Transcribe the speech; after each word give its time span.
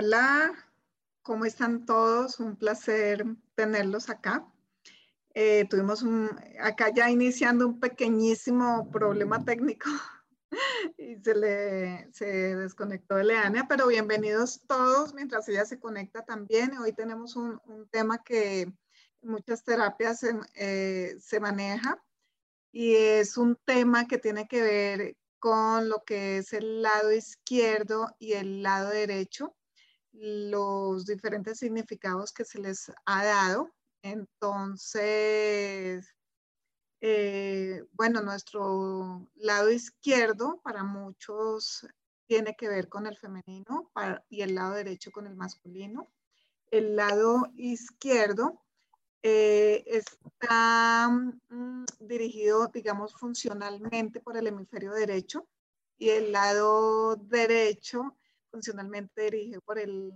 Hola, 0.00 0.54
¿cómo 1.22 1.44
están 1.44 1.84
todos? 1.84 2.38
Un 2.38 2.54
placer 2.54 3.24
tenerlos 3.56 4.08
acá. 4.08 4.46
Eh, 5.34 5.66
tuvimos 5.68 6.02
un, 6.02 6.30
acá 6.60 6.94
ya 6.94 7.10
iniciando 7.10 7.66
un 7.66 7.80
pequeñísimo 7.80 8.92
problema 8.92 9.44
técnico 9.44 9.90
y 10.96 11.16
se 11.16 11.34
le 11.34 12.12
se 12.12 12.54
desconectó 12.54 13.18
Eleana, 13.18 13.66
pero 13.66 13.88
bienvenidos 13.88 14.60
todos 14.68 15.14
mientras 15.14 15.48
ella 15.48 15.64
se 15.64 15.80
conecta 15.80 16.24
también. 16.24 16.78
Hoy 16.78 16.92
tenemos 16.92 17.34
un, 17.34 17.60
un 17.64 17.88
tema 17.88 18.22
que 18.22 18.72
muchas 19.20 19.64
terapias 19.64 20.20
se, 20.20 20.32
eh, 20.54 21.16
se 21.18 21.40
maneja 21.40 22.00
y 22.70 22.94
es 22.94 23.36
un 23.36 23.56
tema 23.64 24.06
que 24.06 24.18
tiene 24.18 24.46
que 24.46 24.62
ver 24.62 25.16
con 25.40 25.88
lo 25.88 26.04
que 26.04 26.38
es 26.38 26.52
el 26.52 26.82
lado 26.82 27.10
izquierdo 27.10 28.14
y 28.20 28.34
el 28.34 28.62
lado 28.62 28.90
derecho 28.90 29.56
los 30.20 31.06
diferentes 31.06 31.58
significados 31.58 32.32
que 32.32 32.44
se 32.44 32.58
les 32.60 32.90
ha 33.06 33.24
dado. 33.24 33.70
Entonces, 34.02 35.34
eh, 37.00 37.84
bueno, 37.92 38.20
nuestro 38.22 39.28
lado 39.36 39.70
izquierdo 39.70 40.60
para 40.62 40.82
muchos 40.82 41.86
tiene 42.26 42.56
que 42.56 42.68
ver 42.68 42.88
con 42.88 43.06
el 43.06 43.16
femenino 43.16 43.90
y 44.28 44.42
el 44.42 44.54
lado 44.54 44.74
derecho 44.74 45.10
con 45.12 45.26
el 45.26 45.36
masculino. 45.36 46.10
El 46.70 46.96
lado 46.96 47.46
izquierdo 47.56 48.60
eh, 49.22 49.84
está 49.86 51.08
mm, 51.48 51.84
dirigido, 52.00 52.68
digamos, 52.68 53.14
funcionalmente 53.14 54.20
por 54.20 54.36
el 54.36 54.48
hemisferio 54.48 54.92
derecho 54.92 55.48
y 55.96 56.10
el 56.10 56.32
lado 56.32 57.16
derecho 57.16 58.17
funcionalmente 58.50 59.22
dirigido 59.22 59.60
por 59.62 59.78
el, 59.78 60.12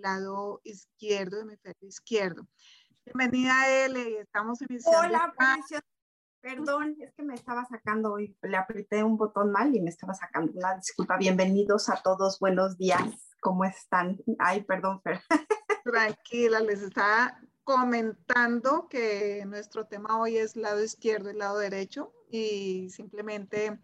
lado 0.00 0.60
izquierdo, 0.64 1.40
hemisferio 1.40 1.88
izquierdo. 1.88 2.46
Bienvenida, 3.04 3.68
Ele, 3.68 4.20
estamos 4.20 4.60
iniciando. 4.62 5.00
Hola, 5.00 5.34
Perdón, 6.40 6.96
es 7.00 7.14
que 7.14 7.22
me 7.22 7.34
estaba 7.34 7.64
sacando 7.64 8.14
hoy, 8.14 8.36
le 8.42 8.56
apreté 8.56 9.04
un 9.04 9.16
botón 9.16 9.52
mal 9.52 9.72
y 9.76 9.80
me 9.80 9.90
estaba 9.90 10.12
sacando 10.12 10.50
una 10.56 10.74
disculpa. 10.74 11.16
Bienvenidos 11.16 11.88
a 11.88 12.02
todos, 12.02 12.40
buenos 12.40 12.76
días, 12.76 13.00
¿cómo 13.40 13.64
están? 13.64 14.18
Ay, 14.40 14.64
perdón, 14.64 15.00
Fer. 15.02 15.20
Tranquila, 15.84 16.58
les 16.58 16.82
estaba 16.82 17.40
comentando 17.62 18.88
que 18.88 19.44
nuestro 19.46 19.86
tema 19.86 20.20
hoy 20.20 20.36
es 20.36 20.56
lado 20.56 20.82
izquierdo 20.82 21.30
y 21.30 21.34
lado 21.34 21.58
derecho 21.58 22.12
y 22.28 22.90
simplemente 22.90 23.78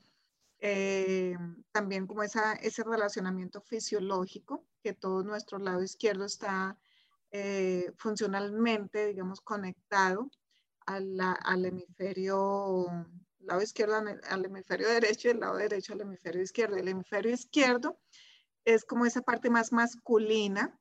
eh, 0.61 1.37
también 1.73 2.07
como 2.07 2.23
esa, 2.23 2.55
ese 2.55 2.83
relacionamiento 2.83 3.61
fisiológico, 3.61 4.67
que 4.83 4.93
todo 4.93 5.23
nuestro 5.23 5.59
lado 5.59 5.83
izquierdo 5.83 6.25
está 6.25 6.79
eh, 7.31 7.93
funcionalmente, 7.97 9.07
digamos, 9.07 9.41
conectado 9.41 10.31
al 10.87 11.65
hemisferio, 11.67 12.87
lado 13.41 13.63
izquierdo 13.63 13.97
al 13.97 14.45
hemisferio 14.47 14.89
derecho 14.89 15.29
y 15.29 15.33
el 15.33 15.41
lado 15.41 15.57
derecho 15.57 15.93
al 15.93 16.01
hemisferio 16.01 16.43
izquierdo. 16.43 16.77
El 16.77 16.89
hemisferio 16.89 17.33
izquierdo 17.33 18.01
es 18.65 18.85
como 18.85 19.05
esa 19.05 19.21
parte 19.21 19.51
más 19.51 19.73
masculina, 19.73 20.79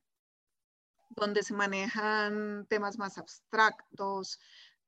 donde 1.10 1.44
se 1.44 1.54
manejan 1.54 2.66
temas 2.70 2.98
más 2.98 3.18
abstractos, 3.18 4.40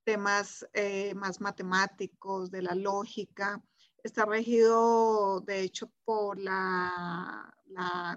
temas 0.03 0.65
eh, 0.73 1.13
más 1.15 1.41
matemáticos, 1.41 2.49
de 2.49 2.61
la 2.61 2.75
lógica, 2.75 3.61
está 4.03 4.25
regido, 4.25 5.41
de 5.41 5.61
hecho, 5.61 5.91
por 6.05 6.39
la, 6.39 7.53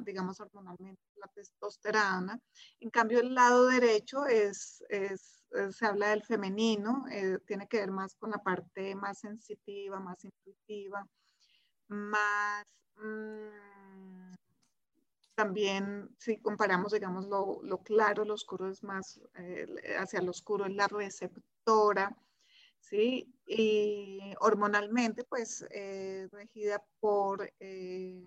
digamos, 0.05 0.41
hormonalmente, 0.41 1.03
la 1.17 1.29
testosterona. 1.29 2.41
En 2.81 2.91
cambio, 2.91 3.21
el 3.21 3.35
lado 3.35 3.67
derecho 3.67 4.27
es, 4.27 4.83
se 5.71 5.87
habla 5.87 6.11
del 6.11 6.23
femenino, 6.23 7.05
eh, 7.11 7.39
tiene 7.47 7.69
que 7.69 7.79
ver 7.79 7.91
más 7.91 8.15
con 8.17 8.31
la 8.31 8.39
parte 8.39 8.95
más 8.95 9.19
sensitiva, 9.19 10.01
más 10.01 10.25
intuitiva, 10.25 11.07
más... 11.89 12.65
Mm, 12.97 13.73
también, 15.35 16.15
si 16.19 16.39
comparamos, 16.39 16.93
digamos, 16.93 17.27
lo, 17.27 17.79
claro, 17.79 18.25
lo 18.25 18.35
oscuro 18.35 18.69
es 18.69 18.83
más, 18.83 19.21
eh, 19.35 19.67
hacia 19.99 20.21
lo 20.21 20.31
oscuro 20.31 20.67
es 20.67 20.75
la 20.75 20.87
receptora, 20.89 22.17
¿sí? 22.83 23.35
Y 23.47 24.35
hormonalmente, 24.41 25.25
pues, 25.25 25.65
eh, 25.71 26.29
regida 26.31 26.85
por 27.01 27.51
eh, 27.61 28.23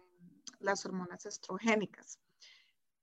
las 0.59 0.85
hormonas 0.85 1.25
estrogénicas. 1.25 2.19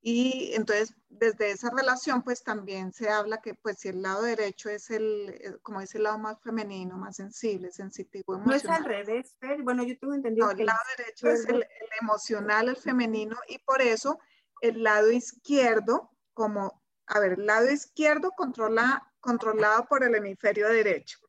Y 0.04 0.52
entonces, 0.54 0.96
desde 1.08 1.52
esa 1.52 1.70
relación, 1.70 2.22
pues 2.22 2.42
también 2.42 2.92
se 2.92 3.08
habla 3.08 3.40
que, 3.40 3.54
pues, 3.54 3.78
si 3.78 3.88
el 3.88 4.02
lado 4.02 4.22
derecho 4.22 4.68
es 4.68 4.90
el, 4.90 5.28
eh, 5.28 5.58
como 5.62 5.80
es 5.80 5.94
el 5.94 6.02
lado 6.02 6.18
más 6.18 6.40
femenino, 6.42 6.98
más 6.98 7.16
sensible, 7.16 7.70
sensitivo, 7.70 8.34
emocional. 8.34 8.64
No 8.64 8.74
es 8.74 8.78
al 8.78 8.84
revés, 8.84 9.36
Fer. 9.38 9.62
Bueno, 9.62 9.84
yo 9.84 9.96
tengo 10.00 10.14
entendido 10.14 10.46
no, 10.46 10.52
el 10.58 10.66
lado 10.66 10.80
derecho 10.96 11.28
es 11.28 11.46
el, 11.46 11.62
el 11.62 11.88
emocional, 12.00 12.68
el 12.68 12.76
femenino, 12.76 13.36
y 13.46 13.58
por 13.58 13.80
eso 13.80 14.18
el 14.60 14.82
lado 14.82 15.12
izquierdo, 15.12 16.10
como, 16.34 16.82
a 17.06 17.20
ver, 17.20 17.34
el 17.34 17.46
lado 17.46 17.70
izquierdo 17.70 18.32
controla, 18.32 19.08
controlado 19.20 19.86
por 19.86 20.02
el 20.02 20.16
hemisferio 20.16 20.68
derecho. 20.68 21.21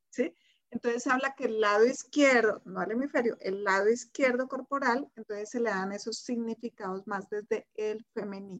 Entonces 0.73 1.06
habla 1.06 1.35
que 1.35 1.45
el 1.45 1.61
lado 1.61 1.85
izquierdo, 1.85 2.59
no 2.66 2.81
el 2.81 2.91
hemisferio, 2.91 3.38
el 3.41 3.63
lado 3.63 3.89
izquierdo 3.89 4.47
corporal, 4.47 5.07
entonces 5.16 5.51
se 5.51 5.59
le 5.59 5.69
dan 5.69 5.91
esos 5.91 6.17
significados 6.17 7.06
más 7.06 7.29
desde 7.29 7.67
el 7.75 8.03
femenino, 8.16 8.59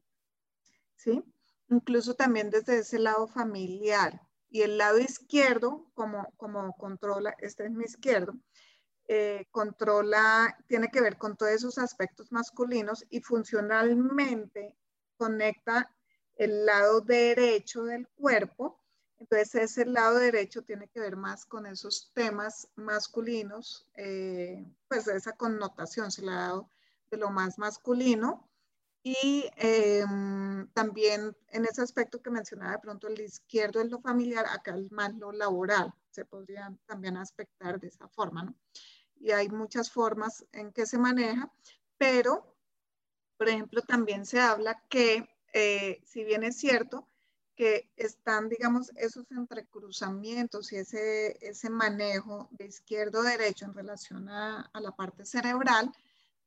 ¿sí? 0.94 1.24
Incluso 1.70 2.14
también 2.14 2.50
desde 2.50 2.78
ese 2.78 3.00
lado 3.00 3.26
familiar. 3.26 4.20
Y 4.48 4.62
el 4.62 4.78
lado 4.78 5.00
izquierdo, 5.00 5.90
como, 5.94 6.32
como 6.36 6.72
controla, 6.76 7.34
este 7.40 7.64
es 7.64 7.72
mi 7.72 7.82
izquierdo, 7.82 8.34
eh, 9.08 9.48
controla, 9.50 10.56
tiene 10.68 10.92
que 10.92 11.00
ver 11.00 11.18
con 11.18 11.36
todos 11.36 11.50
esos 11.50 11.78
aspectos 11.78 12.30
masculinos 12.30 13.04
y 13.10 13.22
funcionalmente 13.22 14.76
conecta 15.16 15.92
el 16.36 16.64
lado 16.64 17.00
derecho 17.00 17.82
del 17.82 18.06
cuerpo 18.06 18.83
entonces 19.24 19.54
ese 19.54 19.86
lado 19.86 20.18
derecho 20.18 20.62
tiene 20.62 20.88
que 20.88 21.00
ver 21.00 21.16
más 21.16 21.46
con 21.46 21.66
esos 21.66 22.10
temas 22.12 22.68
masculinos, 22.76 23.88
eh, 23.96 24.66
pues 24.86 25.08
esa 25.08 25.32
connotación 25.32 26.10
se 26.12 26.22
le 26.22 26.30
ha 26.30 26.34
dado 26.34 26.70
de 27.10 27.16
lo 27.16 27.30
más 27.30 27.58
masculino. 27.58 28.48
Y 29.02 29.48
em, 29.56 30.66
también 30.72 31.36
en 31.48 31.64
ese 31.64 31.82
aspecto 31.82 32.22
que 32.22 32.30
mencionaba 32.30 32.72
de 32.72 32.78
pronto 32.78 33.06
el 33.08 33.20
izquierdo 33.20 33.80
es 33.80 33.90
lo 33.90 34.00
familiar, 34.00 34.46
acá 34.46 34.76
es 34.76 34.90
más 34.92 35.14
lo 35.14 35.30
laboral, 35.32 35.92
se 36.10 36.24
podría 36.24 36.74
también 36.86 37.16
aspectar 37.18 37.78
de 37.78 37.88
esa 37.88 38.08
forma, 38.08 38.44
¿no? 38.44 38.54
Y 39.16 39.30
hay 39.30 39.48
muchas 39.48 39.90
formas 39.90 40.46
en 40.52 40.72
que 40.72 40.86
se 40.86 40.98
maneja, 40.98 41.52
pero, 41.98 42.56
por 43.36 43.48
ejemplo, 43.48 43.82
también 43.82 44.24
se 44.24 44.40
habla 44.40 44.82
que, 44.88 45.28
eh, 45.52 46.00
si 46.04 46.24
bien 46.24 46.42
es 46.42 46.56
cierto, 46.56 47.06
que 47.56 47.90
están, 47.96 48.48
digamos, 48.48 48.90
esos 48.96 49.30
entrecruzamientos 49.30 50.72
y 50.72 50.76
ese, 50.76 51.38
ese 51.40 51.70
manejo 51.70 52.48
de 52.52 52.66
izquierdo-derecho 52.66 53.66
en 53.66 53.74
relación 53.74 54.28
a, 54.28 54.70
a, 54.72 54.80
la 54.80 54.90
parte 54.90 55.24
cerebral, 55.24 55.92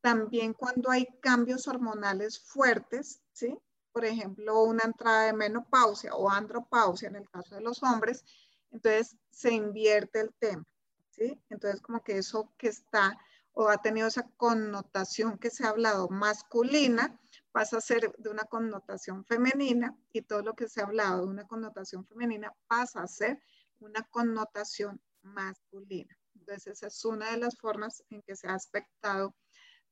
también 0.00 0.52
cuando 0.52 0.90
hay 0.90 1.06
cambios 1.20 1.66
hormonales 1.66 2.38
fuertes, 2.38 3.20
¿sí? 3.32 3.58
Por 3.92 4.04
ejemplo, 4.04 4.62
una 4.62 4.84
entrada 4.84 5.24
de 5.24 5.32
menopausia 5.32 6.14
o 6.14 6.30
andropausia 6.30 7.08
en 7.08 7.16
el 7.16 7.28
caso 7.28 7.54
de 7.54 7.62
los 7.62 7.82
hombres, 7.82 8.24
Entonces 8.70 9.16
se 9.30 9.52
invierte 9.52 10.20
el 10.20 10.34
tema, 10.38 10.64
¿sí? 11.10 11.40
Entonces 11.48 11.80
como 11.80 12.02
que 12.02 12.18
eso 12.18 12.52
que 12.58 12.68
está 12.68 13.18
o 13.52 13.68
ha 13.68 13.78
tenido 13.78 14.06
esa 14.06 14.28
connotación 14.36 15.38
que 15.38 15.50
se 15.50 15.64
ha 15.64 15.70
hablado 15.70 16.08
masculina, 16.08 17.18
pasa 17.52 17.78
a 17.78 17.80
ser 17.80 18.12
de 18.18 18.30
una 18.30 18.44
connotación 18.44 19.24
femenina 19.24 19.96
y 20.12 20.22
todo 20.22 20.42
lo 20.42 20.54
que 20.54 20.68
se 20.68 20.80
ha 20.80 20.84
hablado 20.84 21.22
de 21.22 21.30
una 21.30 21.46
connotación 21.46 22.06
femenina 22.06 22.52
pasa 22.66 23.02
a 23.02 23.08
ser 23.08 23.42
una 23.80 24.02
connotación 24.10 25.00
masculina. 25.22 26.16
Entonces 26.34 26.66
esa 26.78 26.86
es 26.88 27.04
una 27.04 27.30
de 27.32 27.38
las 27.38 27.56
formas 27.58 28.02
en 28.10 28.22
que 28.22 28.36
se 28.36 28.48
ha 28.48 28.54
aspectado 28.54 29.34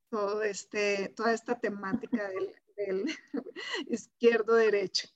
todo 0.08 0.42
este, 0.42 1.12
toda 1.16 1.32
esta 1.32 1.58
temática 1.58 2.28
del, 2.28 2.54
del 2.76 3.04
izquierdo-derecho. 3.88 5.08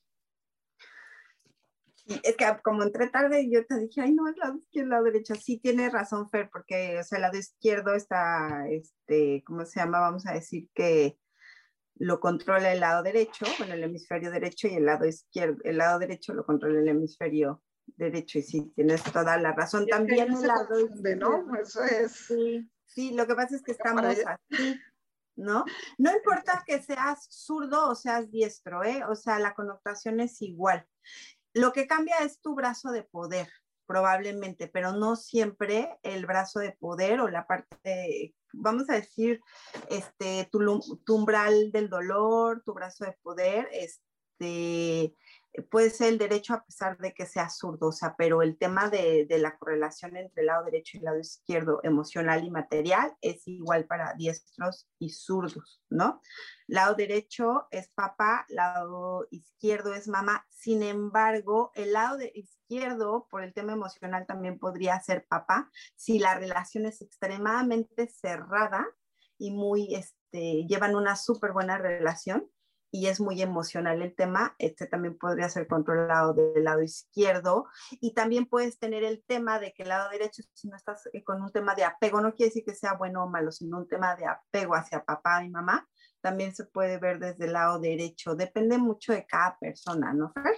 es 2.07 2.37
que 2.37 2.45
como 2.65 2.83
entré 2.83 3.09
tarde, 3.09 3.49
yo 3.49 3.65
te 3.67 3.79
dije, 3.79 4.01
ay, 4.01 4.13
no, 4.13 4.29
es 4.29 4.37
lado 4.37 4.57
izquierdo, 4.57 4.91
lado 4.91 5.05
derecho. 5.05 5.35
Sí, 5.37 5.59
tiene 5.59 5.89
razón, 5.91 6.29
Fer, 6.29 6.51
porque, 6.51 6.99
o 6.99 7.05
sea, 7.05 7.17
el 7.17 7.23
lado 7.23 7.39
izquierdo 7.39 7.95
está, 7.95 8.69
este, 8.69 9.45
¿cómo 9.47 9.65
se 9.65 9.81
llama? 9.81 10.01
Vamos 10.01 10.27
a 10.27 10.33
decir 10.33 10.69
que 10.75 11.19
lo 11.97 12.21
controla 12.21 12.73
el 12.73 12.81
lado 12.81 13.03
derecho, 13.03 13.47
bueno, 13.59 13.75
el 13.75 13.85
hemisferio 13.85 14.31
derecho 14.31 14.69
y 14.69 14.75
el 14.75 14.87
lado 14.87 15.07
izquierdo, 15.07 15.59
el 15.65 15.79
lado 15.79 15.99
derecho 15.99 16.33
lo 16.35 16.45
controla 16.45 16.81
el 16.81 16.89
hemisferio 16.89 17.63
derecho 17.97 18.39
y 18.39 18.43
sí, 18.43 18.73
tienes 18.75 19.03
toda 19.03 19.37
la 19.37 19.53
razón. 19.53 19.87
También 19.87 20.33
el 20.33 20.47
lado 20.47 20.69
¿no? 21.17 21.55
Eso 21.61 21.83
es. 21.85 22.13
Sí, 22.13 22.71
sí, 22.87 23.13
lo 23.13 23.27
que 23.27 23.35
pasa 23.35 23.57
es 23.57 23.63
que 23.63 23.73
estamos 23.73 24.05
así, 24.05 24.81
¿no? 25.37 25.65
No 25.99 26.13
importa 26.13 26.63
que 26.67 26.81
seas 26.83 27.27
zurdo 27.31 27.89
o 27.89 27.95
seas 27.95 28.31
diestro, 28.31 28.85
¿eh? 28.85 29.03
O 29.09 29.15
sea, 29.15 29.39
la 29.39 29.55
connotación 29.55 30.21
es 30.21 30.41
igual. 30.43 30.87
Lo 31.53 31.73
que 31.73 31.87
cambia 31.87 32.19
es 32.23 32.41
tu 32.41 32.55
brazo 32.55 32.93
de 32.93 33.03
poder, 33.03 33.49
probablemente, 33.91 34.69
pero 34.69 34.93
no 34.93 35.17
siempre 35.17 35.99
el 36.05 36.25
brazo 36.25 36.61
de 36.61 36.71
poder 36.71 37.21
o 37.21 37.29
la 37.29 37.49
parte, 37.49 38.37
vamos 38.53 38.89
a 38.89 38.95
decir, 38.95 39.41
este, 39.89 40.49
tu, 40.53 40.61
tu 41.05 41.17
umbral 41.17 41.73
del 41.73 41.89
dolor, 41.89 42.63
tu 42.65 42.73
brazo 42.73 43.05
de 43.05 43.17
poder, 43.21 43.69
este, 43.73 45.13
puede 45.71 45.91
ser 45.91 46.09
el 46.09 46.19
derecho 46.19 46.55
a 46.55 46.65
pesar 46.65 46.97
de 46.99 47.13
que 47.13 47.27
sea 47.27 47.49
zurdo, 47.49 47.91
pero 48.17 48.43
el 48.43 48.57
tema 48.57 48.89
de, 48.89 49.27
la 49.39 49.57
correlación 49.59 50.17
entre 50.17 50.43
el 50.43 50.47
lado 50.47 50.65
derecho 50.65 50.97
y 50.97 50.99
el 50.99 51.05
lado 51.05 51.19
izquierdo, 51.19 51.81
emocional 51.83 52.45
y 52.45 52.51
material, 52.51 53.17
es 53.21 53.47
igual 53.49 53.87
para 53.87 54.15
diestros 54.15 54.89
y 54.99 55.11
zurdos, 55.11 55.83
¿no? 55.89 56.21
Lado 56.67 56.95
derecho 56.95 57.67
es 57.71 57.89
papá, 57.89 58.47
lado 58.49 59.27
izquierdo 59.31 59.95
es 59.95 60.07
mamá. 60.07 60.47
Sin 60.51 60.83
embargo, 60.83 61.73
el 61.75 61.93
lado 61.93 62.17
de 62.17 62.31
izquierdo, 62.35 63.27
por 63.31 63.43
el 63.43 63.53
tema 63.53 63.73
emocional, 63.73 64.27
también 64.27 64.59
podría 64.59 65.01
ser 65.01 65.27
papá 65.27 65.71
si 65.97 66.19
la 66.19 66.39
relación 66.39 66.87
es 66.87 67.03
extremadamente 67.03 68.09
cerrada 68.09 68.87
y 69.37 69.51
muy, 69.51 69.95
este, 69.95 70.67
llevan 70.69 70.95
una 70.95 71.17
súper 71.17 71.53
buena 71.53 71.79
relación 71.79 72.49
y 72.91 73.07
es 73.07 73.21
muy 73.21 73.41
emocional 73.41 74.03
el 74.03 74.15
tema, 74.15 74.55
este 74.59 74.87
también 74.87 75.17
podría 75.17 75.49
ser 75.49 75.69
controlado 75.69 76.35
del 76.35 76.65
lado 76.65 76.83
izquierdo. 76.83 77.67
Y 78.01 78.15
también 78.15 78.47
puedes 78.47 78.79
tener 78.79 79.05
el 79.05 79.23
tema 79.25 79.61
de 79.61 79.73
que 79.73 79.85
el 79.85 79.91
lado 79.91 80.11
derecho, 80.11 80.43
si 80.55 80.69
no 80.69 80.77
estás 80.77 81.09
eh, 81.13 81.23
con 81.23 81.41
un 81.41 81.53
tema 81.53 81.75
de 81.75 81.85
apego, 81.85 82.21
no 82.21 82.35
quiere 82.35 82.51
decir 82.51 82.65
que 82.65 82.75
sea 82.75 82.95
bueno 82.95 83.25
o 83.25 83.29
malo, 83.29 83.53
sino 83.53 83.79
un 83.79 83.89
tema 83.89 84.17
de 84.17 84.27
apego 84.27 84.75
hacia 84.75 85.05
papá 85.05 85.45
y 85.45 85.51
mamá, 85.51 85.89
también 86.21 86.55
se 86.55 86.65
puede 86.65 86.99
ver 86.99 87.19
desde 87.19 87.47
el 87.47 87.53
lado 87.53 87.79
derecho, 87.79 88.35
depende 88.35 88.77
mucho 88.77 89.13
de 89.13 89.25
cada 89.25 89.57
persona, 89.59 90.13
¿no, 90.13 90.33
Fer? 90.33 90.57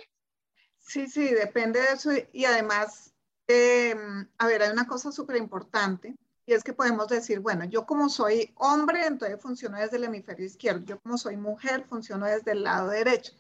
Sí, 0.79 1.07
sí, 1.09 1.33
depende 1.33 1.81
de 1.81 1.93
eso. 1.93 2.11
Y 2.33 2.45
además, 2.45 3.15
em, 3.47 4.29
a 4.39 4.47
ver, 4.47 4.63
hay 4.63 4.71
una 4.71 4.87
cosa 4.87 5.13
súper 5.13 5.37
importante 5.37 6.17
y 6.45 6.55
es 6.55 6.65
que 6.65 6.73
podemos 6.73 7.09
decir, 7.09 7.41
bueno, 7.41 7.65
yo 7.65 7.87
como 7.87 8.09
soy 8.09 8.53
hombre, 8.57 9.07
entonces 9.07 9.41
funciono 9.41 9.79
desde 9.79 9.97
el 9.97 10.05
hemisferio 10.05 10.45
izquierdo. 10.45 10.85
Yo 10.85 11.01
como 11.01 11.17
soy 11.17 11.37
mujer, 11.37 11.85
funciono 11.89 12.27
desde 12.27 12.53
el 12.53 12.65
lado 12.65 12.91
derecho. 12.91 13.33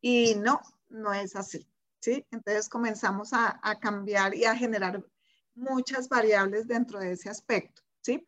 Y 0.00 0.34
no, 0.34 0.60
no 0.90 1.14
es 1.14 1.34
así. 1.34 1.66
¿sí? 2.00 2.26
Entonces 2.30 2.68
comenzamos 2.68 3.32
a, 3.32 3.58
a 3.62 3.78
cambiar 3.78 4.34
y 4.34 4.44
a 4.44 4.54
generar 4.54 5.02
muchas 5.54 6.08
variables 6.08 6.66
dentro 6.68 6.98
de 6.98 7.12
ese 7.12 7.30
aspecto. 7.30 7.82
¿sí? 8.02 8.26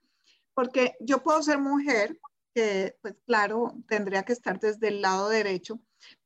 Porque 0.55 0.97
yo 1.01 1.23
puedo 1.23 1.43
ser 1.43 1.59
mujer, 1.59 2.19
que 2.55 2.97
pues 3.03 3.17
claro, 3.27 3.75
tendría 3.89 4.23
que 4.23 4.33
estar 4.33 4.59
desde 4.59 4.89
el 4.89 5.03
lado 5.03 5.29
derecho, 5.29 5.81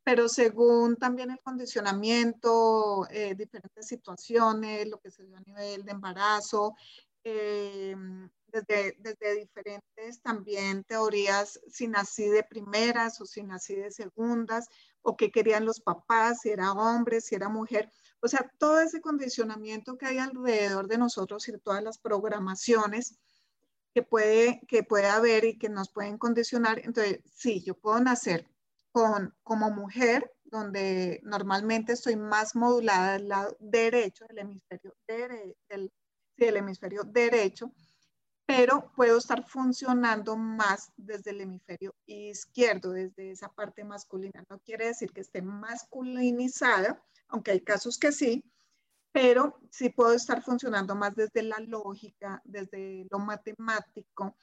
pero 0.05 0.29
según 0.29 0.97
también 0.97 1.31
el 1.31 1.41
condicionamiento, 1.41 3.07
eh, 3.11 3.35
diferentes 3.35 3.87
situaciones, 3.87 4.89
lo 4.89 5.01
que 5.01 5.11
se 5.11 5.25
dio 5.25 5.37
a 5.37 5.41
nivel 5.41 5.85
de 5.85 5.93
embarazo, 5.93 6.75
eh, 7.25 7.95
desde, 8.47 8.97
desde, 8.99 9.41
diferentes 9.41 10.23
también 10.23 10.85
teorías, 10.85 11.61
si 11.69 11.87
nací 11.89 12.29
de 12.29 12.43
primeras 12.43 13.21
o 13.21 13.27
si 13.27 13.43
nací 13.43 13.75
de 13.75 13.91
segundas, 13.91 14.69
o 15.03 15.17
qué 15.17 15.31
querían 15.31 15.65
los 15.65 15.81
papás, 15.81 16.41
si 16.43 16.51
era 16.51 16.73
hombre, 16.73 17.21
si 17.21 17.35
era 17.35 17.49
mujer. 17.49 17.91
O 18.21 18.29
sea, 18.29 18.51
todo 18.59 18.81
ese 18.81 19.01
condicionamiento 19.01 19.97
que 19.97 20.07
hay 20.07 20.19
alrededor 20.19 20.89
de 20.89 20.99
nosotros 20.99 21.49
y 21.49 21.59
todas 21.59 21.83
las 21.83 21.99
programaciones 21.99 23.19
que 23.95 24.03
puede, 24.03 24.61
que 24.69 24.83
puede 24.83 25.07
haber 25.07 25.45
y 25.45 25.59
que 25.59 25.69
nos 25.69 25.91
pueden 25.91 26.19
condicionar. 26.19 26.81
Entonces, 26.81 27.21
sí, 27.35 27.63
yo 27.65 27.75
puedo 27.75 28.01
nacer 28.01 28.49
con, 28.93 29.35
como 29.43 29.71
mujer, 29.71 30.33
donde 30.45 31.21
normalmente 31.25 31.93
estoy 31.93 32.17
más 32.17 32.57
modulada 32.57 33.13
del 33.13 33.29
lado 33.29 33.57
derecho 33.61 34.25
del 34.29 34.39
hemisferio 34.39 34.95
del 35.07 35.93
del 36.47 36.57
hemisferio 36.57 37.03
derecho, 37.05 37.73
pero 38.47 38.91
puedo 38.97 39.19
estar 39.19 39.47
funcionando 39.47 40.37
más 40.37 40.91
desde 40.97 41.33
el 41.33 41.43
hemisferio 41.43 41.95
izquierdo, 42.07 42.93
desde 42.93 43.33
esa 43.33 43.49
parte 43.49 43.85
masculina. 43.85 44.43
No 44.49 44.59
quiere 44.61 44.87
decir 44.87 45.13
que 45.13 45.21
esté 45.21 45.43
masculinizada, 45.43 47.03
aunque 47.29 47.51
hay 47.51 47.61
casos 47.61 47.99
que 47.99 48.11
sí, 48.11 48.43
pero 49.13 49.61
sí 49.71 49.91
puedo 49.91 50.15
estar 50.15 50.43
funcionando 50.43 50.95
más 50.95 51.15
desde 51.15 51.43
la 51.43 51.59
lógica, 51.59 52.41
desde 52.45 53.07
lo 53.11 53.19
matemático, 53.19 54.35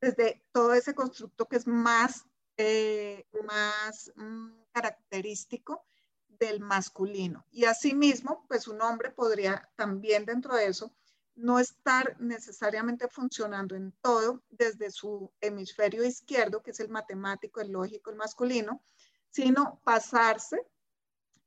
desde 0.00 0.44
todo 0.52 0.74
ese 0.74 0.94
constructo 0.94 1.46
que 1.46 1.56
es 1.56 1.66
más, 1.66 2.26
eh, 2.58 3.24
más 3.46 4.12
mm, 4.16 4.48
característico 4.72 5.86
del 6.28 6.60
masculino. 6.60 7.46
Y 7.50 7.64
asimismo, 7.64 8.44
pues 8.46 8.68
un 8.68 8.82
hombre 8.82 9.10
podría 9.10 9.70
también 9.76 10.26
dentro 10.26 10.54
de 10.54 10.66
eso 10.66 10.94
no 11.36 11.58
estar 11.58 12.16
necesariamente 12.20 13.08
funcionando 13.08 13.74
en 13.74 13.92
todo 14.00 14.42
desde 14.50 14.90
su 14.90 15.32
hemisferio 15.40 16.04
izquierdo, 16.04 16.62
que 16.62 16.70
es 16.70 16.80
el 16.80 16.88
matemático, 16.88 17.60
el 17.60 17.72
lógico, 17.72 18.10
el 18.10 18.16
masculino, 18.16 18.82
sino 19.30 19.80
pasarse 19.84 20.64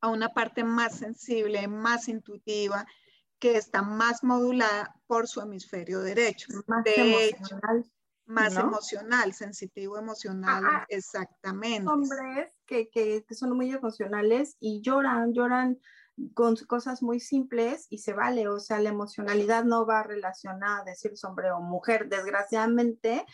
a 0.01 0.09
una 0.09 0.33
parte 0.33 0.63
más 0.63 0.97
sensible, 0.97 1.67
más 1.67 2.07
intuitiva, 2.07 2.85
que 3.39 3.55
está 3.55 3.81
más 3.81 4.23
modulada 4.23 4.95
por 5.05 5.27
su 5.27 5.41
hemisferio 5.41 6.01
derecho. 6.01 6.47
Más 6.67 6.85
emocional. 6.85 7.85
Más 8.25 8.57
emocional, 8.57 9.33
sensitivo 9.33 9.97
emocional, 9.97 10.61
ah, 10.65 10.79
ah. 10.81 10.85
exactamente. 10.89 11.89
Hombres 11.89 12.51
que, 12.65 12.89
que, 12.89 13.23
que 13.25 13.35
son 13.35 13.55
muy 13.55 13.71
emocionales 13.71 14.57
y 14.59 14.81
lloran, 14.81 15.33
lloran 15.33 15.79
con 16.33 16.55
cosas 16.67 17.03
muy 17.03 17.19
simples 17.19 17.87
y 17.89 17.99
se 17.99 18.13
vale, 18.13 18.47
o 18.47 18.59
sea, 18.59 18.79
la 18.79 18.89
emocionalidad 18.89 19.63
no 19.63 19.85
va 19.85 20.03
relacionada 20.03 20.79
a 20.79 20.83
decir 20.83 21.13
hombre 21.23 21.51
o 21.51 21.59
mujer. 21.59 22.09
Desgraciadamente, 22.09 23.25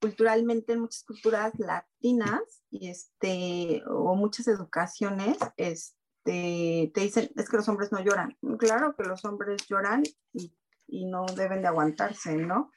culturalmente 0.00 0.74
en 0.74 0.80
muchas 0.80 1.04
culturas 1.04 1.52
latinas 1.58 2.62
y 2.70 2.88
este, 2.88 3.82
o 3.86 4.14
muchas 4.14 4.48
educaciones, 4.48 5.38
este, 5.56 6.92
te 6.94 7.00
dicen, 7.00 7.30
es 7.36 7.48
que 7.48 7.56
los 7.56 7.68
hombres 7.68 7.90
no 7.90 8.00
lloran. 8.00 8.36
Claro 8.58 8.94
que 8.96 9.04
los 9.04 9.24
hombres 9.24 9.66
lloran 9.68 10.02
y, 10.32 10.54
y 10.86 11.06
no 11.06 11.26
deben 11.26 11.62
de 11.62 11.68
aguantarse, 11.68 12.36
¿no? 12.36 12.70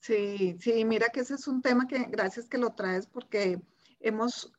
Sí, 0.00 0.56
sí, 0.60 0.84
mira 0.84 1.08
que 1.10 1.20
ese 1.20 1.34
es 1.34 1.46
un 1.46 1.60
tema 1.62 1.86
que 1.86 2.06
gracias 2.08 2.48
que 2.48 2.58
lo 2.58 2.74
traes 2.74 3.06
porque 3.06 3.60
hemos 4.00 4.52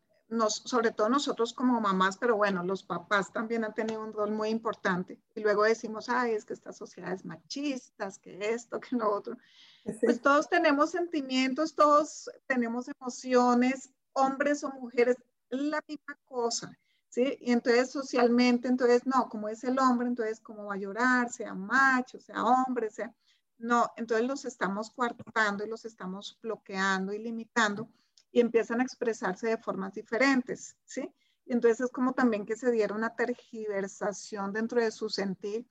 sobre 0.49 0.91
todo 0.91 1.09
nosotros 1.09 1.53
como 1.53 1.81
mamás, 1.81 2.17
pero 2.17 2.37
bueno, 2.37 2.63
los 2.63 2.83
papás 2.83 3.33
también 3.33 3.65
han 3.65 3.73
tenido 3.73 4.01
un 4.01 4.13
rol 4.13 4.31
muy 4.31 4.49
importante. 4.49 5.19
Y 5.35 5.41
luego 5.41 5.63
decimos, 5.63 6.07
ay, 6.09 6.33
es 6.33 6.45
que 6.45 6.53
esta 6.53 6.71
sociedad 6.71 7.11
es 7.11 7.25
machista, 7.25 8.09
que 8.21 8.37
esto, 8.53 8.79
que 8.79 8.95
lo 8.95 9.11
otro. 9.11 9.37
Pues 9.83 10.21
todos 10.21 10.49
tenemos 10.49 10.91
sentimientos, 10.91 11.75
todos 11.75 12.29
tenemos 12.47 12.87
emociones, 12.87 13.91
hombres 14.13 14.63
o 14.63 14.69
mujeres, 14.69 15.17
la 15.49 15.81
misma 15.87 16.17
cosa. 16.25 16.77
¿Sí? 17.09 17.37
Y 17.41 17.51
entonces 17.51 17.91
socialmente, 17.91 18.69
entonces 18.69 19.05
no, 19.05 19.27
como 19.27 19.49
es 19.49 19.65
el 19.65 19.77
hombre, 19.79 20.07
entonces 20.07 20.39
cómo 20.39 20.67
va 20.67 20.75
a 20.75 20.77
llorar, 20.77 21.29
sea 21.29 21.53
macho, 21.53 22.19
sea 22.19 22.45
hombre, 22.45 22.89
sea... 22.89 23.13
No, 23.57 23.91
entonces 23.97 24.25
los 24.25 24.45
estamos 24.45 24.89
coartando 24.91 25.65
y 25.65 25.67
los 25.67 25.83
estamos 25.83 26.39
bloqueando 26.41 27.11
y 27.11 27.19
limitando 27.19 27.89
y 28.31 28.39
empiezan 28.41 28.79
a 28.81 28.83
expresarse 28.83 29.47
de 29.49 29.57
formas 29.57 29.93
diferentes, 29.93 30.77
¿sí? 30.85 31.09
Entonces 31.45 31.81
es 31.81 31.91
como 31.91 32.13
también 32.13 32.45
que 32.45 32.55
se 32.55 32.71
diera 32.71 32.95
una 32.95 33.15
tergiversación 33.15 34.53
dentro 34.53 34.81
de 34.81 34.91
su 34.91 35.09
sentir 35.09 35.67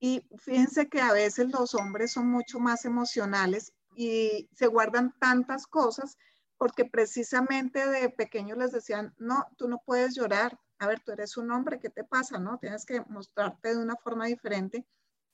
Y 0.00 0.26
fíjense 0.38 0.88
que 0.88 1.00
a 1.00 1.12
veces 1.12 1.48
los 1.50 1.74
hombres 1.74 2.12
son 2.12 2.28
mucho 2.30 2.58
más 2.60 2.84
emocionales 2.84 3.72
y 3.96 4.48
se 4.54 4.66
guardan 4.66 5.14
tantas 5.18 5.66
cosas 5.66 6.18
porque 6.58 6.84
precisamente 6.84 7.86
de 7.88 8.10
pequeños 8.10 8.58
les 8.58 8.72
decían, 8.72 9.14
no, 9.18 9.46
tú 9.56 9.68
no 9.68 9.82
puedes 9.84 10.14
llorar. 10.14 10.58
A 10.78 10.86
ver, 10.88 11.00
tú 11.00 11.12
eres 11.12 11.36
un 11.36 11.50
hombre, 11.52 11.80
¿qué 11.80 11.90
te 11.90 12.04
pasa? 12.04 12.38
No, 12.38 12.58
tienes 12.58 12.84
que 12.86 13.00
mostrarte 13.08 13.74
de 13.74 13.82
una 13.82 13.96
forma 13.96 14.26
diferente. 14.26 14.86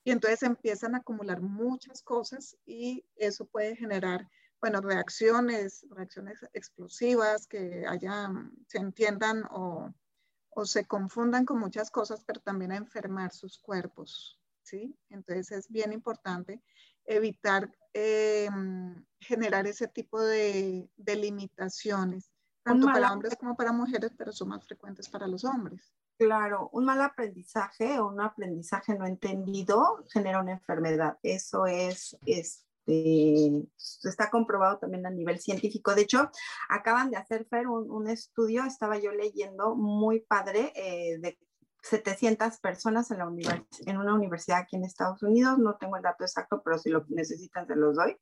Y 0.05 0.11
entonces 0.13 0.43
empiezan 0.43 0.95
a 0.95 0.99
acumular 0.99 1.41
muchas 1.41 2.03
cosas 2.03 2.57
y 2.67 3.05
eso 3.17 3.47
puede 3.47 3.77
generar, 3.77 4.29
bueno, 4.61 4.81
reacciones, 4.81 5.87
reacciones 5.91 6.45
explosivas 6.53 7.47
que 7.47 7.85
hayan, 7.87 8.53
se 8.67 8.79
entiendan 8.79 9.45
o, 9.51 9.93
o 10.51 10.67
se 10.67 10.87
confundan 10.87 11.45
con 11.45 11.59
muchas 11.59 11.91
cosas, 11.91 12.25
pero 12.25 12.41
también 12.41 12.73
a 12.73 12.77
enfermar 12.77 13.33
sus 13.33 13.59
cuerpos, 13.59 14.41
¿sí? 14.63 14.97
Entonces 15.11 15.53
es 15.53 15.69
bien 15.69 15.93
importante 15.93 16.63
evitar 17.05 17.73
eh, 17.95 18.49
generar 19.21 19.67
ese 19.67 19.89
tipo 19.89 20.21
de, 20.21 20.91
de 20.97 21.17
limitaciones, 21.17 22.31
tanto 22.63 22.87
para 22.87 23.13
hombres 23.13 23.37
como 23.37 23.57
para 23.57 23.73
mujeres, 23.73 24.13
pero 24.17 24.33
son 24.33 24.49
más 24.49 24.65
frecuentes 24.67 25.09
para 25.09 25.27
los 25.27 25.45
hombres. 25.45 25.93
Claro, 26.19 26.69
un 26.73 26.85
mal 26.85 27.01
aprendizaje 27.01 27.99
o 28.01 28.09
un 28.09 28.21
aprendizaje 28.21 28.95
no 28.95 29.07
entendido 29.07 30.05
genera 30.13 30.41
una 30.41 30.53
enfermedad. 30.53 31.17
Eso 31.23 31.67
es, 31.67 32.19
este, 32.89 34.09
está 34.09 34.31
comprobado 34.31 34.79
también 34.79 35.07
a 35.07 35.11
nivel 35.11 35.39
científico. 35.41 35.95
De 35.95 36.03
hecho, 36.03 36.31
acaban 36.69 37.11
de 37.11 37.19
hacer 37.19 37.47
Fer 37.47 37.67
un, 37.69 37.91
un 37.91 38.09
estudio, 38.09 38.65
estaba 38.65 38.99
yo 38.99 39.13
leyendo 39.13 39.75
muy 39.77 40.21
padre 40.21 40.73
eh, 40.75 41.19
de 41.19 41.39
700 41.83 42.59
personas 42.61 43.11
en, 43.11 43.19
la 43.19 43.67
en 43.87 43.99
una 43.99 44.15
universidad 44.15 44.61
aquí 44.61 44.77
en 44.77 44.85
Estados 44.85 45.23
Unidos. 45.23 45.59
No 45.59 45.77
tengo 45.77 45.97
el 45.97 46.03
dato 46.03 46.25
exacto, 46.25 46.63
pero 46.65 46.79
si 46.79 46.91
lo 46.91 47.05
necesitan 47.09 47.67
se 47.67 47.77
los 47.77 47.97
doy. 47.97 48.17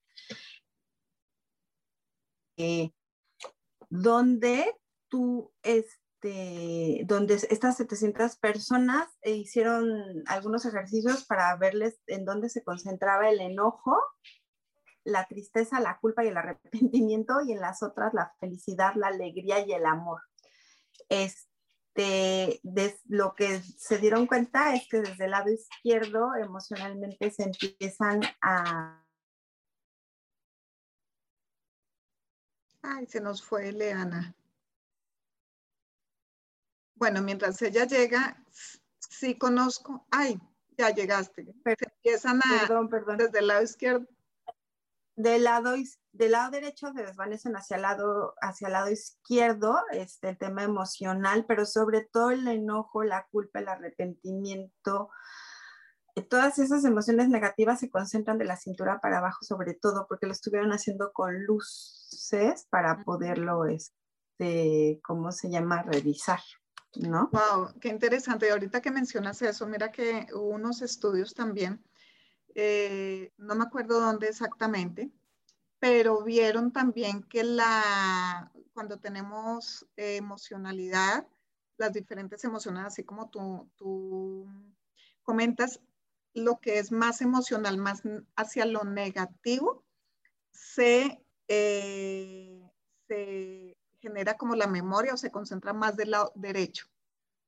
Eh, 2.58 2.90
donde 3.88 4.74
tú, 5.08 5.52
es, 5.62 6.00
este, 6.26 7.04
donde 7.06 7.34
estas 7.34 7.76
700 7.76 8.36
personas 8.36 9.08
hicieron 9.22 10.24
algunos 10.26 10.64
ejercicios 10.64 11.24
para 11.26 11.54
verles 11.56 12.00
en 12.06 12.24
dónde 12.24 12.48
se 12.48 12.64
concentraba 12.64 13.28
el 13.28 13.40
enojo, 13.40 13.96
la 15.06 15.26
tristeza, 15.26 15.80
la 15.80 15.98
culpa 15.98 16.24
y 16.24 16.28
el 16.28 16.36
arrepentimiento, 16.36 17.40
y 17.46 17.52
en 17.52 17.60
las 17.60 17.82
otras 17.82 18.12
la 18.12 18.34
felicidad, 18.40 18.94
la 18.96 19.08
alegría 19.08 19.64
y 19.64 19.72
el 19.72 19.86
amor. 19.86 20.20
Este, 21.08 22.60
lo 23.06 23.34
que 23.34 23.60
se 23.60 23.98
dieron 23.98 24.26
cuenta 24.26 24.74
es 24.74 24.88
que 24.88 25.00
desde 25.00 25.24
el 25.24 25.30
lado 25.30 25.50
izquierdo 25.50 26.34
emocionalmente 26.34 27.30
se 27.30 27.44
empiezan 27.44 28.20
a... 28.42 29.02
Ay, 32.82 33.06
se 33.06 33.20
nos 33.20 33.42
fue 33.42 33.72
Leana. 33.72 34.34
Bueno, 36.94 37.20
mientras 37.20 37.60
ella 37.62 37.84
llega, 37.84 38.42
sí 38.98 39.36
conozco, 39.36 40.06
ay, 40.10 40.40
ya 40.78 40.90
llegaste. 40.90 41.44
Se 41.64 41.76
empiezan 41.80 42.38
a, 42.38 42.60
perdón, 42.60 42.88
perdón. 42.88 43.16
desde 43.18 43.38
el 43.38 43.48
lado 43.48 43.62
izquierdo. 43.62 44.06
Del 45.16 45.44
lado, 45.44 45.74
del 46.12 46.32
lado 46.32 46.50
derecho 46.50 46.92
se 46.92 47.02
desvanecen 47.02 47.56
hacia 47.56 47.76
el 47.76 47.82
lado, 47.82 48.34
hacia 48.40 48.66
el 48.66 48.74
lado 48.74 48.90
izquierdo, 48.90 49.78
este, 49.92 50.28
el 50.28 50.38
tema 50.38 50.62
emocional, 50.62 51.46
pero 51.48 51.64
sobre 51.66 52.02
todo 52.04 52.30
el 52.30 52.46
enojo, 52.46 53.02
la 53.02 53.26
culpa, 53.30 53.60
el 53.60 53.68
arrepentimiento, 53.68 55.10
eh, 56.14 56.22
todas 56.22 56.58
esas 56.58 56.84
emociones 56.84 57.28
negativas 57.28 57.80
se 57.80 57.90
concentran 57.90 58.38
de 58.38 58.44
la 58.44 58.56
cintura 58.56 59.00
para 59.00 59.18
abajo, 59.18 59.38
sobre 59.42 59.74
todo 59.74 60.06
porque 60.08 60.26
lo 60.26 60.32
estuvieron 60.32 60.72
haciendo 60.72 61.12
con 61.12 61.44
luces 61.44 62.66
para 62.70 63.02
poderlo, 63.04 63.64
este, 63.66 65.00
¿cómo 65.02 65.32
se 65.32 65.50
llama? 65.50 65.82
Revisar. 65.82 66.40
¿no? 66.94 67.30
Wow, 67.32 67.78
qué 67.80 67.88
interesante. 67.88 68.46
Y 68.46 68.50
ahorita 68.50 68.80
que 68.80 68.90
mencionas 68.90 69.42
eso, 69.42 69.66
mira 69.66 69.92
que 69.92 70.26
hubo 70.32 70.48
unos 70.48 70.82
estudios 70.82 71.34
también, 71.34 71.84
eh, 72.58 73.32
no 73.36 73.54
me 73.54 73.64
acuerdo 73.64 74.00
dónde 74.00 74.28
exactamente, 74.28 75.10
pero 75.78 76.22
vieron 76.22 76.72
también 76.72 77.22
que 77.22 77.44
la, 77.44 78.50
cuando 78.72 78.98
tenemos 78.98 79.86
emocionalidad, 79.94 81.28
las 81.76 81.92
diferentes 81.92 82.42
emociones, 82.44 82.86
así 82.86 83.04
como 83.04 83.28
tú, 83.28 84.48
comentas, 85.22 85.80
lo 86.32 86.58
que 86.58 86.78
es 86.78 86.90
más 86.92 87.20
emocional, 87.20 87.76
más 87.76 88.00
hacia 88.36 88.64
lo 88.64 88.84
negativo, 88.84 89.84
se, 90.50 91.22
eh, 91.48 92.62
se 93.06 93.76
genera 94.00 94.38
como 94.38 94.54
la 94.54 94.66
memoria 94.66 95.12
o 95.12 95.18
se 95.18 95.30
concentra 95.30 95.74
más 95.74 95.94
del 95.96 96.12
lado 96.12 96.32
derecho, 96.36 96.86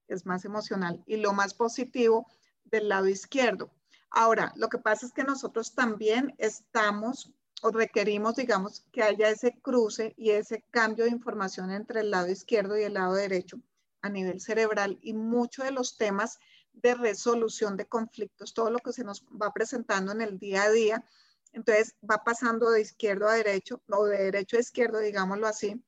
es 0.07 0.27
más 0.27 0.45
emocional, 0.45 1.03
y 1.07 1.17
lo 1.17 1.33
más 1.33 1.55
positivo 1.55 2.27
del 2.65 2.91
lado 2.91 3.09
izquierdo. 3.09 3.71
Ahora, 4.11 4.53
lo 4.57 4.69
que 4.69 4.79
pasa 4.79 5.07
es 5.07 5.13
que 5.13 5.25
nosotros 5.25 5.75
también 5.75 6.35
estamos 6.39 7.33
o 7.63 7.71
requerimos, 7.71 8.37
digamos, 8.37 8.85
que 8.93 9.03
haya 9.03 9.29
ese 9.29 9.59
cruce 9.61 10.15
y 10.17 10.31
ese 10.31 10.65
cambio 10.71 11.05
de 11.05 11.11
información 11.11 11.71
entre 11.71 12.01
el 12.01 12.11
lado 12.11 12.31
izquierdo 12.31 12.79
y 12.79 12.85
el 12.85 12.95
lado 12.95 13.15
derecho 13.15 13.61
a 14.01 14.09
nivel 14.09 14.41
cerebral 14.41 14.99
y 15.03 15.13
muchos 15.13 15.65
de 15.65 15.73
los 15.73 15.97
temas 15.97 16.39
de 16.73 16.95
resolución 16.95 17.77
de 17.77 17.87
conflictos, 17.87 18.55
todo 18.55 18.71
lo 18.71 18.79
que 18.79 18.93
se 18.93 19.03
nos 19.03 19.25
va 19.25 19.53
presentando 19.53 20.13
en 20.13 20.21
el 20.21 20.39
día 20.39 20.63
a 20.63 20.71
día, 20.71 21.05
entonces 21.53 21.97
va 22.09 22.23
pasando 22.23 22.71
de 22.71 22.83
izquierdo 22.83 23.29
a 23.29 23.35
derecho 23.35 23.83
o 23.89 24.07
de 24.07 24.19
derecho 24.19 24.57
a 24.57 24.61
izquierdo, 24.61 25.01
digámoslo 25.01 25.49
así, 25.49 25.83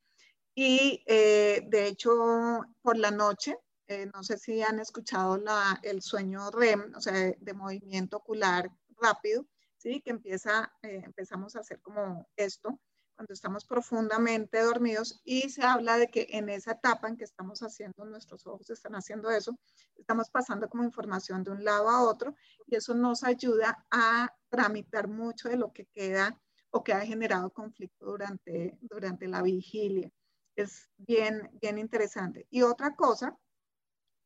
y 0.55 1.05
eh, 1.07 1.63
de 1.69 1.87
hecho, 1.87 2.67
por 2.83 2.99
la 2.99 3.13
noche, 3.13 3.57
eh, 3.91 4.07
no 4.15 4.23
sé 4.23 4.39
si 4.39 4.63
han 4.63 4.79
escuchado 4.79 5.37
la, 5.37 5.81
el 5.83 6.01
sueño 6.01 6.49
REM, 6.53 6.95
o 6.95 7.01
sea, 7.01 7.13
de, 7.13 7.55
movimiento 7.55 8.19
ocular 8.19 8.71
rápido, 8.97 9.45
¿sí? 9.79 10.01
Que 10.01 10.11
empieza, 10.11 10.73
eh, 10.83 11.03
empezamos 11.05 11.57
a 11.57 11.61
hacer 11.61 11.81
como 11.81 12.29
esto 12.37 12.79
cuando 13.17 13.35
estamos 13.35 13.65
profundamente 13.65 14.63
dormidos 14.63 15.21
y 15.25 15.51
se 15.51 15.63
habla 15.63 15.99
de 15.99 16.07
que 16.07 16.29
en 16.31 16.49
esa 16.51 16.73
etapa 16.73 17.09
en 17.09 17.17
que 17.17 17.25
estamos 17.25 17.65
haciendo, 17.65 18.05
nuestros 18.05 18.47
ojos 18.47 18.71
están 18.71 18.95
haciendo 18.95 19.29
eso, 19.29 19.59
estamos 19.97 20.31
pasando 20.31 20.69
como 20.69 20.85
información 20.85 21.43
de 21.43 21.51
un 21.51 21.65
lado 21.65 21.89
a 21.91 22.05
otro 22.05 22.37
y 22.69 22.77
eso 22.77 22.95
nos 22.95 23.25
ayuda 23.25 23.85
a 23.91 24.33
tramitar 24.51 25.09
mucho 25.09 25.49
de 25.49 25.57
lo 25.57 25.73
que 25.73 25.87
queda 25.87 26.41
o 26.71 26.85
que 26.85 26.93
ha 26.93 27.01
generado 27.01 27.51
conflicto 27.51 28.07
durante, 28.07 28.79
durante 28.83 29.27
la 29.27 29.43
vigilia 29.43 30.13
es 30.57 30.89
bien, 30.97 31.51
bien 31.61 31.79
interesante. 31.79 32.47
Y 32.51 32.63
otra 32.63 32.95
cosa, 32.95 33.37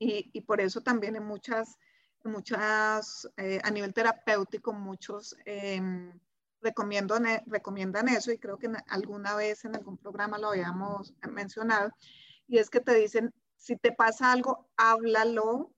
y, 0.05 0.31
y 0.33 0.41
por 0.43 0.61
eso 0.61 0.81
también 0.81 1.17
en 1.17 1.25
muchas, 1.25 1.79
muchas 2.25 3.29
eh, 3.37 3.61
a 3.63 3.71
nivel 3.71 3.93
terapéutico, 3.93 4.73
muchos 4.73 5.37
eh, 5.45 5.81
recomiendan 6.61 8.09
eso 8.09 8.33
y 8.33 8.39
creo 8.39 8.59
que 8.59 8.71
alguna 8.89 9.35
vez 9.35 9.65
en 9.65 9.77
algún 9.77 9.99
programa 9.99 10.39
lo 10.39 10.49
habíamos 10.49 11.15
mencionado, 11.31 11.93
y 12.47 12.59
es 12.59 12.71
que 12.71 12.81
te 12.81 12.95
dicen, 12.95 13.33
si 13.57 13.77
te 13.77 13.93
pasa 13.93 14.33
algo, 14.33 14.69
háblalo, 14.77 15.73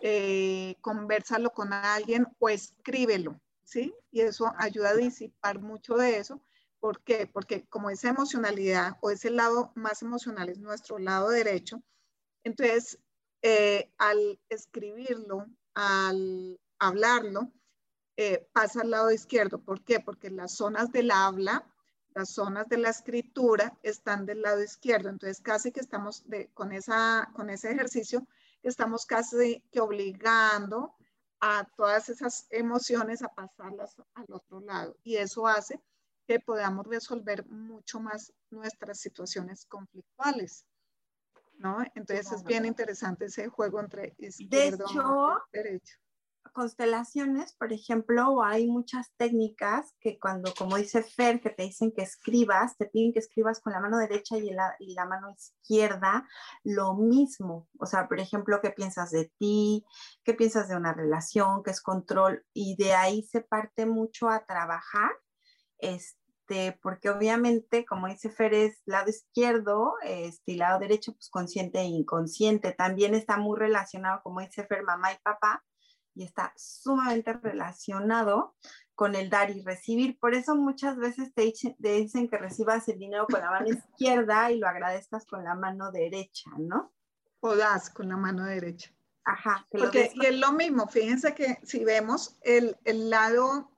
eh, 0.00 0.76
conversalo 0.80 1.50
con 1.50 1.72
alguien 1.72 2.26
o 2.38 2.48
escríbelo, 2.48 3.40
¿sí? 3.62 3.94
Y 4.10 4.22
eso 4.22 4.52
ayuda 4.56 4.90
a 4.90 4.94
disipar 4.94 5.60
mucho 5.60 5.96
de 5.96 6.18
eso 6.18 6.42
¿Por 6.82 7.00
qué? 7.04 7.28
Porque 7.32 7.64
como 7.68 7.90
esa 7.90 8.08
emocionalidad 8.08 8.96
o 9.02 9.12
ese 9.12 9.30
lado 9.30 9.70
más 9.76 10.02
emocional 10.02 10.48
es 10.48 10.58
nuestro 10.58 10.98
lado 10.98 11.28
derecho, 11.28 11.80
entonces 12.42 12.98
eh, 13.42 13.92
al 13.98 14.40
escribirlo, 14.48 15.46
al 15.74 16.60
hablarlo, 16.78 17.52
eh, 18.16 18.48
pasa 18.52 18.82
al 18.82 18.90
lado 18.90 19.10
izquierdo. 19.10 19.62
¿Por 19.62 19.82
qué? 19.84 20.00
Porque 20.00 20.30
las 20.30 20.54
zonas 20.56 20.92
del 20.92 21.10
habla, 21.10 21.66
las 22.14 22.30
zonas 22.30 22.68
de 22.68 22.78
la 22.78 22.90
escritura 22.90 23.78
están 23.82 24.26
del 24.26 24.42
lado 24.42 24.62
izquierdo. 24.62 25.08
Entonces 25.08 25.40
casi 25.40 25.72
que 25.72 25.80
estamos 25.80 26.24
con, 26.54 26.72
esa, 26.72 27.30
con 27.34 27.50
ese 27.50 27.72
ejercicio, 27.72 28.26
estamos 28.62 29.06
casi 29.06 29.62
que 29.72 29.80
obligando 29.80 30.94
a 31.40 31.66
todas 31.76 32.08
esas 32.08 32.46
emociones 32.50 33.22
a 33.22 33.34
pasarlas 33.34 33.96
al 34.14 34.26
otro 34.30 34.60
lado. 34.60 34.96
Y 35.02 35.16
eso 35.16 35.46
hace 35.46 35.80
que 36.26 36.38
podamos 36.38 36.86
resolver 36.86 37.44
mucho 37.46 37.98
más 37.98 38.32
nuestras 38.50 39.00
situaciones 39.00 39.66
conflictuales. 39.66 40.64
¿No? 41.62 41.78
Entonces 41.94 42.30
es 42.32 42.44
bien 42.44 42.66
interesante 42.66 43.26
ese 43.26 43.48
juego 43.48 43.80
entre 43.80 44.14
izquierdo 44.18 44.84
y 45.52 45.56
derecho. 45.56 45.94
constelaciones, 46.52 47.54
por 47.54 47.72
ejemplo, 47.72 48.42
hay 48.42 48.66
muchas 48.66 49.12
técnicas 49.16 49.94
que 50.00 50.18
cuando, 50.18 50.52
como 50.54 50.76
dice 50.76 51.02
Fer, 51.02 51.40
que 51.40 51.50
te 51.50 51.62
dicen 51.62 51.92
que 51.92 52.02
escribas, 52.02 52.76
te 52.76 52.86
piden 52.86 53.12
que 53.12 53.20
escribas 53.20 53.60
con 53.60 53.72
la 53.72 53.80
mano 53.80 53.96
derecha 53.98 54.36
y 54.36 54.50
la, 54.50 54.74
y 54.78 54.94
la 54.94 55.06
mano 55.06 55.30
izquierda, 55.30 56.28
lo 56.64 56.94
mismo. 56.94 57.68
O 57.78 57.86
sea, 57.86 58.08
por 58.08 58.20
ejemplo, 58.20 58.60
¿qué 58.60 58.70
piensas 58.70 59.10
de 59.12 59.32
ti? 59.38 59.86
¿Qué 60.24 60.34
piensas 60.34 60.68
de 60.68 60.76
una 60.76 60.92
relación? 60.92 61.62
¿Qué 61.62 61.70
es 61.70 61.80
control? 61.80 62.44
Y 62.52 62.76
de 62.76 62.92
ahí 62.94 63.22
se 63.22 63.40
parte 63.40 63.86
mucho 63.86 64.28
a 64.28 64.44
trabajar. 64.44 65.10
Este, 65.78 66.21
este, 66.52 66.78
porque 66.82 67.10
obviamente, 67.10 67.84
como 67.86 68.08
dice 68.08 68.30
Fer, 68.30 68.54
es 68.54 68.82
lado 68.84 69.10
izquierdo, 69.10 69.94
este, 70.02 70.52
y 70.52 70.56
lado 70.56 70.78
derecho, 70.78 71.12
pues 71.12 71.30
consciente 71.30 71.80
e 71.80 71.84
inconsciente. 71.84 72.72
También 72.72 73.14
está 73.14 73.38
muy 73.38 73.58
relacionado, 73.58 74.20
como 74.22 74.40
dice 74.40 74.66
Fer, 74.66 74.82
mamá 74.82 75.12
y 75.12 75.16
papá, 75.22 75.64
y 76.14 76.24
está 76.24 76.52
sumamente 76.56 77.32
relacionado 77.32 78.54
con 78.94 79.14
el 79.14 79.30
dar 79.30 79.50
y 79.50 79.62
recibir. 79.62 80.18
Por 80.18 80.34
eso 80.34 80.54
muchas 80.54 80.98
veces 80.98 81.32
te, 81.34 81.52
dicen 81.78 82.28
que 82.28 82.36
recibas 82.36 82.86
el 82.88 82.98
dinero 82.98 83.26
con 83.26 83.40
la 83.40 83.50
mano 83.50 83.66
izquierda 83.96 84.50
y 84.50 84.58
lo 84.58 84.68
agradezcas 84.68 85.24
con 85.26 85.44
la 85.44 85.54
mano 85.54 85.90
derecha, 85.90 86.50
¿no? 86.58 86.92
O 87.40 87.56
das 87.56 87.88
con 87.88 88.08
la 88.08 88.16
mano 88.16 88.44
derecha. 88.44 88.92
Ajá. 89.24 89.66
Porque, 89.70 90.12
y 90.14 90.26
es 90.26 90.36
lo 90.36 90.52
mismo, 90.52 90.86
fíjense 90.88 91.34
que 91.34 91.58
si 91.62 91.84
vemos 91.84 92.36
el, 92.42 92.76
el 92.84 93.08
lado 93.08 93.71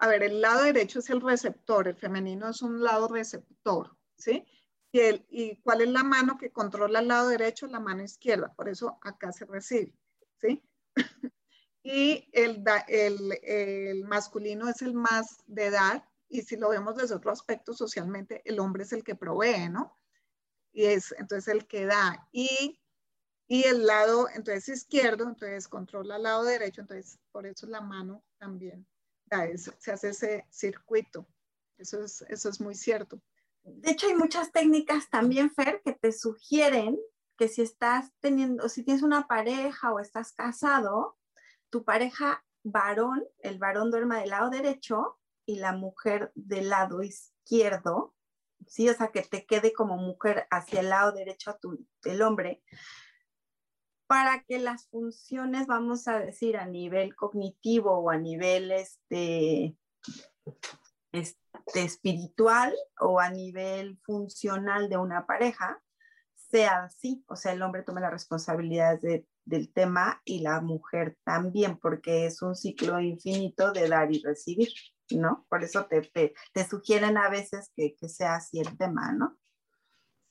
a 0.00 0.08
ver, 0.08 0.22
el 0.22 0.40
lado 0.40 0.62
derecho 0.64 1.00
es 1.00 1.10
el 1.10 1.20
receptor, 1.20 1.86
el 1.86 1.94
femenino 1.94 2.48
es 2.48 2.62
un 2.62 2.82
lado 2.82 3.06
receptor, 3.06 3.94
¿sí? 4.16 4.46
Y, 4.92 5.00
el, 5.00 5.26
¿Y 5.28 5.60
cuál 5.60 5.82
es 5.82 5.88
la 5.90 6.02
mano 6.02 6.38
que 6.38 6.50
controla 6.50 7.00
el 7.00 7.08
lado 7.08 7.28
derecho? 7.28 7.66
La 7.66 7.80
mano 7.80 8.02
izquierda, 8.02 8.50
por 8.54 8.70
eso 8.70 8.98
acá 9.02 9.30
se 9.30 9.44
recibe, 9.44 9.94
¿sí? 10.40 10.64
y 11.82 12.26
el, 12.32 12.64
el, 12.88 13.38
el 13.42 14.04
masculino 14.04 14.70
es 14.70 14.80
el 14.80 14.94
más 14.94 15.44
de 15.46 15.70
dar, 15.70 16.08
y 16.30 16.42
si 16.42 16.56
lo 16.56 16.70
vemos 16.70 16.96
desde 16.96 17.16
otro 17.16 17.30
aspecto 17.30 17.74
socialmente, 17.74 18.40
el 18.46 18.58
hombre 18.58 18.84
es 18.84 18.94
el 18.94 19.04
que 19.04 19.16
provee, 19.16 19.68
¿no? 19.68 19.98
Y 20.72 20.86
es 20.86 21.14
entonces 21.18 21.54
el 21.54 21.66
que 21.66 21.84
da. 21.84 22.26
Y, 22.32 22.80
y 23.48 23.64
el 23.64 23.84
lado, 23.84 24.28
entonces 24.34 24.68
izquierdo, 24.78 25.24
entonces 25.24 25.68
controla 25.68 26.16
el 26.16 26.22
lado 26.22 26.44
derecho, 26.44 26.80
entonces 26.80 27.18
por 27.32 27.46
eso 27.46 27.66
la 27.66 27.82
mano 27.82 28.24
también 28.38 28.86
se 29.78 29.92
hace 29.92 30.08
ese 30.10 30.46
circuito. 30.50 31.26
Eso 31.78 32.02
es, 32.02 32.22
eso 32.28 32.48
es 32.48 32.60
muy 32.60 32.74
cierto. 32.74 33.22
De 33.62 33.90
hecho, 33.90 34.06
hay 34.06 34.14
muchas 34.14 34.52
técnicas 34.52 35.08
también, 35.10 35.50
Fer, 35.50 35.80
que 35.84 35.92
te 35.92 36.12
sugieren 36.12 36.98
que 37.36 37.48
si 37.48 37.62
estás 37.62 38.12
teniendo, 38.20 38.68
si 38.68 38.82
tienes 38.82 39.02
una 39.02 39.26
pareja 39.26 39.92
o 39.92 40.00
estás 40.00 40.32
casado, 40.32 41.16
tu 41.70 41.84
pareja 41.84 42.44
varón, 42.62 43.24
el 43.38 43.58
varón 43.58 43.90
duerma 43.90 44.20
del 44.20 44.30
lado 44.30 44.50
derecho 44.50 45.18
y 45.46 45.56
la 45.56 45.72
mujer 45.72 46.32
del 46.34 46.68
lado 46.68 47.02
izquierdo, 47.02 48.14
¿sí? 48.66 48.88
O 48.88 48.94
sea, 48.94 49.08
que 49.08 49.22
te 49.22 49.46
quede 49.46 49.72
como 49.72 49.96
mujer 49.96 50.46
hacia 50.50 50.80
el 50.80 50.90
lado 50.90 51.12
derecho 51.12 51.50
a 51.50 51.58
tu, 51.58 51.86
del 52.02 52.22
hombre, 52.22 52.62
para 54.10 54.42
que 54.42 54.58
las 54.58 54.88
funciones, 54.88 55.68
vamos 55.68 56.08
a 56.08 56.18
decir, 56.18 56.56
a 56.56 56.66
nivel 56.66 57.14
cognitivo 57.14 57.92
o 57.92 58.10
a 58.10 58.18
nivel 58.18 58.72
este, 58.72 59.76
este, 61.12 61.38
espiritual 61.74 62.74
o 62.98 63.20
a 63.20 63.30
nivel 63.30 64.00
funcional 64.02 64.88
de 64.88 64.96
una 64.96 65.26
pareja, 65.26 65.80
sea 66.34 66.82
así, 66.86 67.22
o 67.28 67.36
sea, 67.36 67.52
el 67.52 67.62
hombre 67.62 67.84
tome 67.84 68.00
las 68.00 68.10
responsabilidades 68.10 69.24
del 69.44 69.72
tema 69.72 70.20
y 70.24 70.40
la 70.40 70.60
mujer 70.60 71.16
también, 71.22 71.78
porque 71.78 72.26
es 72.26 72.42
un 72.42 72.56
ciclo 72.56 72.98
infinito 72.98 73.70
de 73.70 73.88
dar 73.88 74.12
y 74.12 74.20
recibir, 74.24 74.72
¿no? 75.12 75.46
Por 75.48 75.62
eso 75.62 75.86
te, 75.86 76.02
te, 76.02 76.68
sugieren 76.68 77.16
a 77.16 77.30
veces 77.30 77.70
que, 77.76 77.94
que 77.94 78.08
sea 78.08 78.34
así 78.34 78.58
el 78.58 78.76
tema, 78.76 79.12
¿no? 79.12 79.38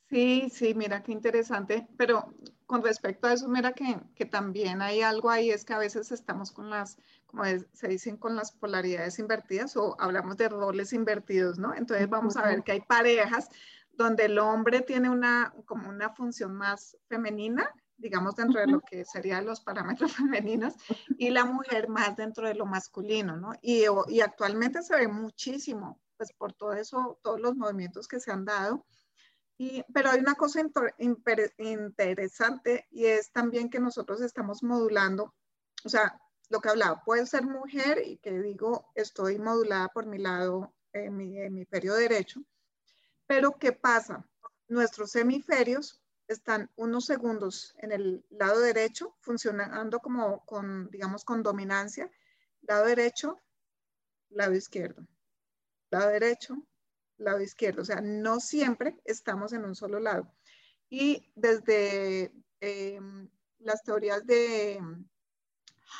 Sí, 0.09 0.49
sí, 0.49 0.73
mira 0.73 1.01
qué 1.01 1.13
interesante, 1.13 1.87
pero 1.97 2.33
con 2.69 2.83
respecto 2.83 3.25
a 3.25 3.33
eso, 3.33 3.47
mira 3.47 3.73
que, 3.73 3.99
que, 4.13 4.25
también 4.25 4.83
hay 4.83 5.01
algo 5.01 5.31
ahí, 5.31 5.49
es 5.49 5.65
que 5.65 5.73
a 5.73 5.79
veces 5.79 6.11
estamos 6.11 6.51
con 6.51 6.69
las, 6.69 6.99
como 7.25 7.43
se 7.73 7.87
dicen, 7.87 8.15
con 8.15 8.35
las 8.35 8.51
polaridades 8.51 9.17
invertidas 9.17 9.75
o 9.75 9.95
hablamos 9.99 10.37
de 10.37 10.49
roles 10.49 10.93
invertidos, 10.93 11.57
¿no? 11.57 11.73
Entonces 11.73 12.07
vamos 12.07 12.37
a 12.37 12.43
ver 12.43 12.61
que 12.61 12.73
hay 12.73 12.81
parejas 12.81 13.49
donde 13.93 14.25
el 14.25 14.37
hombre 14.37 14.81
tiene 14.81 15.09
una, 15.09 15.51
como 15.65 15.89
una 15.89 16.11
función 16.11 16.53
más 16.53 16.95
femenina, 17.07 17.67
digamos 17.97 18.35
dentro 18.35 18.61
de 18.61 18.67
lo 18.67 18.81
que 18.81 19.03
serían 19.03 19.47
los 19.47 19.61
parámetros 19.61 20.11
femeninos, 20.15 20.75
y 21.17 21.31
la 21.31 21.45
mujer 21.45 21.89
más 21.89 22.15
dentro 22.17 22.47
de 22.47 22.53
lo 22.53 22.67
masculino, 22.67 23.35
¿no? 23.35 23.53
Y, 23.63 23.85
y 24.09 24.21
actualmente 24.21 24.83
se 24.83 24.95
ve 24.95 25.07
muchísimo, 25.07 25.99
pues 26.17 26.31
por 26.33 26.53
todo 26.53 26.73
eso, 26.73 27.19
todos 27.23 27.39
los 27.39 27.55
movimientos 27.55 28.07
que 28.07 28.19
se 28.19 28.31
han 28.31 28.45
dado 28.45 28.85
pero 29.93 30.09
hay 30.09 30.19
una 30.19 30.35
cosa 30.35 30.61
interesante 31.57 32.87
y 32.91 33.05
es 33.05 33.31
también 33.31 33.69
que 33.69 33.81
nosotros 33.81 34.21
estamos 34.21 34.63
modulando, 34.63 35.35
o 35.83 35.89
sea, 35.89 36.17
lo 36.49 36.61
que 36.61 36.69
hablaba, 36.69 37.03
puede 37.03 37.25
ser 37.25 37.43
mujer 37.43 38.01
y 38.05 38.17
que 38.19 38.39
digo, 38.39 38.89
estoy 38.95 39.37
modulada 39.37 39.89
por 39.89 40.05
mi 40.05 40.17
lado, 40.17 40.73
en 40.93 41.17
mi 41.17 41.37
hemisferio 41.39 41.93
derecho, 41.95 42.41
pero 43.27 43.59
¿qué 43.59 43.73
pasa? 43.73 44.25
Nuestros 44.69 45.13
hemisferios 45.15 46.01
están 46.29 46.71
unos 46.77 47.05
segundos 47.05 47.75
en 47.79 47.91
el 47.91 48.25
lado 48.29 48.61
derecho, 48.61 49.17
funcionando 49.19 49.99
como 49.99 50.45
con, 50.45 50.89
digamos, 50.89 51.25
con 51.25 51.43
dominancia, 51.43 52.09
lado 52.61 52.85
derecho, 52.85 53.41
lado 54.29 54.53
izquierdo, 54.55 55.05
lado 55.91 56.09
derecho, 56.09 56.55
lado 57.19 57.41
izquierdo, 57.41 57.81
o 57.81 57.85
sea, 57.85 58.01
no 58.01 58.39
siempre 58.39 58.97
estamos 59.05 59.53
en 59.53 59.65
un 59.65 59.75
solo 59.75 59.99
lado. 59.99 60.31
Y 60.89 61.31
desde 61.35 62.33
em, 62.59 63.29
las 63.59 63.83
teorías 63.83 64.25
de 64.25 64.79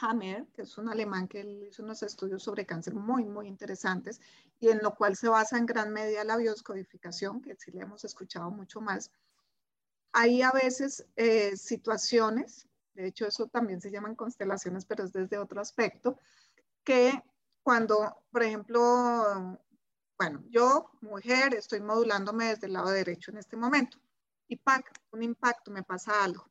Hammer, 0.02 0.48
que 0.54 0.64
es 0.64 0.78
un 0.78 0.90
alemán 0.90 1.28
que 1.28 1.42
hizo 1.70 1.84
unos 1.84 2.04
estudios 2.04 2.44
sobre 2.44 2.66
cáncer 2.66 2.96
muy, 2.96 3.26
muy 3.26 3.48
interesantes 3.48 4.20
y 4.60 4.70
en 4.70 4.80
lo 4.82 4.96
cual 4.96 5.16
se 5.16 5.30
basa 5.30 5.58
en 5.58 5.66
gran 5.66 5.92
medida 5.92 6.24
la 6.24 6.38
bioscodificación, 6.38 7.42
que 7.42 7.56
sí 7.56 7.72
le 7.72 7.82
hemos 7.82 8.04
escuchado 8.06 8.50
mucho 8.52 8.82
más. 8.82 9.12
Hay 10.12 10.42
a 10.42 10.52
veces 10.52 11.06
eh, 11.16 11.56
situaciones, 11.56 12.68
de 12.94 13.08
hecho 13.08 13.28
eso 13.28 13.48
también 13.48 13.82
se 13.82 13.92
llaman 13.92 14.16
constelaciones, 14.16 14.86
pero 14.86 15.04
es 15.04 15.14
desde 15.14 15.38
otro 15.38 15.62
aspecto, 15.62 16.20
que 16.84 17.24
cuando, 17.62 18.24
por 18.32 18.44
ejemplo, 18.44 19.60
bueno, 20.20 20.44
yo, 20.50 20.92
mujer, 21.00 21.54
estoy 21.54 21.80
modulándome 21.80 22.50
desde 22.50 22.68
el 22.68 22.74
lado 22.74 22.90
derecho 22.90 23.32
en 23.32 23.38
este 23.38 23.56
momento. 23.56 23.98
Y 24.50 24.58
¡pac! 24.58 24.92
un 25.12 25.24
impacto, 25.24 25.72
me 25.72 25.82
pasa 25.82 26.22
algo. 26.22 26.46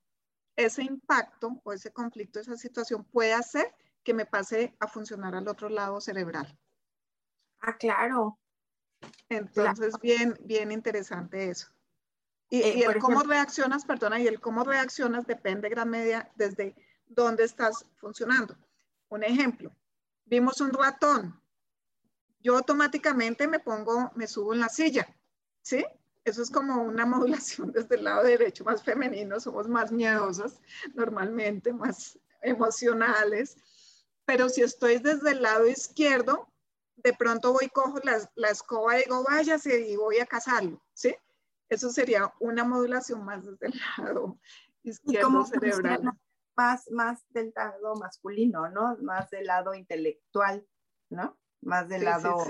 Ese 0.57 0.83
impacto 0.83 1.61
o 1.63 1.73
ese 1.75 1.93
conflicto, 1.93 2.41
esa 2.41 2.57
situación 2.57 3.05
puede 3.05 3.35
hacer 3.35 3.75
que 4.03 4.15
me 4.15 4.25
pase 4.25 4.75
a 4.81 4.89
funcionar 4.89 5.35
al 5.35 5.47
otro 5.47 5.69
lado 5.69 6.01
cerebral. 6.01 6.59
Ah, 7.61 7.77
claro. 7.77 8.39
Entonces, 9.29 9.95
bien, 10.01 10.35
bien 10.41 10.73
interesante 10.73 11.51
eso. 11.51 11.69
Y, 12.49 12.63
eh, 12.63 12.85
el 12.87 12.99
cómo 12.99 13.23
reaccionas, 13.23 13.85
perdona, 13.85 14.19
y 14.19 14.27
el 14.27 14.41
cómo 14.41 14.65
reaccionas 14.65 15.27
depende 15.27 15.69
gran 15.69 15.91
medida 15.91 16.33
desde 16.37 16.75
dónde 17.07 17.45
estás 17.45 17.85
funcionando. 17.97 18.57
Un 19.11 19.25
ejemplo, 19.25 19.77
vimos 20.25 20.63
un 20.63 20.73
ratón, 20.73 21.39
yo 22.41 22.57
automáticamente 22.57 23.47
me 23.47 23.61
pongo, 23.61 24.11
me 24.15 24.27
subo 24.27 24.55
en 24.55 24.61
la 24.61 24.69
silla, 24.69 25.07
¿sí? 25.63 25.85
Eso 26.25 26.43
es 26.43 26.51
como 26.51 26.83
una 26.83 27.07
modulación 27.07 27.73
desde 27.73 27.97
el 27.97 28.05
lado 28.05 28.25
derecho, 28.25 28.65
más 28.65 28.83
femenino, 28.83 29.41
somos 29.41 29.69
más 29.69 29.93
miedosas 29.93 30.61
normalmente, 30.95 31.73
más 31.73 32.19
emocionales. 32.43 33.57
Pero 34.25 34.49
si 34.49 34.63
estoy 34.63 34.99
desde 34.99 35.31
el 35.31 35.43
lado 35.43 35.67
izquierdo, 35.67 36.53
de 36.97 37.13
pronto 37.15 37.53
voy, 37.53 37.69
cojo 37.69 37.99
la, 38.03 38.19
la 38.35 38.51
escoba 38.51 38.99
y 38.99 39.05
digo, 39.05 39.25
váyase 39.25 39.89
y 39.89 39.97
voy 39.97 40.19
a 40.19 40.27
cazarlo, 40.27 40.83
¿sí? 40.93 41.15
Eso 41.69 41.91
sería 41.91 42.33
una 42.41 42.65
modulación 42.65 43.25
más 43.25 43.45
desde 43.45 43.67
el 43.67 43.81
lado 43.97 44.39
izquierdo 44.83 45.45
cerebral. 45.45 46.13
Más, 46.57 46.91
más 46.91 47.25
del 47.29 47.53
lado 47.55 47.95
masculino, 47.97 48.69
¿no? 48.69 48.97
Más 49.01 49.31
del 49.31 49.47
lado 49.47 49.75
intelectual, 49.75 50.67
¿no? 51.09 51.39
Más 51.61 51.89
del 51.89 52.05
lado, 52.05 52.45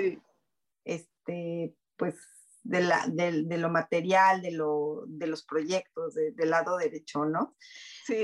este, 0.84 1.76
pues, 1.96 2.16
de, 2.62 2.80
la, 2.80 3.06
de, 3.08 3.58
lo 3.58 3.70
material, 3.70 4.42
de, 4.42 4.52
lo, 4.52 5.04
de 5.06 5.26
los 5.26 5.44
proyectos, 5.44 6.14
del 6.14 6.50
lado 6.50 6.76
derecho, 6.76 7.24
¿no? 7.24 7.56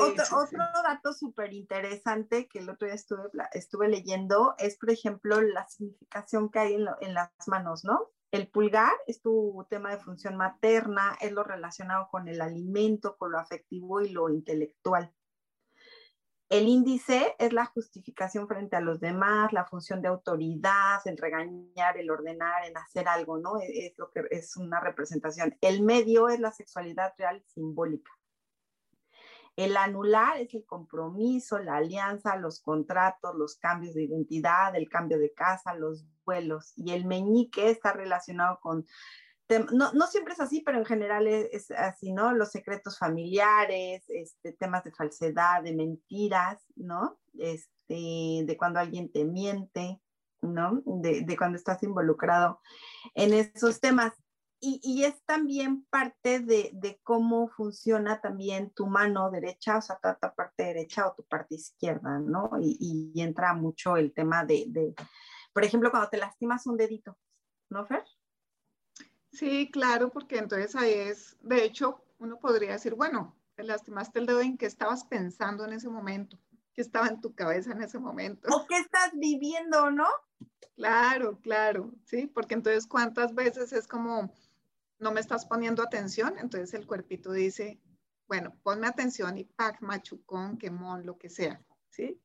Otro, 0.01 0.25
otro 0.39 0.65
dato 0.83 1.13
súper 1.13 1.53
interesante 1.53 2.49
que 2.49 2.59
el 2.59 2.71
otro 2.71 2.87
día 2.87 2.95
estuve, 2.95 3.23
estuve 3.53 3.89
leyendo 3.89 4.55
es, 4.59 4.79
por 4.79 4.91
ejemplo, 4.91 5.41
la 5.41 5.67
significación 5.69 6.51
que 6.51 6.59
hay 6.59 6.75
en, 6.75 6.87
en 7.01 7.15
las 7.15 7.31
manos, 7.47 7.85
¿no? 7.85 8.11
El 8.31 8.49
pulgar 8.49 8.93
es 9.07 9.23
tu 9.23 9.65
tema 9.71 9.91
de 9.91 10.03
función 10.03 10.37
materna, 10.37 11.17
es 11.21 11.31
lo 11.33 11.45
relacionado 11.45 12.09
con 12.11 12.27
el 12.27 12.41
alimento, 12.41 13.17
con 13.17 13.31
lo 13.31 13.39
afectivo 13.39 14.01
y 14.01 14.09
lo 14.09 14.29
intelectual. 14.29 15.15
El 16.51 16.69
índice 16.69 17.35
es 17.39 17.53
la 17.53 17.65
justificación 17.65 18.47
frente 18.47 18.77
a 18.77 18.81
los 18.81 19.01
demás, 19.01 19.53
la 19.53 19.65
función 19.65 20.03
de 20.03 20.09
autoridad, 20.09 21.01
el 21.07 21.17
regañar, 21.17 21.97
el 21.97 22.11
ordenar, 22.11 22.67
el 22.67 22.77
hacer 22.77 23.09
algo, 23.09 23.39
¿no? 23.39 23.59
Es, 23.61 23.95
lo 23.97 24.11
que 24.11 24.23
es 24.31 24.57
una 24.57 24.79
representación. 24.81 25.57
El 25.61 25.83
medio 25.83 26.29
es 26.29 26.41
la 26.41 26.53
sexualidad 26.53 27.15
real 27.17 27.43
simbólica. 27.47 28.13
El 29.57 29.77
anular 29.77 30.39
es 30.39 30.53
el 30.55 30.67
compromiso, 30.67 31.59
la 31.59 31.77
alianza, 31.77 32.37
los 32.37 32.61
contratos, 32.61 33.35
los 33.37 33.57
cambios 33.57 33.95
de 33.95 34.03
identidad, 34.03 34.75
el 34.75 34.89
cambio 34.89 35.19
de 35.19 35.33
casa, 35.33 35.75
los 35.75 36.05
vuelos. 36.25 36.73
Y 36.77 36.93
el 36.93 37.07
meñique 37.07 37.71
está 37.71 37.93
relacionado 37.93 38.59
con 38.61 38.85
no, 39.73 39.93
no, 39.93 40.07
siempre 40.07 40.33
es 40.33 40.41
así, 40.41 40.63
pero 40.63 40.79
en 40.79 40.85
general 40.85 41.27
es, 41.27 41.71
así, 41.71 42.13
¿no? 42.13 42.33
Los 42.33 42.51
secretos 42.51 42.99
familiares, 42.99 44.05
este, 44.09 44.53
temas 44.53 44.85
de 44.85 44.93
falsedad, 44.93 45.63
de 45.63 45.75
mentiras, 45.75 46.63
¿no? 46.77 47.19
Este, 47.39 48.45
de 48.47 48.57
cuando 48.57 48.81
alguien 48.81 49.13
te 49.13 49.25
miente, 49.25 50.01
¿no? 50.41 50.83
De, 50.85 51.23
de 51.23 51.37
cuando 51.37 51.59
estás 51.59 51.83
involucrado 51.83 52.61
en 53.15 53.35
esos 53.35 53.81
temas. 53.81 54.13
Y, 54.61 54.81
y 54.83 55.05
es 55.05 55.23
también 55.27 55.85
parte 55.91 56.41
de, 56.41 56.71
de, 56.73 56.99
cómo 57.03 57.49
funciona 57.49 58.23
también 58.23 58.71
tu 58.71 58.87
mano 58.87 59.31
derecha, 59.31 59.77
o 59.77 59.83
sea, 59.83 59.99
tu, 60.03 60.09
tu 60.09 60.35
parte 60.35 60.65
derecha 60.65 61.07
o 61.07 61.15
tu 61.15 61.23
parte 61.25 61.57
izquierda, 61.57 62.19
¿no? 62.19 62.51
Y, 62.59 63.13
y 63.15 63.21
entra 63.21 63.53
mucho 63.53 63.99
el 63.99 64.15
tema 64.15 64.43
de, 64.43 64.65
de, 64.69 64.95
por 65.53 65.65
ejemplo, 65.65 65.91
cuando 65.91 66.09
te 66.09 66.17
lastimas 66.17 66.67
un 66.67 66.79
dedito, 66.79 67.19
¿no, 67.69 67.85
Fer? 67.85 68.05
Sí, 69.35 69.71
claro, 69.71 70.11
porque 70.11 70.39
entonces 70.39 70.75
ahí 70.77 70.93
es, 70.93 71.37
de 71.41 71.65
hecho, 71.65 72.05
uno 72.19 72.39
podría 72.39 72.73
decir, 72.73 72.95
bueno, 72.95 73.37
te 73.57 73.65
lastimaste 73.65 74.21
el 74.21 74.27
dedo 74.27 74.41
en 74.41 74.57
qué 74.57 74.67
estabas 74.67 75.05
pensando 75.05 75.65
en 75.65 75.73
ese 75.73 75.89
momento, 75.89 76.39
qué 76.73 76.81
estaba 76.81 77.09
en 77.09 77.21
tu 77.21 77.35
cabeza 77.35 77.73
en 77.73 77.83
ese 77.83 77.99
momento. 77.99 78.49
O 78.55 78.67
qué 78.67 78.79
estás 78.79 79.11
viviendo, 79.15 79.91
¿no? 79.91 80.07
Claro, 80.77 81.39
claro, 81.41 81.93
sí, 82.05 82.27
porque 82.27 82.55
entonces 82.55 82.87
cuántas 82.87 83.35
veces 83.35 83.73
es 83.73 83.87
como, 83.87 84.33
no 84.99 85.13
me 85.13 85.21
estás 85.21 85.47
poniendo 85.47 85.83
atención, 85.83 86.35
entonces 86.39 86.75
el 86.75 86.87
cuerpito 86.87 87.33
dice, 87.33 87.81
bueno, 88.27 88.57
ponme 88.63 88.87
atención 88.87 89.37
y 89.37 89.45
pac, 89.45 89.81
machucón, 89.83 90.59
quemón, 90.59 91.07
lo 91.07 91.17
que 91.19 91.29
sea, 91.29 91.61
¿sí? 91.91 92.21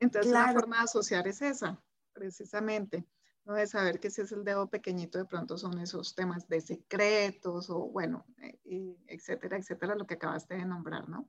Entonces 0.00 0.32
la 0.32 0.52
forma 0.52 0.78
de 0.78 0.84
asociar 0.84 1.28
es 1.28 1.42
esa, 1.42 1.80
precisamente. 2.12 3.04
¿No? 3.44 3.54
de 3.54 3.66
saber 3.66 4.00
que 4.00 4.10
si 4.10 4.20
es 4.22 4.32
el 4.32 4.44
dedo 4.44 4.68
pequeñito, 4.68 5.18
de 5.18 5.24
pronto 5.24 5.58
son 5.58 5.78
esos 5.78 6.14
temas 6.14 6.48
de 6.48 6.60
secretos 6.60 7.70
o 7.70 7.80
bueno, 7.88 8.24
eh, 8.38 8.96
etcétera, 9.06 9.56
etcétera, 9.56 9.94
lo 9.94 10.06
que 10.06 10.14
acabaste 10.14 10.54
de 10.54 10.64
nombrar, 10.64 11.08
¿no? 11.08 11.28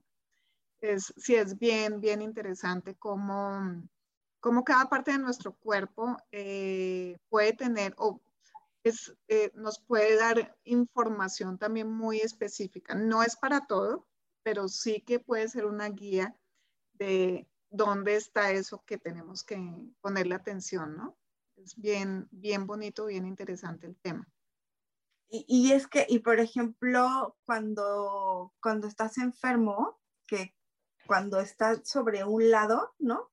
Es, 0.80 1.12
sí 1.16 1.34
es 1.34 1.58
bien, 1.58 2.00
bien 2.00 2.20
interesante 2.20 2.94
cómo, 2.96 3.82
cómo 4.40 4.64
cada 4.64 4.88
parte 4.88 5.12
de 5.12 5.18
nuestro 5.18 5.54
cuerpo 5.54 6.16
eh, 6.30 7.16
puede 7.28 7.54
tener 7.54 7.94
o 7.96 8.20
es, 8.82 9.16
eh, 9.28 9.50
nos 9.54 9.78
puede 9.78 10.16
dar 10.16 10.56
información 10.64 11.58
también 11.58 11.90
muy 11.90 12.18
específica. 12.18 12.94
No 12.94 13.22
es 13.22 13.34
para 13.34 13.66
todo, 13.66 14.06
pero 14.42 14.68
sí 14.68 15.00
que 15.00 15.18
puede 15.18 15.48
ser 15.48 15.64
una 15.64 15.88
guía 15.88 16.36
de 16.92 17.48
dónde 17.70 18.14
está 18.14 18.52
eso 18.52 18.84
que 18.84 18.98
tenemos 18.98 19.42
que 19.42 19.58
ponerle 20.02 20.34
atención, 20.34 20.96
¿no? 20.96 21.16
Es 21.56 21.76
bien, 21.76 22.28
bien 22.30 22.66
bonito, 22.66 23.06
bien 23.06 23.26
interesante 23.26 23.86
el 23.86 23.96
tema. 23.96 24.28
Y, 25.28 25.72
es 25.72 25.88
que, 25.88 26.06
y 26.08 26.20
por 26.20 26.38
ejemplo, 26.38 27.36
cuando, 27.44 28.52
cuando 28.60 28.86
estás 28.86 29.18
enfermo, 29.18 29.98
que 30.28 30.54
cuando 31.06 31.40
estás 31.40 31.88
sobre 31.88 32.22
un 32.22 32.50
lado, 32.50 32.94
¿no? 32.98 33.32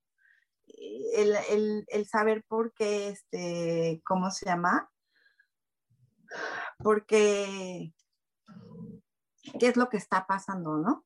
El, 0.65 1.35
el, 1.49 1.85
el 1.87 2.07
saber 2.07 2.43
por 2.47 2.73
qué, 2.73 3.09
este, 3.09 4.01
¿cómo 4.03 4.31
se 4.31 4.47
llama? 4.47 4.89
Porque, 6.79 7.93
¿qué 9.59 9.67
es 9.67 9.77
lo 9.77 9.87
que 9.89 9.97
está 9.97 10.25
pasando, 10.25 10.77
no? 10.77 11.05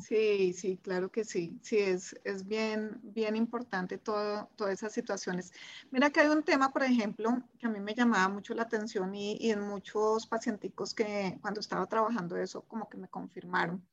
Sí, 0.00 0.52
sí, 0.52 0.78
claro 0.78 1.10
que 1.10 1.24
sí. 1.24 1.58
Sí, 1.62 1.78
es, 1.78 2.14
es 2.24 2.46
bien, 2.46 3.00
bien 3.02 3.36
importante 3.36 3.98
todo, 3.98 4.48
todas 4.56 4.74
esas 4.74 4.92
situaciones. 4.92 5.52
Mira 5.90 6.10
que 6.10 6.20
hay 6.20 6.28
un 6.28 6.42
tema, 6.42 6.72
por 6.72 6.82
ejemplo, 6.82 7.42
que 7.58 7.66
a 7.66 7.70
mí 7.70 7.80
me 7.80 7.94
llamaba 7.94 8.28
mucho 8.28 8.54
la 8.54 8.62
atención 8.62 9.14
y, 9.14 9.50
en 9.50 9.60
muchos 9.60 10.26
pacienticos 10.26 10.94
que 10.94 11.38
cuando 11.40 11.60
estaba 11.60 11.86
trabajando 11.86 12.36
eso, 12.36 12.62
como 12.62 12.88
que 12.88 12.98
me 12.98 13.08
confirmaron. 13.08 13.86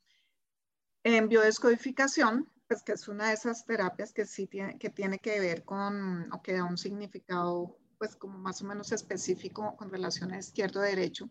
En 1.03 1.27
biodescodificación, 1.29 2.49
pues 2.67 2.83
que 2.83 2.93
es 2.93 3.07
una 3.07 3.27
de 3.27 3.33
esas 3.33 3.65
terapias 3.65 4.13
que 4.13 4.25
sí 4.25 4.47
tiene 4.47 4.77
que, 4.77 4.89
tiene 4.89 5.19
que 5.19 5.39
ver 5.39 5.63
con, 5.63 6.31
o 6.33 6.41
que 6.41 6.53
da 6.53 6.63
un 6.65 6.77
significado, 6.77 7.77
pues 7.97 8.15
como 8.15 8.37
más 8.37 8.61
o 8.61 8.65
menos 8.65 8.91
específico 8.91 9.75
con 9.77 9.89
relación 9.89 10.33
a 10.33 10.39
izquierdo-derecho, 10.39 11.29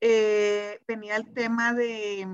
eh, 0.00 0.80
venía 0.86 1.16
el 1.16 1.32
tema 1.32 1.72
de 1.72 2.26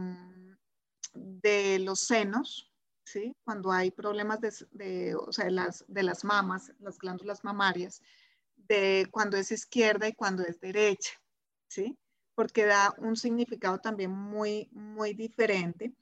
de 1.14 1.78
los 1.78 2.00
senos, 2.00 2.72
¿sí? 3.04 3.36
Cuando 3.44 3.72
hay 3.72 3.90
problemas 3.90 4.40
de, 4.40 5.14
o 5.14 5.32
sea, 5.32 5.50
las, 5.50 5.84
de 5.88 6.02
las 6.02 6.24
mamas, 6.24 6.72
las 6.78 6.98
glándulas 6.98 7.44
mamarias, 7.44 8.02
de 8.56 9.08
cuando 9.10 9.36
es 9.36 9.52
izquierda 9.52 10.08
y 10.08 10.14
cuando 10.14 10.42
es 10.44 10.60
derecha, 10.60 11.12
¿sí? 11.68 11.98
Porque 12.34 12.64
da 12.64 12.94
un 12.98 13.16
significado 13.16 13.78
también 13.78 14.10
muy, 14.10 14.68
muy 14.72 15.14
diferente. 15.14 15.92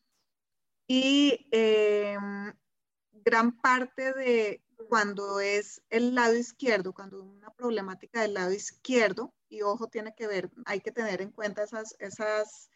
Y 0.87 1.49
em, 1.51 2.53
gran 3.12 3.61
parte 3.61 4.12
de 4.12 4.62
cuando 4.88 5.40
es 5.40 5.83
el 5.90 6.14
lado 6.14 6.35
izquierdo, 6.37 6.92
cuando 6.92 7.23
una 7.23 7.53
problemática 7.53 8.23
del 8.23 8.35
lado 8.35 8.53
izquierdo, 8.53 9.35
y 9.49 9.62
ojo, 9.62 9.88
tiene 9.88 10.14
que 10.14 10.27
ver, 10.27 10.51
hay 10.64 10.81
que 10.81 10.92
tener 10.92 11.20
en 11.23 11.31
cuenta 11.33 11.62
esas, 11.64 11.96
esas 11.99 12.70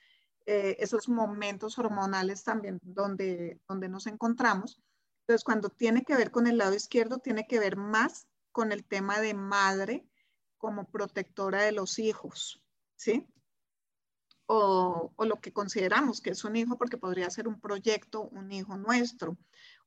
eh, 0.46 0.76
esos 0.78 1.08
momentos 1.08 1.78
hormonales 1.78 2.44
también 2.44 2.78
donde, 2.82 3.60
donde 3.68 3.88
nos 3.88 4.06
encontramos. 4.06 4.80
Entonces, 5.20 5.44
cuando 5.44 5.70
tiene 5.70 6.02
que 6.04 6.16
ver 6.16 6.30
con 6.30 6.46
el 6.46 6.58
lado 6.58 6.74
izquierdo, 6.74 7.18
tiene 7.18 7.46
que 7.46 7.58
ver 7.58 7.76
más 7.76 8.26
con 8.52 8.72
el 8.72 8.84
tema 8.84 9.20
de 9.20 9.34
madre 9.34 10.06
como 10.58 10.90
protectora 10.90 11.62
de 11.62 11.72
los 11.72 11.98
hijos, 11.98 12.62
¿sí? 12.96 13.26
O, 14.46 15.12
o, 15.16 15.24
lo 15.24 15.40
que 15.40 15.52
consideramos 15.52 16.20
que 16.20 16.30
es 16.30 16.44
un 16.44 16.56
hijo, 16.56 16.76
porque 16.76 16.98
podría 16.98 17.30
ser 17.30 17.48
un 17.48 17.60
proyecto, 17.60 18.22
un 18.22 18.52
hijo 18.52 18.76
nuestro. 18.76 19.38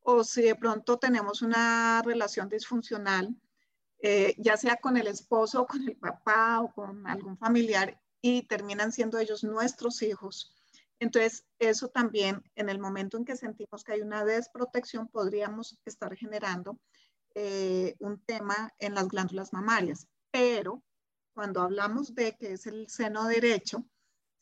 O 0.01 0.23
si 0.23 0.41
de 0.41 0.55
pronto 0.55 0.97
tenemos 0.97 1.43
una 1.43 2.01
relación 2.03 2.49
disfuncional, 2.49 3.35
eh, 3.99 4.35
ya 4.37 4.57
sea 4.57 4.77
con 4.77 4.97
el 4.97 5.07
esposo, 5.07 5.65
con 5.65 5.81
el 5.87 5.95
papá 5.97 6.61
o 6.61 6.71
con 6.71 7.07
algún 7.07 7.37
familiar, 7.37 7.99
y 8.21 8.43
terminan 8.43 8.91
siendo 8.91 9.19
ellos 9.19 9.43
nuestros 9.43 10.01
hijos. 10.01 10.53
Entonces, 10.99 11.45
eso 11.59 11.89
también, 11.89 12.43
en 12.55 12.69
el 12.69 12.79
momento 12.79 13.17
en 13.17 13.25
que 13.25 13.35
sentimos 13.35 13.83
que 13.83 13.93
hay 13.93 14.01
una 14.01 14.25
desprotección, 14.25 15.07
podríamos 15.07 15.77
estar 15.85 16.15
generando 16.15 16.79
eh, 17.35 17.95
un 17.99 18.19
tema 18.21 18.73
en 18.79 18.95
las 18.95 19.07
glándulas 19.07 19.53
mamarias. 19.53 20.07
Pero 20.31 20.83
cuando 21.33 21.61
hablamos 21.61 22.15
de 22.15 22.35
que 22.35 22.53
es 22.53 22.65
el 22.65 22.89
seno 22.89 23.25
derecho, 23.27 23.85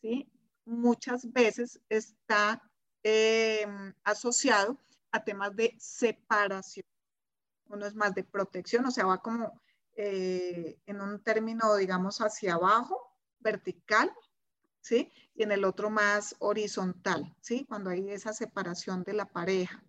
¿sí? 0.00 0.32
muchas 0.64 1.30
veces 1.30 1.80
está 1.90 2.62
em, 3.02 3.92
asociado 4.02 4.78
a 5.12 5.22
temas 5.22 5.54
de 5.54 5.76
separación. 5.78 6.86
Uno 7.68 7.86
es 7.86 7.94
más 7.94 8.14
de 8.14 8.24
protección, 8.24 8.86
o 8.86 8.90
sea, 8.90 9.04
va 9.04 9.20
como 9.20 9.60
eh, 9.94 10.78
en 10.86 11.00
un 11.00 11.22
término, 11.22 11.76
digamos, 11.76 12.20
hacia 12.20 12.54
abajo 12.54 13.05
vertical, 13.46 14.10
¿sí? 14.80 15.12
Y 15.34 15.44
en 15.44 15.52
el 15.52 15.64
otro 15.64 15.88
más 15.88 16.34
horizontal, 16.40 17.34
¿sí? 17.40 17.64
Cuando 17.68 17.90
hay 17.90 18.10
esa 18.10 18.32
separación 18.32 19.04
de 19.04 19.12
la 19.12 19.26
pareja. 19.26 19.82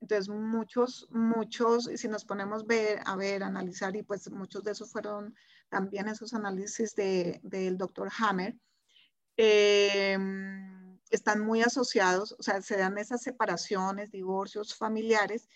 Entonces, 0.00 0.28
muchos, 0.28 1.06
muchos, 1.10 1.90
si 1.94 2.08
nos 2.08 2.24
ponemos 2.24 2.66
ver, 2.66 3.00
a 3.04 3.16
ver, 3.16 3.42
analizar, 3.42 3.94
y 3.94 4.02
pues 4.02 4.30
muchos 4.30 4.62
de 4.64 4.72
esos 4.72 4.90
fueron 4.90 5.34
también 5.68 6.08
esos 6.08 6.34
análisis 6.34 6.94
del 6.94 7.40
de, 7.42 7.70
doctor 7.72 8.10
Hammer, 8.18 8.54
eh, 9.36 10.18
están 11.10 11.40
muy 11.40 11.62
asociados, 11.62 12.34
o 12.38 12.42
sea, 12.42 12.60
se 12.62 12.76
dan 12.76 12.98
esas 12.98 13.22
separaciones, 13.22 14.10
divorcios 14.10 14.74
familiares, 14.74 15.48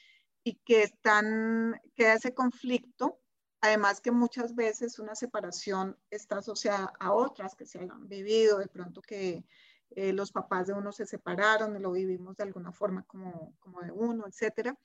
y 0.45 0.55
que 0.65 0.83
están, 0.83 1.81
queda 1.95 2.15
ese 2.15 2.35
conflicto 2.35 3.21
Además 3.61 4.01
que 4.01 4.13
muchas 4.13 4.55
veces 4.55 4.99
una 4.99 5.15
separación 5.15 5.97
está 6.11 6.39
asociada 6.39 6.93
a 7.01 7.13
otras 7.13 7.55
que 7.55 7.67
se 7.67 7.81
han 7.81 8.09
vivido, 8.09 8.59
de 8.59 8.69
pronto 8.69 9.03
que 9.03 9.45
eh, 9.91 10.13
los 10.13 10.31
papás 10.31 10.69
de 10.69 10.75
uno 10.75 10.93
se 10.93 11.07
separaron 11.07 11.77
y 11.77 11.81
lo 11.81 11.93
vivimos 11.93 12.37
de 12.37 12.45
alguna 12.45 12.73
forma 12.73 13.03
como, 13.05 13.57
como 13.59 13.81
de 13.81 13.91
uno, 13.91 14.27
etcétera. 14.27 14.77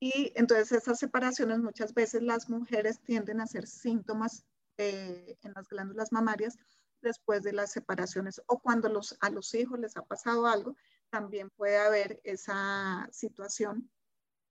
Y 0.00 0.32
entonces 0.34 0.72
esas 0.72 0.98
separaciones 0.98 1.60
muchas 1.60 1.94
veces 1.94 2.22
las 2.22 2.50
mujeres 2.50 3.00
tienden 3.00 3.40
a 3.40 3.44
hacer 3.44 3.66
síntomas 3.66 4.44
eh, 4.76 5.38
en 5.42 5.52
las 5.54 5.68
glándulas 5.68 6.12
mamarias 6.12 6.58
después 7.00 7.42
de 7.42 7.52
las 7.52 7.70
separaciones 7.70 8.42
o 8.46 8.58
cuando 8.58 8.88
los, 8.88 9.16
a 9.20 9.30
los 9.30 9.54
hijos 9.54 9.78
les 9.78 9.96
ha 9.96 10.02
pasado 10.02 10.46
algo, 10.46 10.76
también 11.10 11.48
puede 11.50 11.78
haber 11.78 12.20
esa 12.24 13.08
situación 13.12 13.88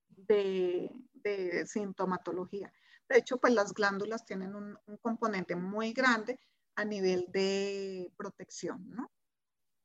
de, 0.10 0.89
sintomatología. 1.66 2.72
De 3.10 3.18
hecho, 3.18 3.38
pues 3.38 3.54
las 3.54 3.74
glándulas 3.74 4.26
tienen 4.26 4.56
un, 4.56 4.78
componente 5.02 5.56
muy 5.56 5.94
grande 5.94 6.39
a 6.76 6.86
nivel 6.86 7.26
de 7.32 8.12
protección, 8.18 8.89
¿no? 8.89 9.12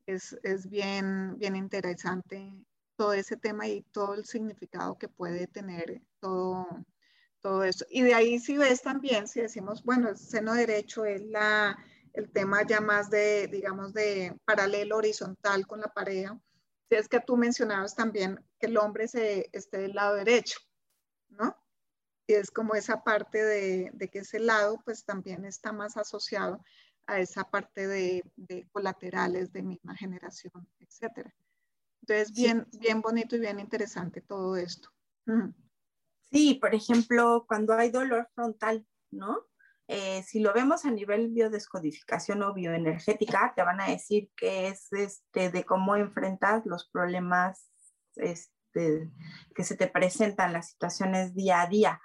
Es, 0.06 0.38
bien, 0.70 1.36
bien 1.38 1.54
interesante 1.54 2.54
todo 2.96 3.12
ese 3.12 3.36
tema 3.36 3.68
y 3.68 3.82
todo 3.92 4.14
el 4.14 4.24
significado 4.24 4.96
que 4.96 5.08
puede 5.08 5.46
tener 5.46 6.00
todo, 6.18 6.66
todo 7.40 7.62
eso. 7.62 7.84
Y 7.90 8.02
de 8.02 8.14
ahí 8.14 8.38
si 8.38 8.56
ves 8.56 8.82
también, 8.82 9.28
si 9.28 9.40
decimos, 9.40 9.84
bueno, 9.84 10.08
el 10.08 10.16
seno 10.16 10.54
derecho 10.54 11.04
es 11.04 11.22
la, 11.26 11.76
el 12.14 12.30
tema 12.30 12.66
ya 12.66 12.80
más 12.80 13.10
de, 13.10 13.48
digamos, 13.48 13.92
de 13.92 14.34
paralelo 14.44 14.96
horizontal 14.96 15.66
con 15.66 15.80
la 15.80 15.88
pareja, 15.88 16.40
si 16.88 16.96
es 16.96 17.08
que 17.08 17.20
tú 17.20 17.36
mencionabas 17.36 17.94
también 17.94 18.42
que 18.58 18.66
el 18.66 18.78
hombre 18.78 19.08
se, 19.08 19.50
esté 19.52 19.78
del 19.78 19.94
lado 19.94 20.16
derecho, 20.16 20.58
¿no? 21.28 21.54
Y 22.28 22.34
es 22.34 22.50
como 22.50 22.74
esa 22.74 23.02
parte 23.02 23.42
de, 23.42 23.90
de 23.94 24.08
que 24.08 24.20
ese 24.20 24.38
lado 24.38 24.80
pues 24.84 25.04
también 25.04 25.44
está 25.46 25.72
más 25.72 25.96
asociado 25.96 26.62
a 27.06 27.18
esa 27.20 27.44
parte 27.44 27.86
de, 27.88 28.22
de 28.36 28.68
colaterales 28.70 29.50
de 29.50 29.62
misma 29.62 29.96
generación, 29.96 30.68
etcétera. 30.78 31.34
Entonces, 32.02 32.32
bien, 32.32 32.66
bien 32.72 33.00
bonito 33.00 33.34
y 33.34 33.40
bien 33.40 33.58
interesante 33.58 34.20
todo 34.20 34.56
esto. 34.56 34.90
Sí, 36.30 36.54
por 36.54 36.74
ejemplo, 36.74 37.46
cuando 37.48 37.72
hay 37.72 37.90
dolor 37.90 38.28
frontal, 38.34 38.86
¿no? 39.10 39.46
Eh, 39.88 40.22
si 40.22 40.40
lo 40.40 40.52
vemos 40.52 40.84
a 40.84 40.90
nivel 40.90 41.30
biodescodificación 41.30 42.42
o 42.42 42.52
bioenergética, 42.52 43.54
te 43.56 43.62
van 43.62 43.80
a 43.80 43.88
decir 43.88 44.30
que 44.36 44.68
es 44.68 44.92
este, 44.92 45.50
de 45.50 45.64
cómo 45.64 45.96
enfrentas 45.96 46.66
los 46.66 46.90
problemas 46.90 47.70
este, 48.16 48.57
que 48.72 49.64
se 49.64 49.76
te 49.76 49.88
presentan, 49.88 50.52
las 50.52 50.70
situaciones 50.70 51.34
día 51.34 51.62
a 51.62 51.66
día. 51.66 52.00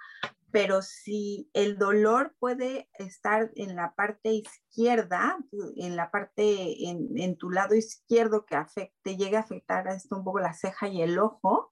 Pero 0.51 0.83
si 0.83 1.49
el 1.53 1.79
dolor 1.79 2.35
puede 2.39 2.87
estar 2.93 3.51
en 3.55 3.75
la 3.75 3.95
parte 3.95 4.33
izquierda, 4.33 5.37
en 5.77 5.95
la 5.95 6.11
parte, 6.11 6.89
en, 6.89 7.17
en 7.17 7.37
tu 7.37 7.49
lado 7.49 7.73
izquierdo 7.73 8.45
que 8.45 8.55
afecte, 8.55 9.17
llegue 9.17 9.37
a 9.37 9.41
afectar 9.41 9.87
esto 9.87 10.17
un 10.17 10.23
poco 10.23 10.39
la 10.39 10.53
ceja 10.53 10.87
y 10.87 11.01
el 11.01 11.17
ojo, 11.17 11.71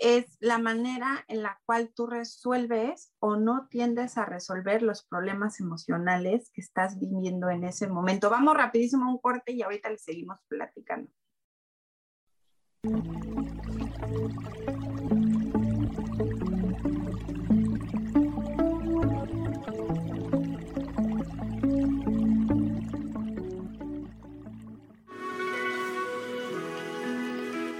es 0.00 0.38
la 0.40 0.58
manera 0.58 1.24
en 1.28 1.42
la 1.42 1.60
cual 1.66 1.92
tú 1.94 2.06
resuelves 2.06 3.12
o 3.18 3.36
no 3.36 3.68
tiendes 3.68 4.16
a 4.16 4.24
resolver 4.24 4.82
los 4.82 5.04
problemas 5.04 5.60
emocionales 5.60 6.50
que 6.54 6.62
estás 6.62 6.98
viviendo 6.98 7.50
en 7.50 7.64
ese 7.64 7.86
momento. 7.86 8.30
Vamos 8.30 8.56
rapidísimo 8.56 9.04
a 9.04 9.10
un 9.10 9.18
corte 9.18 9.52
y 9.52 9.62
ahorita 9.62 9.90
le 9.90 9.98
seguimos 9.98 10.38
platicando. 10.48 11.10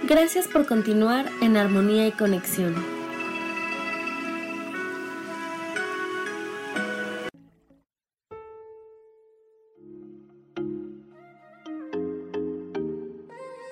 Gracias 0.03 0.47
por 0.47 0.65
continuar 0.65 1.25
en 1.41 1.57
armonía 1.57 2.07
y 2.07 2.11
conexión. 2.11 3.00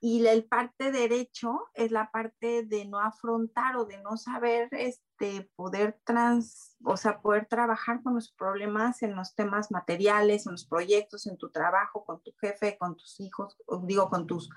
Y 0.00 0.24
el 0.26 0.44
parte 0.44 0.92
derecho 0.92 1.68
es 1.74 1.90
la 1.90 2.10
parte 2.10 2.62
de 2.64 2.84
no 2.84 3.00
afrontar 3.00 3.76
o 3.76 3.84
de 3.84 4.00
no 4.02 4.16
saber 4.16 4.68
este, 4.70 5.50
poder 5.56 6.00
trans, 6.04 6.76
o 6.84 6.96
sea, 6.96 7.20
poder 7.20 7.46
trabajar 7.46 8.02
con 8.02 8.14
los 8.14 8.30
problemas 8.30 9.02
en 9.02 9.16
los 9.16 9.34
temas 9.34 9.72
materiales, 9.72 10.46
en 10.46 10.52
los 10.52 10.66
proyectos, 10.66 11.26
en 11.26 11.36
tu 11.36 11.50
trabajo, 11.50 12.04
con 12.04 12.22
tu 12.22 12.32
jefe, 12.40 12.78
con 12.78 12.96
tus 12.96 13.18
hijos, 13.18 13.56
digo, 13.82 14.08
con 14.08 14.26
tus 14.26 14.48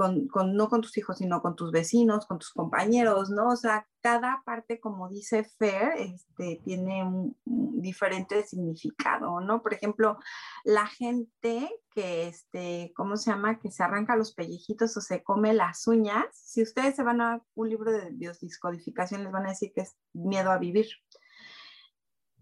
con, 0.00 0.56
no 0.56 0.70
con 0.70 0.80
tus 0.80 0.96
hijos, 0.96 1.18
sino 1.18 1.42
con 1.42 1.56
tus 1.56 1.72
vecinos, 1.72 2.24
con 2.24 2.38
tus 2.38 2.52
compañeros, 2.52 3.28
¿no? 3.28 3.48
O 3.48 3.56
sea, 3.56 3.86
cada 4.00 4.42
parte, 4.46 4.80
como 4.80 5.10
dice 5.10 5.44
Fer, 5.44 5.92
este, 5.98 6.58
tiene 6.64 7.04
un, 7.04 7.36
diferente 7.44 8.42
significado, 8.46 9.40
¿no? 9.40 9.62
Por 9.62 9.74
ejemplo, 9.74 10.18
la 10.64 10.86
gente 10.86 11.70
que, 11.90 12.28
este, 12.28 12.94
¿cómo 12.96 13.18
se 13.18 13.30
llama? 13.30 13.58
Que 13.58 13.70
se 13.70 13.82
arranca 13.82 14.16
los 14.16 14.32
pellejitos 14.32 14.96
o 14.96 15.02
se 15.02 15.22
come 15.22 15.52
las 15.52 15.86
uñas, 15.86 16.24
si 16.32 16.62
ustedes 16.62 16.96
se 16.96 17.02
van 17.02 17.20
a 17.20 17.42
un 17.54 17.68
libro 17.68 17.92
de 17.92 18.10
biodiscodificación, 18.10 19.24
les 19.24 19.32
van 19.32 19.46
a 19.46 19.50
decir 19.50 19.70
que 19.74 19.82
es 19.82 19.96
miedo 20.14 20.50
a 20.50 20.58
vivir. 20.58 20.86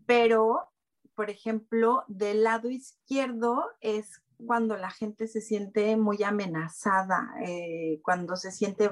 Pero, 0.06 0.70
por 1.16 1.28
ejemplo, 1.28 2.04
del 2.06 2.44
lado 2.44 2.70
izquierdo 2.70 3.64
es 3.80 4.22
cuando 4.46 4.76
la 4.76 4.90
gente 4.90 5.26
se 5.26 5.40
siente 5.40 5.96
muy 5.96 6.22
amenazada, 6.22 7.34
eh, 7.44 8.00
cuando 8.02 8.36
se 8.36 8.52
siente 8.52 8.90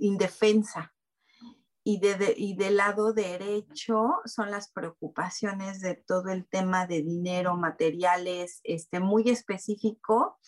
indefensa. 0.00 0.92
y, 1.86 1.98
de, 2.00 2.34
y 2.36 2.56
del 2.56 2.78
lado 2.78 3.12
derecho 3.12 4.14
son 4.24 4.50
las 4.50 4.70
preocupaciones 4.70 5.80
de 5.80 5.94
todo 5.96 6.30
el 6.30 6.46
tema 6.46 6.86
de 6.86 7.02
dinero, 7.02 7.56
materiales, 7.56 8.60
este, 8.64 9.00
muy 9.00 9.28
específico, 9.28 10.38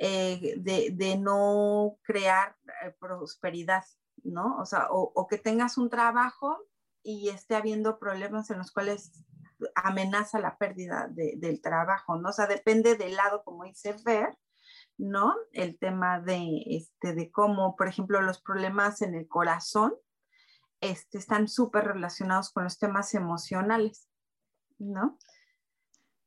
eh, 0.00 0.56
de, 0.58 0.90
de, 0.92 1.18
no 1.18 1.98
crear 2.02 2.56
eh, 2.84 2.94
prosperidad, 2.98 3.84
¿no? 4.24 4.58
O 4.58 4.66
sea, 4.66 4.88
o, 4.90 5.12
o, 5.14 5.26
que 5.28 5.38
tengas 5.38 5.78
un 5.78 5.88
trabajo 5.88 6.58
y 7.02 7.28
esté 7.28 7.54
habiendo 7.54 7.98
problemas 7.98 8.50
en 8.50 8.58
los 8.58 8.72
cuales 8.72 9.12
amenaza 9.74 10.38
la 10.38 10.56
pérdida 10.56 11.08
de, 11.10 11.34
del 11.36 11.60
trabajo, 11.60 12.16
¿no? 12.16 12.30
O 12.30 12.32
sea, 12.32 12.46
depende 12.46 12.96
del 12.96 13.16
lado, 13.16 13.42
como 13.44 13.64
dice 13.64 13.94
Ver, 14.04 14.36
¿no? 14.98 15.34
El 15.52 15.78
tema 15.78 16.20
de, 16.20 16.62
este, 16.66 17.14
de 17.14 17.30
cómo, 17.30 17.76
por 17.76 17.88
ejemplo, 17.88 18.20
los 18.22 18.40
problemas 18.40 19.02
en 19.02 19.14
el 19.14 19.28
corazón 19.28 19.94
este, 20.80 21.18
están 21.18 21.48
súper 21.48 21.84
relacionados 21.84 22.50
con 22.50 22.64
los 22.64 22.78
temas 22.78 23.14
emocionales, 23.14 24.08
¿no? 24.78 25.18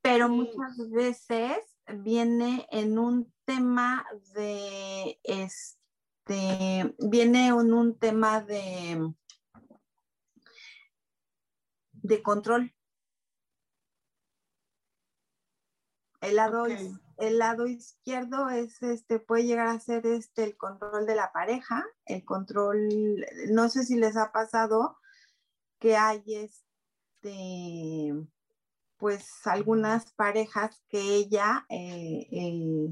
Pero 0.02 0.28
muchas 0.28 0.90
veces 0.90 1.58
viene 1.86 2.66
en 2.70 2.98
un 2.98 3.32
tema 3.44 4.06
de, 4.34 5.20
este, 5.22 6.94
viene 6.98 7.48
en 7.48 7.72
un 7.72 7.98
tema 7.98 8.40
de, 8.40 9.12
de 11.92 12.22
control. 12.22 12.74
El 16.20 16.36
lado, 16.36 16.66
el 16.66 17.38
lado 17.38 17.66
izquierdo 17.66 18.50
es 18.50 18.82
este, 18.82 19.18
puede 19.18 19.44
llegar 19.44 19.68
a 19.68 19.80
ser 19.80 20.06
este 20.06 20.44
el 20.44 20.56
control 20.56 21.06
de 21.06 21.14
la 21.14 21.32
pareja, 21.32 21.84
el 22.04 22.24
control, 22.24 23.24
no 23.50 23.68
sé 23.70 23.84
si 23.84 23.96
les 23.96 24.16
ha 24.16 24.30
pasado 24.30 24.98
que 25.78 25.96
hay 25.96 26.22
este 26.26 28.14
pues 28.98 29.46
algunas 29.46 30.12
parejas 30.12 30.82
que 30.88 31.00
ella 31.00 31.64
eh, 31.70 32.28
eh, 32.30 32.90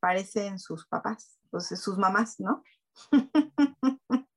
parecen 0.00 0.58
sus 0.58 0.86
papás, 0.86 1.38
entonces 1.44 1.80
sus 1.80 1.96
mamás, 1.96 2.40
¿no? 2.40 2.64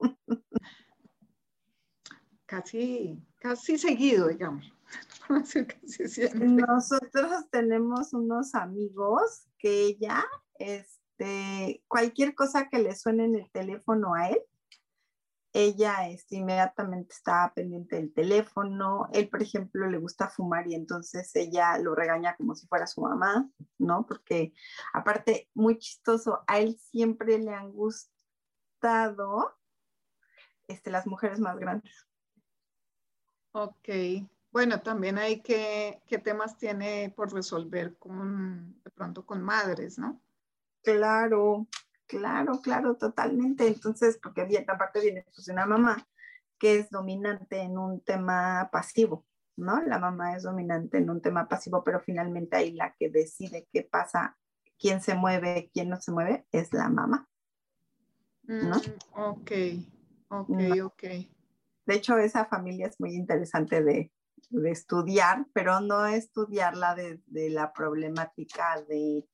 casi, 2.46 3.20
casi 3.40 3.78
seguido, 3.80 4.28
digamos. 4.28 4.72
Nosotros 6.36 7.50
tenemos 7.52 8.14
unos 8.14 8.56
amigos 8.56 9.48
que 9.58 9.86
ella, 9.86 10.24
este, 10.60 11.84
cualquier 11.88 12.36
cosa 12.36 12.70
que 12.70 12.80
le 12.80 12.96
suene 12.96 13.26
en 13.26 13.36
el 13.36 13.52
teléfono 13.52 14.14
a 14.14 14.30
él, 14.30 14.42
ella 15.54 16.08
este, 16.08 16.36
inmediatamente 16.36 17.16
está 17.16 17.52
pendiente 17.56 17.96
del 17.96 18.14
teléfono. 18.14 19.10
Él, 19.12 19.28
por 19.28 19.42
ejemplo, 19.42 19.90
le 19.90 19.98
gusta 19.98 20.30
fumar 20.30 20.68
y 20.68 20.76
entonces 20.76 21.36
ella 21.36 21.80
lo 21.80 21.96
regaña 21.96 22.36
como 22.36 22.54
si 22.54 22.68
fuera 22.68 22.86
su 22.86 23.02
mamá, 23.02 23.50
¿no? 23.80 24.06
Porque 24.06 24.54
aparte, 24.94 25.50
muy 25.56 25.80
chistoso, 25.80 26.44
a 26.46 26.60
él 26.60 26.78
siempre 26.78 27.40
le 27.40 27.56
han 27.56 27.72
gustado 27.72 29.58
este, 30.68 30.92
las 30.92 31.08
mujeres 31.08 31.40
más 31.40 31.58
grandes. 31.58 32.08
Ok. 33.54 33.90
Bueno, 34.52 34.82
también 34.82 35.18
hay 35.18 35.42
que, 35.42 36.02
¿qué 36.08 36.18
temas 36.18 36.58
tiene 36.58 37.14
por 37.16 37.34
resolver 37.34 37.98
con, 37.98 38.82
de 38.84 38.92
pronto 38.92 39.26
con 39.26 39.44
madres, 39.44 40.00
no? 40.00 40.22
Claro, 40.84 41.68
claro, 42.08 42.62
claro, 42.62 42.96
totalmente. 42.96 43.68
Entonces, 43.68 44.18
porque 44.22 44.46
bien, 44.46 44.66
aparte 44.68 45.02
viene 45.02 45.24
pues 45.34 45.48
una 45.50 45.66
mamá 45.66 45.98
que 46.58 46.80
es 46.80 46.90
dominante 46.90 47.62
en 47.62 47.78
un 47.78 48.02
tema 48.02 48.70
pasivo, 48.72 49.26
¿no? 49.58 49.82
La 49.82 50.00
mamá 50.00 50.36
es 50.36 50.44
dominante 50.44 50.98
en 50.98 51.10
un 51.10 51.22
tema 51.22 51.48
pasivo, 51.48 51.84
pero 51.84 52.00
finalmente 52.00 52.56
ahí 52.56 52.72
la 52.72 52.96
que 52.98 53.10
decide 53.10 53.68
qué 53.72 53.84
pasa, 53.84 54.38
quién 54.80 55.02
se 55.02 55.14
mueve, 55.14 55.70
quién 55.74 55.90
no 55.90 55.98
se 55.98 56.12
mueve, 56.12 56.48
es 56.52 56.74
la 56.74 56.90
mamá. 56.90 57.28
¿no? 58.44 58.78
Mm, 58.78 59.20
ok, 59.20 59.52
ok, 60.30 60.60
ok. 60.84 61.04
De 61.86 61.96
hecho, 61.96 62.18
esa 62.18 62.46
familia 62.46 62.88
es 62.88 63.00
muy 63.00 63.14
interesante 63.14 63.84
de, 63.84 64.12
de 64.50 64.72
estudiar, 64.72 65.46
pero 65.54 65.80
no 65.82 66.06
estudiarla 66.06 66.96
desde 66.96 67.22
de 67.28 67.50
la 67.50 67.74
problemática 67.74 68.82
de, 68.88 69.28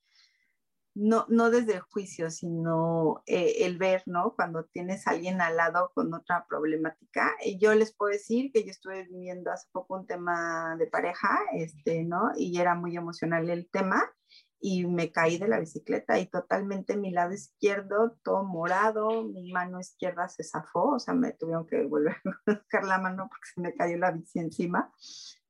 no, 0.94 1.26
no 1.28 1.50
desde 1.50 1.74
el 1.74 1.80
juicio, 1.80 2.30
sino 2.30 3.22
eh, 3.26 3.66
el 3.66 3.78
ver, 3.78 4.02
¿no? 4.06 4.34
Cuando 4.34 4.64
tienes 4.64 5.06
a 5.06 5.10
alguien 5.10 5.40
al 5.40 5.56
lado 5.56 5.90
con 5.94 6.12
otra 6.14 6.46
problemática. 6.48 7.32
Y 7.44 7.58
yo 7.58 7.74
les 7.74 7.94
puedo 7.94 8.12
decir 8.12 8.52
que 8.52 8.64
yo 8.64 8.70
estuve 8.70 9.04
viviendo 9.04 9.50
hace 9.50 9.68
poco 9.72 9.94
un 9.94 10.06
tema 10.06 10.76
de 10.78 10.86
pareja, 10.86 11.38
este, 11.52 12.04
¿no? 12.04 12.30
Y 12.36 12.58
era 12.58 12.74
muy 12.74 12.96
emocional 12.96 13.50
el 13.50 13.68
tema 13.70 14.02
y 14.66 14.86
me 14.86 15.12
caí 15.12 15.36
de 15.36 15.46
la 15.46 15.60
bicicleta 15.60 16.18
y 16.18 16.24
totalmente 16.24 16.96
mi 16.96 17.10
lado 17.10 17.34
izquierdo 17.34 18.16
todo 18.22 18.44
morado, 18.44 19.22
mi 19.22 19.52
mano 19.52 19.78
izquierda 19.78 20.26
se 20.26 20.42
zafó, 20.42 20.94
o 20.94 20.98
sea, 20.98 21.12
me 21.12 21.32
tuvieron 21.32 21.66
que 21.66 21.84
volver 21.84 22.16
a 22.24 22.30
buscar 22.46 22.84
la 22.84 22.96
mano 22.96 23.28
porque 23.28 23.46
se 23.54 23.60
me 23.60 23.74
cayó 23.74 23.98
la 23.98 24.12
bici 24.12 24.38
encima, 24.38 24.90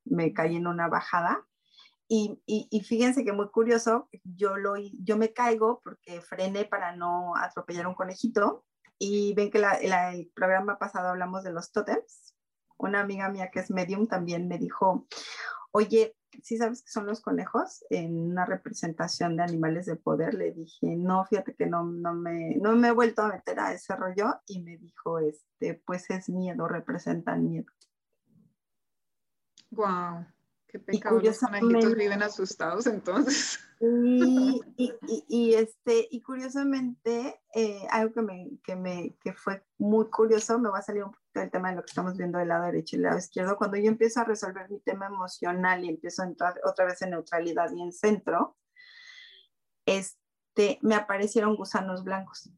me 0.05 0.33
caí 0.33 0.57
en 0.57 0.67
una 0.67 0.89
bajada. 0.89 1.47
Y, 2.09 2.43
y, 2.45 2.81
fíjense 2.81 3.25
que 3.25 3.33
muy 3.33 3.51
curioso, 3.51 4.09
yo, 4.25 4.57
lo, 4.57 4.75
yo 4.77 5.17
me 5.17 5.33
caigo 5.33 5.81
porque 5.85 6.21
frené 6.21 6.65
para 6.65 6.97
no 6.97 7.37
atropellar 7.37 7.87
un 7.87 7.95
conejito 7.95 8.65
y 8.99 9.33
ven 9.35 9.49
que 9.49 9.61
la, 9.61 9.75
el 9.77 10.29
programa 10.35 10.77
pasado 10.77 11.11
hablamos 11.11 11.45
de 11.45 11.53
los 11.53 11.71
tótems. 11.71 12.35
Una 12.79 13.01
amiga 13.01 13.29
mía 13.29 13.51
que 13.53 13.61
es 13.61 13.71
medium 13.71 14.09
también 14.09 14.49
me 14.49 14.59
dijo, 14.59 15.07
oye, 15.71 16.17
¿sí 16.43 16.57
sabes 16.57 16.83
qué 16.83 16.91
son 16.91 17.07
los 17.07 17.21
conejos? 17.21 17.85
En 17.91 18.17
una 18.19 18.45
representación 18.45 19.37
de 19.37 19.43
animales 19.43 19.87
de 19.87 19.97
poder 19.97 20.35
le 20.35 20.53
dije, 20.53 20.97
no, 20.97 21.25
fíjate 21.25 21.55
que 21.55 21.67
no, 21.67 21.85
no, 21.85 22.15
me, 22.15 22.57
no 22.57 22.75
me 22.77 22.89
he 22.89 22.93
vuelto 22.93 23.23
a 23.23 23.29
meter 23.29 23.61
a 23.61 23.73
ese 23.73 23.95
rollo 23.97 24.41
y 24.47 24.63
me 24.63 24.77
dijo, 24.77 25.19
este, 25.19 25.83
pues 25.87 26.11
es 26.11 26.29
miedo, 26.29 26.69
representan 26.69 27.49
miedo. 27.49 27.67
Wow, 29.71 30.27
qué 30.69 30.79
pecado, 30.79 31.21
los 31.21 31.39
conejitos 31.39 31.95
viven 31.95 32.23
asustados 32.23 32.87
entonces. 32.87 33.59
Y, 33.87 34.63
y, 35.29 35.55
este, 35.55 36.09
y 36.11 36.23
curiosamente, 36.23 37.41
eh, 37.55 37.87
algo 37.91 38.15
que, 38.15 38.23
me, 38.23 38.51
que, 38.63 38.77
me, 38.77 39.17
que 39.21 39.35
fue 39.35 39.63
muy 39.79 40.09
curioso, 40.09 40.59
me 40.59 40.71
va 40.71 40.79
a 40.79 40.83
salir 40.83 41.05
un 41.05 41.11
poquito 41.11 41.41
del 41.41 41.51
tema 41.51 41.71
de 41.71 41.77
lo 41.77 41.83
que 41.83 41.91
estamos 41.91 42.17
viendo 42.17 42.39
del 42.39 42.49
lado 42.49 42.65
derecho 42.65 42.97
y 42.97 42.99
del 42.99 43.07
lado 43.09 43.19
izquierdo, 43.19 43.57
cuando 43.59 43.77
yo 43.77 43.89
empiezo 43.89 44.21
a 44.21 44.25
resolver 44.25 44.71
mi 44.71 44.81
tema 44.81 45.07
emocional 45.07 45.85
y 45.85 45.89
empiezo 45.91 46.23
a 46.23 46.27
entrar 46.27 46.59
otra 46.65 46.87
vez 46.87 47.03
en 47.03 47.11
neutralidad 47.11 47.71
y 47.73 47.83
en 47.83 47.93
centro, 47.93 48.57
este, 49.85 50.79
me 50.81 50.95
aparecieron 50.95 51.57
gusanos 51.57 52.05
blancos. 52.05 52.51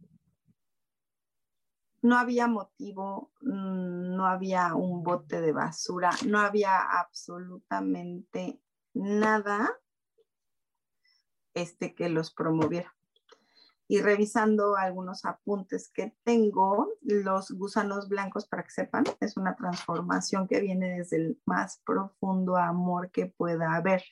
No 2.02 2.18
había 2.18 2.46
motivo, 2.46 3.32
mm, 3.40 4.14
no 4.16 4.26
había 4.26 4.76
un 4.76 5.02
bote 5.02 5.40
de 5.40 5.52
basura, 5.52 6.10
no 6.24 6.38
había 6.38 6.78
absolutamente 6.78 8.60
nada 8.94 9.76
este, 11.56 11.94
que 11.94 12.08
los 12.08 12.32
promoviera. 12.32 12.94
Y 13.88 14.00
revisando 14.00 14.76
algunos 14.76 15.24
apuntes 15.24 15.88
que 15.88 16.14
tengo, 16.22 16.92
los 17.02 17.50
gusanos 17.52 18.08
blancos, 18.08 18.46
para 18.46 18.62
que 18.62 18.70
sepan, 18.70 19.04
es 19.20 19.36
una 19.36 19.56
transformación 19.56 20.46
que 20.46 20.60
viene 20.60 20.98
desde 20.98 21.16
el 21.16 21.40
más 21.46 21.80
profundo 21.84 22.56
amor 22.56 23.10
que 23.10 23.26
pueda 23.26 23.74
haber, 23.74 24.04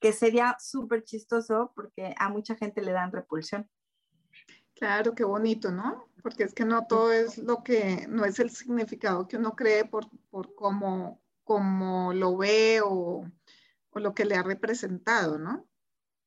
que 0.00 0.12
sería 0.12 0.56
súper 0.58 1.04
chistoso 1.04 1.72
porque 1.74 2.14
a 2.18 2.28
mucha 2.28 2.54
gente 2.54 2.82
le 2.82 2.92
dan 2.92 3.12
repulsión. 3.12 3.68
Claro, 4.74 5.14
qué 5.14 5.24
bonito, 5.24 5.70
¿no? 5.70 6.06
Porque 6.22 6.44
es 6.44 6.54
que 6.54 6.64
no 6.64 6.86
todo 6.86 7.12
es 7.12 7.36
lo 7.36 7.62
que, 7.62 8.06
no 8.08 8.24
es 8.24 8.38
el 8.38 8.50
significado 8.50 9.28
que 9.28 9.36
uno 9.36 9.54
cree 9.54 9.84
por, 9.84 10.06
por 10.30 10.54
cómo, 10.54 11.20
cómo 11.44 12.14
lo 12.14 12.36
ve 12.38 12.80
o, 12.82 13.28
o 13.90 13.98
lo 13.98 14.14
que 14.14 14.24
le 14.24 14.36
ha 14.36 14.42
representado, 14.42 15.38
¿no? 15.38 15.66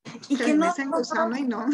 y 0.29 0.37
que 0.37 0.53
no, 0.53 0.73
y 1.37 1.43
no. 1.43 1.65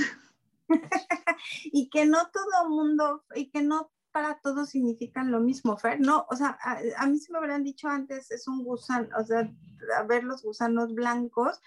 y 1.65 1.89
que 1.89 2.05
no 2.05 2.29
todo 2.31 2.69
mundo, 2.69 3.25
y 3.35 3.49
que 3.49 3.61
no 3.61 3.91
para 4.11 4.39
todos 4.39 4.69
significan 4.69 5.31
lo 5.31 5.39
mismo, 5.39 5.77
Fer. 5.77 5.99
No, 5.99 6.25
o 6.29 6.35
sea, 6.35 6.57
a, 6.97 7.07
mí 7.07 7.19
se 7.19 7.31
me 7.31 7.37
habrían 7.37 7.63
dicho 7.63 7.87
antes, 7.87 8.31
es 8.31 8.47
un 8.47 8.63
gusano, 8.63 9.07
o 9.17 9.23
sea, 9.23 9.51
a 9.97 10.03
ver 10.03 10.23
los 10.23 10.43
gusanos 10.43 10.93
blancos, 10.93 11.59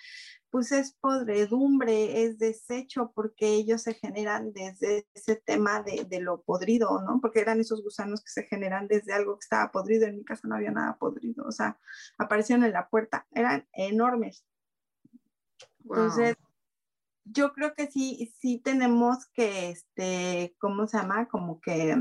pues 0.51 0.71
es 0.73 0.93
podredumbre, 1.01 2.25
es 2.25 2.39
desecho, 2.39 3.13
porque 3.15 3.49
ellos 3.49 3.83
se 3.83 3.95
generan 3.95 4.53
desde 4.53 5.07
ese 5.15 5.37
tema 5.37 5.83
de, 5.83 6.05
de, 6.05 6.21
lo 6.21 6.43
podrido, 6.43 7.01
¿no? 7.01 7.21
Porque 7.23 7.41
eran 7.41 7.61
esos 7.61 7.83
gusanos 7.83 8.23
que 8.23 8.31
se 8.31 8.43
generan 8.45 8.87
desde 8.87 9.15
algo 9.15 9.37
que 9.37 9.45
estaba 9.45 9.73
podrido. 9.73 10.07
En 10.07 10.19
mi 10.19 10.25
casa 10.25 10.47
no 10.47 10.57
había 10.57 10.73
nada 10.73 10.99
podrido, 10.99 11.45
o 11.47 11.53
sea, 11.53 11.79
aparecieron 12.19 12.65
en 12.65 12.73
la 12.73 12.89
puerta, 12.89 13.27
eran 13.33 13.67
enormes. 13.73 14.45
Entonces, 15.85 16.37
yo 17.25 17.53
creo 17.53 17.75
que 17.75 17.91
sí, 17.91 18.33
sí 18.39 18.59
tenemos 18.59 19.27
que, 19.33 19.71
este, 19.71 20.55
¿cómo 20.59 20.87
se 20.87 20.99
llama? 20.99 21.29
Como 21.29 21.61
que 21.61 21.97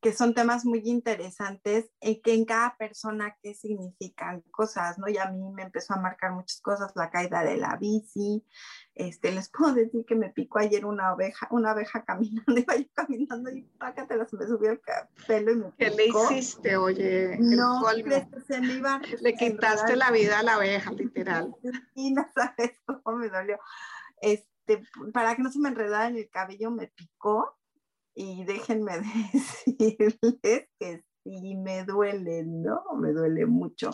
que 0.00 0.12
son 0.12 0.32
temas 0.32 0.64
muy 0.64 0.82
interesantes 0.84 1.90
y 2.00 2.20
que 2.20 2.32
en 2.32 2.44
cada 2.44 2.76
persona 2.76 3.36
qué 3.42 3.54
significan 3.54 4.42
cosas, 4.52 4.96
¿no? 4.98 5.08
Y 5.08 5.18
a 5.18 5.30
mí 5.30 5.50
me 5.50 5.62
empezó 5.62 5.94
a 5.94 6.00
marcar 6.00 6.32
muchas 6.32 6.60
cosas, 6.60 6.92
la 6.94 7.10
caída 7.10 7.42
de 7.42 7.56
la 7.56 7.76
bici, 7.76 8.44
este, 8.94 9.32
les 9.32 9.50
puedo 9.52 9.74
decir 9.74 10.04
que 10.06 10.14
me 10.14 10.30
picó 10.30 10.60
ayer 10.60 10.84
una 10.84 11.12
oveja, 11.14 11.48
una 11.50 11.72
abeja 11.72 12.04
caminando, 12.04 12.44
iba 12.56 12.76
yo 12.76 12.86
caminando 12.94 13.50
y 13.50 13.62
pácatelas, 13.78 14.32
me 14.32 14.46
subió 14.46 14.70
el 14.70 14.80
pelo 15.26 15.52
y 15.52 15.56
me 15.56 15.70
picó. 15.72 15.76
¿Qué 15.78 15.90
le 15.90 16.06
hiciste, 16.06 16.76
oye? 16.76 17.36
No, 17.40 17.82
se 18.46 18.60
me 18.60 18.74
iba 18.74 19.00
Le 19.20 19.34
quitaste 19.34 19.96
la 19.96 20.10
vida 20.12 20.38
a 20.38 20.42
la 20.42 20.54
abeja, 20.54 20.92
literal. 20.92 21.54
Y 21.94 22.12
no 22.12 22.24
sabes 22.34 22.78
cómo 22.86 23.18
me 23.18 23.28
dolió. 23.30 23.58
Este, 24.20 24.82
para 25.12 25.34
que 25.34 25.42
no 25.42 25.50
se 25.50 25.58
me 25.58 25.70
enredara 25.70 26.06
en 26.06 26.16
el 26.16 26.28
cabello, 26.30 26.70
me 26.70 26.86
picó 26.88 27.58
y 28.20 28.44
déjenme 28.44 28.98
decirles 29.78 30.68
que 30.80 31.04
sí 31.22 31.54
me 31.54 31.84
duele, 31.84 32.42
¿no? 32.44 32.82
Me 33.00 33.12
duele 33.12 33.46
mucho. 33.46 33.90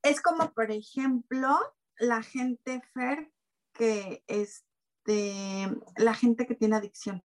Es 0.00 0.22
como, 0.22 0.52
por 0.52 0.70
ejemplo, 0.70 1.48
la 1.98 2.22
gente, 2.22 2.80
Fer, 2.94 3.32
que 3.72 4.22
este, 4.28 5.68
la 5.96 6.14
gente 6.14 6.46
que 6.46 6.54
tiene 6.54 6.76
adicciones. 6.76 7.24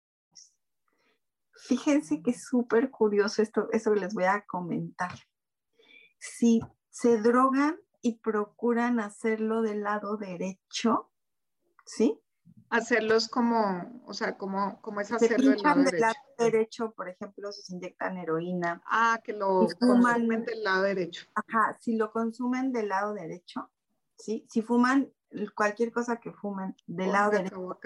Fíjense 1.67 2.23
que 2.23 2.31
es 2.31 2.43
súper 2.43 2.89
curioso 2.89 3.43
esto, 3.43 3.69
eso 3.71 3.93
que 3.93 3.99
les 3.99 4.15
voy 4.15 4.23
a 4.23 4.43
comentar. 4.47 5.13
Si 6.17 6.61
se 6.89 7.21
drogan 7.21 7.79
y 8.01 8.17
procuran 8.21 8.99
hacerlo 8.99 9.61
del 9.61 9.83
lado 9.83 10.17
derecho, 10.17 11.11
¿sí? 11.85 12.19
Hacerlos 12.69 13.27
como, 13.27 14.01
o 14.05 14.13
sea, 14.13 14.37
como, 14.37 14.81
como 14.81 15.01
es 15.01 15.11
hacerlo 15.11 15.51
del 15.51 15.61
lado, 15.61 15.83
del 15.83 15.99
lado 15.99 16.15
derecho. 16.37 16.91
por 16.91 17.09
ejemplo, 17.09 17.51
si 17.51 17.61
se 17.61 17.73
inyectan 17.73 18.17
heroína. 18.17 18.81
Ah, 18.85 19.19
que 19.23 19.33
lo 19.33 19.67
consumen 19.79 20.43
del 20.43 20.63
lado 20.63 20.83
derecho. 20.83 21.25
Ajá, 21.35 21.77
si 21.79 21.95
lo 21.95 22.11
consumen 22.11 22.71
del 22.71 22.89
lado 22.89 23.13
derecho, 23.13 23.71
¿sí? 24.17 24.45
Si 24.49 24.61
fuman 24.61 25.11
cualquier 25.55 25.91
cosa 25.91 26.17
que 26.17 26.31
fumen 26.31 26.75
del 26.85 27.11
lado 27.11 27.31
derecho. 27.31 27.79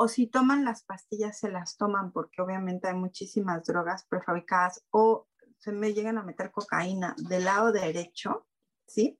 O 0.00 0.06
si 0.06 0.28
toman 0.28 0.64
las 0.64 0.84
pastillas, 0.84 1.38
se 1.38 1.50
las 1.50 1.76
toman 1.76 2.12
porque 2.12 2.40
obviamente 2.40 2.86
hay 2.86 2.94
muchísimas 2.94 3.64
drogas 3.64 4.04
prefabricadas 4.06 4.84
o 4.90 5.26
se 5.58 5.72
me 5.72 5.92
llegan 5.92 6.18
a 6.18 6.22
meter 6.22 6.52
cocaína 6.52 7.16
del 7.18 7.44
lado 7.44 7.72
derecho, 7.72 8.46
¿sí? 8.88 9.18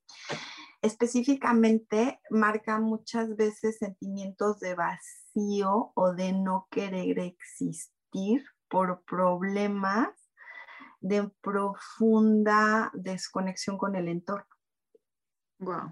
específicamente 0.81 2.21
marca 2.29 2.79
muchas 2.79 3.35
veces 3.35 3.77
sentimientos 3.77 4.59
de 4.59 4.75
vacío 4.75 5.91
o 5.95 6.13
de 6.13 6.33
no 6.33 6.67
querer 6.71 7.19
existir 7.19 8.45
por 8.69 9.03
problemas 9.03 10.09
de 11.01 11.29
profunda 11.41 12.91
desconexión 12.93 13.77
con 13.77 13.95
el 13.95 14.07
entorno. 14.07 14.45
Wow. 15.59 15.91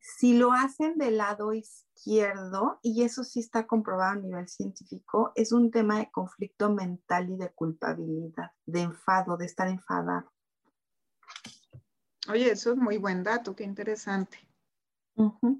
Si 0.00 0.36
lo 0.36 0.52
hacen 0.52 0.98
del 0.98 1.16
lado 1.16 1.54
izquierdo, 1.54 2.78
y 2.82 3.04
eso 3.04 3.24
sí 3.24 3.40
está 3.40 3.66
comprobado 3.66 4.12
a 4.12 4.22
nivel 4.22 4.48
científico, 4.48 5.32
es 5.34 5.52
un 5.52 5.70
tema 5.70 5.98
de 5.98 6.10
conflicto 6.10 6.70
mental 6.70 7.30
y 7.30 7.36
de 7.36 7.50
culpabilidad, 7.54 8.50
de 8.66 8.82
enfado, 8.82 9.38
de 9.38 9.46
estar 9.46 9.68
enfadado. 9.68 10.33
Oye, 12.28 12.50
eso 12.50 12.72
es 12.72 12.76
muy 12.76 12.96
buen 12.96 13.22
dato, 13.22 13.54
qué 13.54 13.64
interesante. 13.64 14.38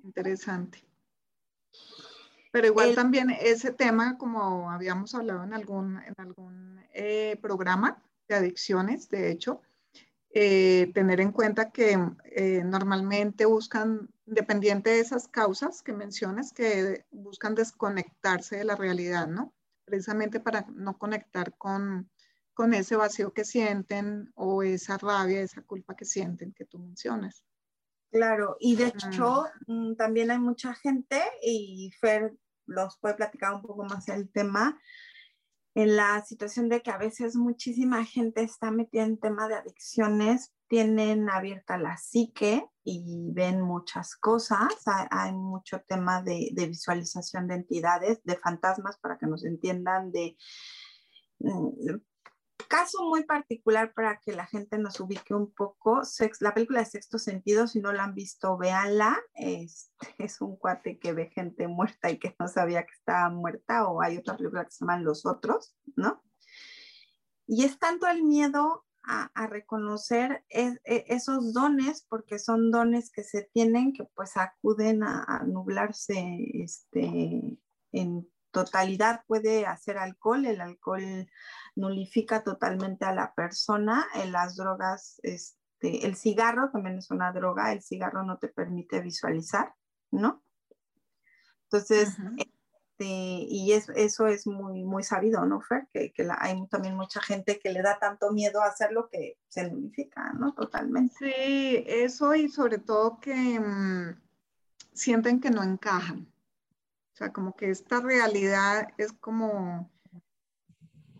Interesante. 0.03 0.83
Pero 2.51 2.69
igual 2.69 2.95
también 2.95 3.31
ese 3.31 3.73
tema, 3.73 4.17
como 4.17 4.71
habíamos 4.71 5.15
hablado 5.15 5.43
en 5.43 5.53
algún, 5.55 5.99
en 5.99 6.15
algún 6.19 6.81
eh, 6.93 7.37
programa 7.43 8.01
de 8.29 8.37
adicciones, 8.37 9.09
de 9.09 9.31
hecho, 9.31 9.61
eh, 10.31 10.91
tener 10.95 11.21
en 11.21 11.33
cuenta 11.33 11.71
que 11.71 11.99
eh, 12.25 12.62
normalmente 12.65 13.45
buscan, 13.45 14.09
dependiente 14.27 14.91
de 14.91 15.01
esas 15.01 15.29
causas 15.29 15.83
que 15.83 15.93
mencionas, 15.93 16.53
que 16.53 17.05
buscan 17.11 17.55
desconectarse 17.55 18.57
de 18.57 18.65
la 18.65 18.75
realidad, 18.75 19.27
¿no? 19.27 19.53
Precisamente 19.85 20.41
para 20.41 20.65
no 20.75 20.97
conectar 20.97 21.57
con, 21.59 22.09
con 22.55 22.72
ese 22.72 22.96
vacío 22.96 23.32
que 23.32 23.44
sienten 23.44 24.32
o 24.34 24.62
esa 24.62 24.96
rabia, 24.96 25.42
esa 25.42 25.62
culpa 25.62 25.94
que 25.94 26.05
sienten 26.05 26.52
que 26.52 26.64
tú 26.64 26.78
mencionas. 26.78 27.44
Claro, 28.11 28.57
y 28.61 28.76
de 28.76 28.86
hecho 28.86 29.44
mm, 29.66 29.96
también 29.96 30.30
hay 30.30 30.38
mucha 30.38 30.72
gente, 30.74 31.20
y 31.42 31.90
Fer 32.00 32.32
los 32.66 32.96
puede 32.98 33.14
platicar 33.14 33.55
un 33.55 33.62
poco 33.62 33.84
más 33.84 34.09
el 34.09 34.30
tema, 34.30 34.80
en 35.74 35.96
la 35.96 36.24
situación 36.24 36.68
de 36.68 36.80
que 36.80 36.92
a 36.92 36.98
veces 36.98 37.34
muchísima 37.34 38.05
gente 38.05 38.42
está 38.42 38.70
metida 38.70 39.02
en 39.02 39.18
tema 39.18 39.48
de 39.48 39.57
adicciones, 39.57 40.52
tienen 40.68 41.28
abierta 41.28 41.76
la 41.76 41.96
psique 41.96 42.64
y 42.84 43.32
ven 43.32 43.61
muchas 43.61 44.14
cosas, 44.14 44.68
hay, 45.11 45.32
mucho 45.32 45.80
tema 45.80 46.22
de, 46.22 46.50
de, 46.52 46.68
visualización 46.68 47.48
de 47.48 47.57
entidades, 47.57 48.22
de 48.22 48.36
fantasmas, 48.36 48.96
para 48.98 49.18
que 49.18 49.26
nos 49.26 49.44
entiendan, 49.44 50.12
de 50.12 50.36
mm, 51.40 51.96
caso 52.69 53.03
muy 53.05 53.25
particular 53.25 53.93
para 53.95 54.19
que 54.19 54.33
la 54.33 54.47
gente 54.47 54.79
nos 54.79 55.01
ubique 55.01 55.35
un 55.35 55.53
poco, 55.53 56.03
la 56.41 56.55
película 56.55 56.81
de 56.81 56.87
Sexto 56.87 57.19
Sentido, 57.19 57.67
si 57.67 57.81
no 57.81 57.93
la 57.93 58.05
han 58.05 58.15
visto, 58.15 58.57
véanla. 58.57 59.19
Es, 59.35 59.93
es 60.19 60.41
un 60.41 60.57
cuate 60.57 60.99
que 60.99 61.12
ve 61.12 61.27
gente 61.27 61.69
muerta 61.69 62.11
y 62.11 62.19
que 62.19 62.35
no 62.39 62.49
sabía 62.49 62.85
que 62.85 62.93
estaba 62.93 63.31
muerta, 63.31 63.87
o 63.87 64.03
hay 64.03 64.19
otra 64.19 64.37
película 64.37 64.65
que 64.65 64.71
se 64.71 64.85
llama 64.85 65.01
Los 65.01 65.27
Otros, 65.27 65.77
¿no? 65.97 66.23
Y 67.47 67.65
es 67.65 67.79
tanto 67.79 68.07
el 68.07 68.23
miedo 68.23 68.85
a, 69.07 69.47
reconocer 69.47 70.45
e, 70.49 70.79
esos 70.85 71.53
dones, 71.53 72.07
porque 72.09 72.39
son 72.39 72.71
dones 72.71 73.11
que 73.11 73.23
se 73.23 73.43
tienen, 73.53 73.93
que 73.93 74.05
pues 74.15 74.37
acuden 74.37 75.03
a, 75.03 75.25
a 75.25 75.45
nublarse 75.45 76.39
este, 76.55 77.59
en 77.93 78.29
totalidad 78.55 79.24
puede 79.26 79.66
hacer 79.66 79.98
alcohol, 79.98 80.46
el 80.46 80.62
alcohol 80.62 81.28
nulifica 81.76 82.42
totalmente 82.42 83.05
a 83.05 83.12
la 83.12 83.34
persona, 83.34 84.07
en 84.14 84.32
las 84.32 84.57
drogas, 84.57 85.20
este, 85.22 86.07
el 86.07 86.16
cigarro 86.16 86.70
también 86.70 86.96
es 86.96 87.11
una 87.11 87.32
droga, 87.32 87.72
el 87.72 87.82
cigarro 87.82 88.22
no 88.22 88.38
te 88.38 88.48
permite 88.48 89.02
visualizar, 89.02 89.74
¿no? 90.11 90.42
Entonces, 91.64 92.16
este, 92.38 93.05
y 93.05 93.72
eso 93.72 94.26
es 94.28 94.46
muy, 94.46 94.84
muy 94.84 95.02
sabido, 95.02 95.44
¿no, 95.44 95.61
Fer? 95.61 95.88
Que, 95.92 96.14
hay 96.38 96.66
también 96.68 96.94
mucha 96.94 97.20
gente 97.20 97.59
que 97.59 97.72
le 97.72 97.82
da 97.82 97.98
tanto 97.98 98.30
miedo 98.30 98.62
a 98.62 98.68
hacerlo 98.68 99.09
que 99.11 99.38
se 99.48 99.68
nulifica, 99.68 100.32
¿no? 100.34 100.55
Totalmente. 100.55 101.14
Sí, 101.18 101.84
eso 101.86 102.34
y 102.34 102.48
sobre 102.48 102.78
todo 102.78 103.18
que 103.18 103.59
mm, 103.59 104.22
sienten 104.92 105.40
que 105.40 105.50
no 105.50 105.64
encajan 105.64 106.34
o 107.15 107.17
sea, 107.17 107.33
como 107.33 107.55
que 107.55 107.71
esta 107.71 108.01
realidad 108.01 108.89
es 108.99 109.12
como 109.12 109.89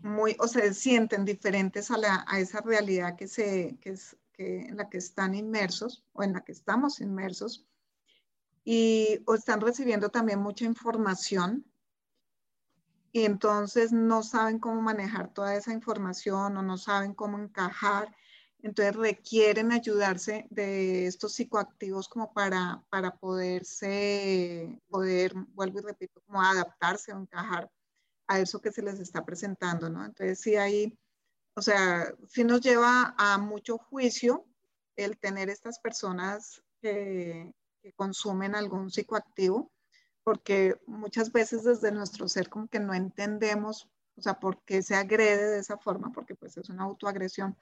muy, 0.01 0.35
o 0.39 0.47
se 0.47 0.73
sienten 0.73 1.23
diferentes 1.23 1.89
a, 1.89 1.97
la, 1.97 2.25
a 2.27 2.37
esa 2.37 2.59
realidad 2.59 3.15
que 3.15 3.29
se, 3.29 3.77
que 3.79 3.91
es, 3.91 4.17
que, 4.33 4.63
en 4.63 4.75
la 4.75 4.89
que 4.89 4.97
están 4.97 5.35
inmersos 5.35 6.03
o 6.11 6.21
en 6.21 6.33
la 6.33 6.41
que 6.41 6.51
estamos 6.51 6.99
inmersos. 6.99 7.65
Y 8.65 9.21
o 9.25 9.35
están 9.35 9.61
recibiendo 9.61 10.09
también 10.09 10.39
mucha 10.39 10.65
información 10.65 11.65
y 13.13 13.23
entonces 13.23 13.93
no 13.93 14.21
saben 14.21 14.59
cómo 14.59 14.81
manejar 14.81 15.33
toda 15.33 15.55
esa 15.55 15.71
información 15.71 16.57
o 16.57 16.61
no 16.61 16.77
saben 16.77 17.13
cómo 17.13 17.39
encajar 17.39 18.13
entonces 18.65 18.95
requieren 18.95 19.71
ayudarse 19.71 20.47
de 20.49 21.05
estos 21.05 21.33
psicoactivos 21.33 22.09
como 22.09 22.33
para, 22.33 22.83
para 22.89 23.15
poderse, 23.15 24.81
poder, 24.89 25.35
vuelvo 25.53 25.77
y 25.77 25.81
repito, 25.83 26.19
como 26.25 26.41
adaptarse 26.41 27.13
o 27.13 27.19
encajar 27.19 27.69
a 28.25 28.39
eso 28.39 28.59
que 28.59 28.71
se 28.71 28.81
les 28.81 28.99
está 28.99 29.23
presentando, 29.23 29.87
¿no? 29.91 30.03
Entonces 30.03 30.39
sí 30.39 30.55
hay, 30.55 30.97
o 31.53 31.61
sea, 31.61 32.11
sí 32.27 32.43
nos 32.43 32.61
lleva 32.61 33.13
a 33.19 33.37
mucho 33.37 33.77
juicio 33.77 34.47
el 34.95 35.19
tener 35.19 35.49
estas 35.49 35.77
personas 35.77 36.63
que, 36.81 37.53
que 37.83 37.93
consumen 37.93 38.55
algún 38.55 38.89
psicoactivo, 38.89 39.71
porque 40.23 40.75
muchas 40.87 41.31
veces 41.31 41.63
desde 41.65 41.91
nuestro 41.91 42.27
ser 42.27 42.49
como 42.49 42.67
que 42.67 42.79
no 42.79 42.95
entendemos, 42.95 43.87
o 44.17 44.23
sea, 44.23 44.39
por 44.39 44.63
qué 44.63 44.81
se 44.81 44.95
agrede 44.95 45.51
de 45.51 45.59
esa 45.59 45.77
forma, 45.77 46.11
porque 46.11 46.33
pues 46.33 46.57
es 46.57 46.67
una 46.69 46.85
autoagresión 46.85 47.55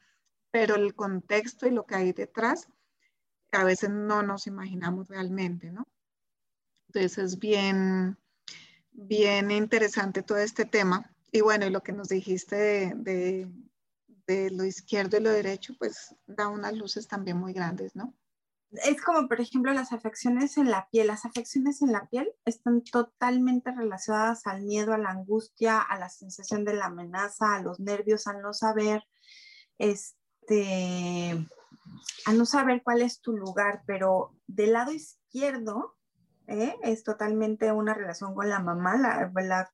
pero 0.53 0.75
el 0.75 0.93
contexto 0.93 1.67
y 1.67 1.71
lo 1.71 1.87
que 1.87 1.95
hay 1.95 2.13
detrás 2.13 2.67
a 3.51 3.63
veces 3.63 3.89
no 3.89 4.21
nos 4.21 4.45
imaginamos 4.45 5.07
realmente, 5.07 5.71
¿no? 5.71 5.87
Entonces 6.87 7.17
es 7.17 7.39
bien, 7.39 8.19
bien 8.91 9.49
interesante 9.49 10.21
todo 10.21 10.37
este 10.37 10.65
tema. 10.65 11.11
Y 11.31 11.41
bueno, 11.41 11.65
y 11.65 11.71
lo 11.71 11.81
que 11.81 11.91
nos 11.91 12.09
dijiste 12.09 12.93
de, 12.95 13.49
lo 14.51 14.63
izquierdo 14.63 15.17
y 15.17 15.21
lo 15.21 15.31
derecho, 15.31 15.73
pues 15.79 16.15
da 16.27 16.49
unas 16.49 16.73
luces 16.73 17.07
también 17.07 17.37
muy 17.37 17.53
grandes, 17.53 17.95
¿no? 17.95 18.13
es 18.71 18.99
como, 19.03 19.27
por 19.27 19.39
ejemplo, 19.39 19.71
las 19.71 19.91
afecciones 19.91 20.57
en 20.57 20.71
la 20.71 20.87
piel. 20.89 21.05
Las 21.05 21.25
afecciones 21.25 21.83
en 21.83 21.91
la 21.91 22.07
piel 22.09 22.31
están 22.43 22.83
totalmente 22.83 23.71
relacionadas 23.71 24.47
al 24.47 24.63
miedo, 24.63 24.93
a 24.93 24.97
la 24.97 25.09
angustia, 25.09 25.79
a 25.79 25.99
la 25.99 26.09
sensación 26.09 26.65
de 26.65 26.73
la 26.73 26.85
amenaza, 26.87 27.55
a 27.55 27.61
los 27.61 27.79
nervios, 27.79 28.25
al 28.25 28.41
no 28.41 28.51
saber, 28.51 29.03
este, 29.77 30.22
a 32.25 32.33
no 32.33 32.45
saber 32.45 32.81
cuál 32.83 33.01
es 33.01 33.21
tu 33.21 33.35
lugar. 33.35 33.83
Pero 33.85 34.35
del 34.47 34.73
lado 34.73 34.91
izquierdo, 34.91 35.95
¿eh? 36.47 36.75
es 36.83 37.03
totalmente 37.03 37.71
una 37.71 37.93
relación 37.93 38.35
con 38.35 38.49
la 38.49 38.59
mamá. 38.59 38.97
La, 38.97 39.71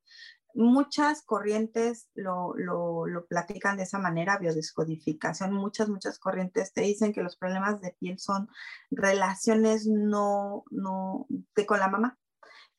muchas 0.53 1.21
corrientes 1.21 2.09
lo, 2.15 2.53
lo, 2.55 3.05
lo, 3.05 3.25
platican 3.25 3.77
de 3.77 3.83
esa 3.83 3.99
manera, 3.99 4.37
biodescodificación, 4.37 5.53
muchas, 5.53 5.89
muchas 5.89 6.19
corrientes 6.19 6.73
te 6.73 6.81
dicen 6.81 7.13
que 7.13 7.23
los 7.23 7.37
problemas 7.37 7.81
de 7.81 7.95
piel 7.99 8.19
son 8.19 8.49
relaciones 8.89 9.85
no, 9.87 10.63
no, 10.71 11.27
de 11.55 11.65
con 11.65 11.79
la 11.79 11.87
mamá, 11.87 12.17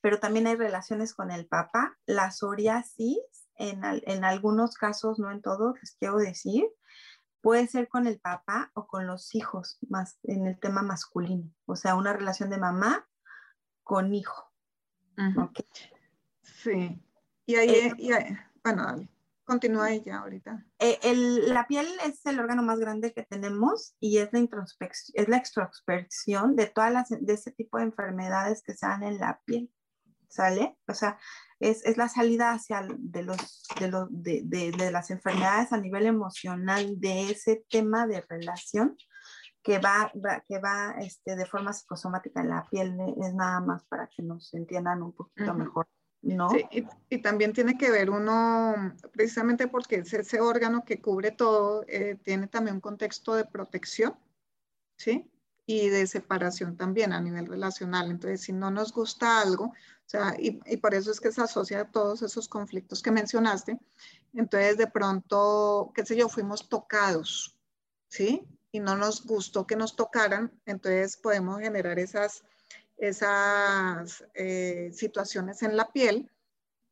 pero 0.01 0.19
también 0.19 0.47
hay 0.47 0.55
relaciones 0.55 1.13
con 1.13 1.31
el 1.31 1.47
papá, 1.47 1.97
la 2.05 2.31
psoriasis, 2.31 3.19
en, 3.55 3.81
en 3.83 4.25
algunos 4.25 4.75
casos, 4.75 5.19
no 5.19 5.31
en 5.31 5.41
todos, 5.41 5.75
les 5.79 5.95
quiero 5.95 6.17
decir, 6.17 6.65
puede 7.41 7.67
ser 7.67 7.87
con 7.87 8.07
el 8.07 8.19
papá 8.19 8.71
o 8.73 8.87
con 8.87 9.07
los 9.07 9.35
hijos, 9.35 9.77
más 9.89 10.19
en 10.23 10.47
el 10.47 10.59
tema 10.59 10.81
masculino, 10.81 11.51
o 11.65 11.75
sea, 11.75 11.95
una 11.95 12.13
relación 12.13 12.49
de 12.49 12.57
mamá 12.57 13.07
con 13.83 14.13
hijo. 14.13 14.51
okay. 15.37 15.65
Sí, 16.43 17.03
y 17.45 17.55
ahí, 17.55 17.69
eh, 17.69 18.37
bueno, 18.63 18.85
dale, 18.85 19.09
continúa 19.43 19.91
ella 19.91 20.19
ahorita. 20.19 20.65
Eh, 20.79 20.99
el, 21.03 21.53
la 21.53 21.67
piel 21.67 21.87
es 22.05 22.25
el 22.25 22.39
órgano 22.39 22.63
más 22.63 22.79
grande 22.79 23.13
que 23.13 23.23
tenemos 23.23 23.95
y 23.99 24.19
es 24.19 24.31
la 24.31 24.39
introspección, 24.39 25.21
es 25.21 25.27
la 25.27 25.37
extrospección 25.37 26.55
de 26.55 26.67
todas 26.67 26.93
las, 26.93 27.09
de 27.09 27.33
ese 27.33 27.51
tipo 27.51 27.77
de 27.77 27.85
enfermedades 27.85 28.61
que 28.61 28.73
se 28.73 28.85
dan 28.85 29.03
en 29.03 29.17
la 29.17 29.41
piel, 29.45 29.71
¿sale? 30.31 30.77
O 30.87 30.93
sea, 30.93 31.19
es, 31.59 31.85
es 31.85 31.97
la 31.97 32.09
salida 32.09 32.53
hacia 32.53 32.87
de, 32.97 33.23
los, 33.23 33.63
de, 33.79 33.87
los, 33.87 34.07
de, 34.09 34.41
de, 34.43 34.71
de 34.71 34.91
las 34.91 35.11
enfermedades 35.11 35.71
a 35.71 35.77
nivel 35.77 36.07
emocional 36.07 36.99
de 36.99 37.29
ese 37.29 37.63
tema 37.69 38.07
de 38.07 38.21
relación 38.21 38.97
que 39.61 39.77
va, 39.77 40.11
va, 40.15 40.43
que 40.47 40.57
va 40.59 40.95
este, 40.99 41.35
de 41.35 41.45
forma 41.45 41.73
psicosomática 41.73 42.41
en 42.41 42.49
la 42.49 42.67
piel, 42.69 42.97
es 43.21 43.33
nada 43.35 43.59
más 43.59 43.83
para 43.85 44.07
que 44.07 44.23
nos 44.23 44.53
entiendan 44.53 45.03
un 45.03 45.13
poquito 45.13 45.51
uh 45.51 45.53
-huh. 45.53 45.57
mejor. 45.57 45.87
¿no? 46.23 46.49
Sí, 46.49 46.65
y, 46.71 46.85
y, 47.09 47.21
también 47.21 47.51
tiene 47.51 47.77
que 47.77 47.89
ver 47.89 48.09
uno, 48.11 48.93
precisamente 49.11 49.67
porque 49.67 49.97
es 49.97 50.13
ese 50.13 50.39
órgano 50.39 50.83
que 50.85 51.01
cubre 51.01 51.31
todo, 51.31 51.83
eh, 51.87 52.17
tiene 52.23 52.47
también 52.47 52.75
un 52.75 52.81
contexto 52.81 53.33
de 53.33 53.45
protección, 53.45 54.15
¿sí? 54.97 55.31
Y 55.65 55.89
de 55.89 56.05
separación 56.05 56.77
también 56.77 57.11
a 57.13 57.21
nivel 57.21 57.47
relacional. 57.47 58.11
Entonces, 58.11 58.41
si 58.41 58.53
no 58.53 58.69
nos 58.69 58.93
gusta 58.93 59.41
algo, 59.41 59.73
sea, 60.11 60.35
y, 60.39 60.59
y 60.65 60.77
por 60.77 60.93
eso 60.93 61.11
es 61.11 61.19
que 61.19 61.31
se 61.31 61.41
asocia 61.41 61.81
a 61.81 61.91
todos 61.91 62.21
esos 62.21 62.47
conflictos 62.47 63.01
que 63.01 63.11
mencionaste, 63.11 63.79
entonces 64.33 64.77
de 64.77 64.87
pronto, 64.87 65.91
qué 65.95 66.05
sé 66.05 66.15
yo, 66.15 66.29
fuimos 66.29 66.69
tocados, 66.69 67.57
¿sí? 68.09 68.45
Y 68.71 68.79
no 68.79 68.95
nos 68.95 69.25
gustó 69.25 69.67
que 69.67 69.75
nos 69.75 69.95
tocaran, 69.95 70.51
entonces 70.65 71.17
podemos 71.17 71.59
generar 71.59 71.99
esas 71.99 72.43
esas 73.01 74.23
eh, 74.35 74.91
situaciones 74.93 75.63
en 75.63 75.75
la 75.75 75.91
piel 75.91 76.29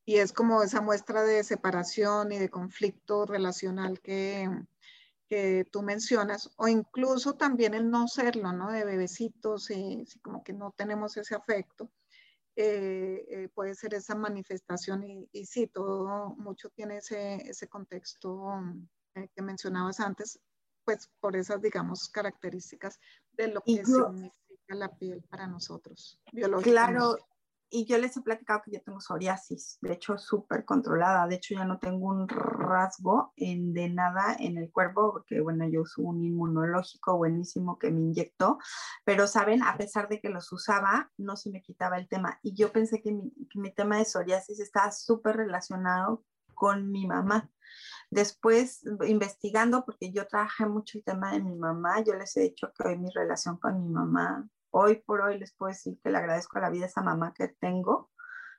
y 0.05 0.15
es 0.15 0.33
como 0.33 0.63
esa 0.63 0.81
muestra 0.81 1.23
de 1.23 1.43
separación 1.43 2.31
y 2.31 2.39
de 2.39 2.49
conflicto 2.49 3.27
relacional 3.27 4.01
que, 4.01 4.49
que 5.29 5.67
tú 5.71 5.83
mencionas, 5.83 6.49
o 6.57 6.67
incluso 6.67 7.35
también 7.35 7.75
el 7.75 7.91
no 7.91 8.07
serlo, 8.07 8.51
¿no? 8.51 8.71
De 8.71 8.85
bebecitos 8.85 9.69
y, 9.69 10.07
y 10.11 10.19
como 10.23 10.43
que 10.43 10.51
no 10.51 10.73
tenemos 10.75 11.15
ese 11.15 11.35
afecto. 11.35 11.91
Eh, 12.61 13.25
eh, 13.29 13.49
puede 13.55 13.73
ser 13.73 13.93
esa 13.93 14.15
manifestación 14.15 15.01
y, 15.05 15.29
y, 15.31 15.45
sí, 15.45 15.67
todo 15.67 16.35
mucho 16.35 16.69
tiene 16.69 16.97
ese, 16.97 17.35
ese 17.49 17.69
contexto 17.69 18.51
eh, 19.15 19.29
que 19.33 19.41
mencionabas 19.41 20.01
antes, 20.01 20.41
pues 20.83 21.09
por 21.21 21.37
esas, 21.37 21.61
digamos, 21.61 22.09
características 22.09 22.99
de 23.31 23.47
lo 23.47 23.61
que 23.61 23.77
yo, 23.77 23.83
significa 23.83 24.75
la 24.75 24.93
piel 24.93 25.23
para 25.29 25.47
nosotros, 25.47 26.19
Claro, 26.61 27.15
y 27.71 27.85
yo 27.85 27.97
les 27.97 28.15
he 28.17 28.21
platicado 28.21 28.61
que 28.63 28.71
yo 28.71 28.81
tengo 28.81 28.99
psoriasis, 28.99 29.77
de 29.81 29.93
hecho 29.93 30.17
súper 30.17 30.65
controlada, 30.65 31.27
de 31.27 31.35
hecho 31.35 31.55
ya 31.55 31.65
no 31.65 31.79
tengo 31.79 32.07
un 32.07 32.27
rasgo 32.27 33.33
en, 33.35 33.73
de 33.73 33.89
nada 33.89 34.35
en 34.39 34.57
el 34.57 34.71
cuerpo, 34.71 35.11
porque 35.11 35.39
bueno, 35.41 35.67
yo 35.69 35.81
uso 35.81 36.01
un 36.01 36.23
inmunológico 36.23 37.17
buenísimo 37.17 37.77
que 37.77 37.91
me 37.91 38.01
inyectó, 38.01 38.57
pero 39.05 39.27
saben, 39.27 39.63
a 39.63 39.77
pesar 39.77 40.09
de 40.09 40.19
que 40.19 40.29
los 40.29 40.51
usaba, 40.51 41.11
no 41.17 41.35
se 41.35 41.49
me 41.51 41.61
quitaba 41.61 41.97
el 41.97 42.07
tema. 42.07 42.39
Y 42.41 42.55
yo 42.55 42.71
pensé 42.71 43.01
que 43.01 43.11
mi, 43.11 43.31
que 43.49 43.59
mi 43.59 43.73
tema 43.73 43.97
de 43.97 44.05
psoriasis 44.05 44.59
estaba 44.59 44.91
súper 44.91 45.37
relacionado 45.37 46.23
con 46.55 46.91
mi 46.91 47.07
mamá. 47.07 47.49
Después, 48.09 48.83
investigando, 49.05 49.85
porque 49.85 50.11
yo 50.11 50.27
trabajé 50.27 50.65
mucho 50.65 50.97
el 50.97 51.03
tema 51.03 51.31
de 51.31 51.41
mi 51.41 51.55
mamá, 51.55 52.03
yo 52.03 52.15
les 52.15 52.35
he 52.37 52.41
dicho 52.41 52.71
que 52.73 52.87
hoy 52.87 52.97
mi 52.97 53.09
relación 53.11 53.57
con 53.57 53.79
mi 53.79 53.89
mamá 53.89 54.49
hoy 54.71 54.97
por 54.97 55.21
hoy 55.21 55.39
les 55.39 55.53
puedo 55.53 55.69
decir 55.69 55.99
que 56.03 56.09
le 56.09 56.17
agradezco 56.17 56.57
a 56.57 56.61
la 56.61 56.69
vida 56.69 56.85
a 56.85 56.87
esa 56.87 57.01
mamá 57.01 57.33
que 57.35 57.47
tengo, 57.47 58.09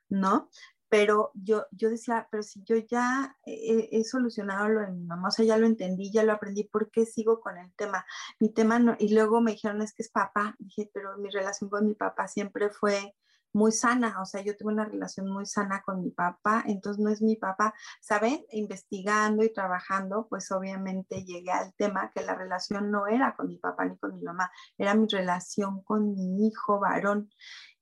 ¿no? 0.08 0.48
Pero 0.88 1.30
yo, 1.34 1.66
yo 1.70 1.88
decía, 1.88 2.26
pero 2.30 2.42
si 2.42 2.64
yo 2.64 2.76
ya 2.76 3.36
he, 3.46 3.88
he, 3.92 4.04
solucionado 4.04 4.68
lo 4.68 4.80
de 4.80 4.90
mi 4.90 5.04
mamá, 5.04 5.28
o 5.28 5.30
sea, 5.30 5.44
ya 5.44 5.56
lo 5.56 5.66
entendí, 5.66 6.10
ya 6.10 6.24
lo 6.24 6.32
aprendí, 6.32 6.64
¿por 6.64 6.90
qué 6.90 7.06
sigo 7.06 7.40
con 7.40 7.58
el 7.58 7.72
tema? 7.74 8.04
Mi 8.40 8.52
tema 8.52 8.80
no, 8.80 8.96
y 8.98 9.14
luego 9.14 9.40
me 9.40 9.52
dijeron, 9.52 9.82
es 9.82 9.92
que 9.94 10.02
es 10.02 10.10
papá, 10.10 10.56
dije, 10.58 10.90
pero 10.92 11.16
mi 11.18 11.30
relación 11.30 11.70
con 11.70 11.86
mi 11.86 11.94
papá 11.94 12.26
siempre 12.26 12.70
fue 12.70 13.14
muy 13.52 13.72
sana, 13.72 14.20
o 14.20 14.24
sea, 14.24 14.42
yo 14.42 14.56
tuve 14.56 14.72
una 14.72 14.84
relación 14.84 15.28
muy 15.30 15.46
sana 15.46 15.82
con 15.82 16.02
mi 16.02 16.10
papá, 16.10 16.64
entonces 16.66 17.02
no 17.02 17.10
es 17.10 17.20
mi 17.22 17.36
papá, 17.36 17.74
¿saben? 18.00 18.44
Investigando 18.52 19.42
y 19.44 19.52
trabajando, 19.52 20.26
pues 20.28 20.50
obviamente 20.52 21.24
llegué 21.24 21.50
al 21.50 21.74
tema 21.74 22.10
que 22.10 22.22
la 22.22 22.34
relación 22.34 22.90
no 22.90 23.06
era 23.06 23.34
con 23.36 23.48
mi 23.48 23.58
papá 23.58 23.84
ni 23.84 23.96
con 23.98 24.16
mi 24.16 24.22
mamá, 24.22 24.50
era 24.78 24.94
mi 24.94 25.06
relación 25.08 25.82
con 25.82 26.14
mi 26.14 26.46
hijo 26.46 26.80
varón. 26.80 27.30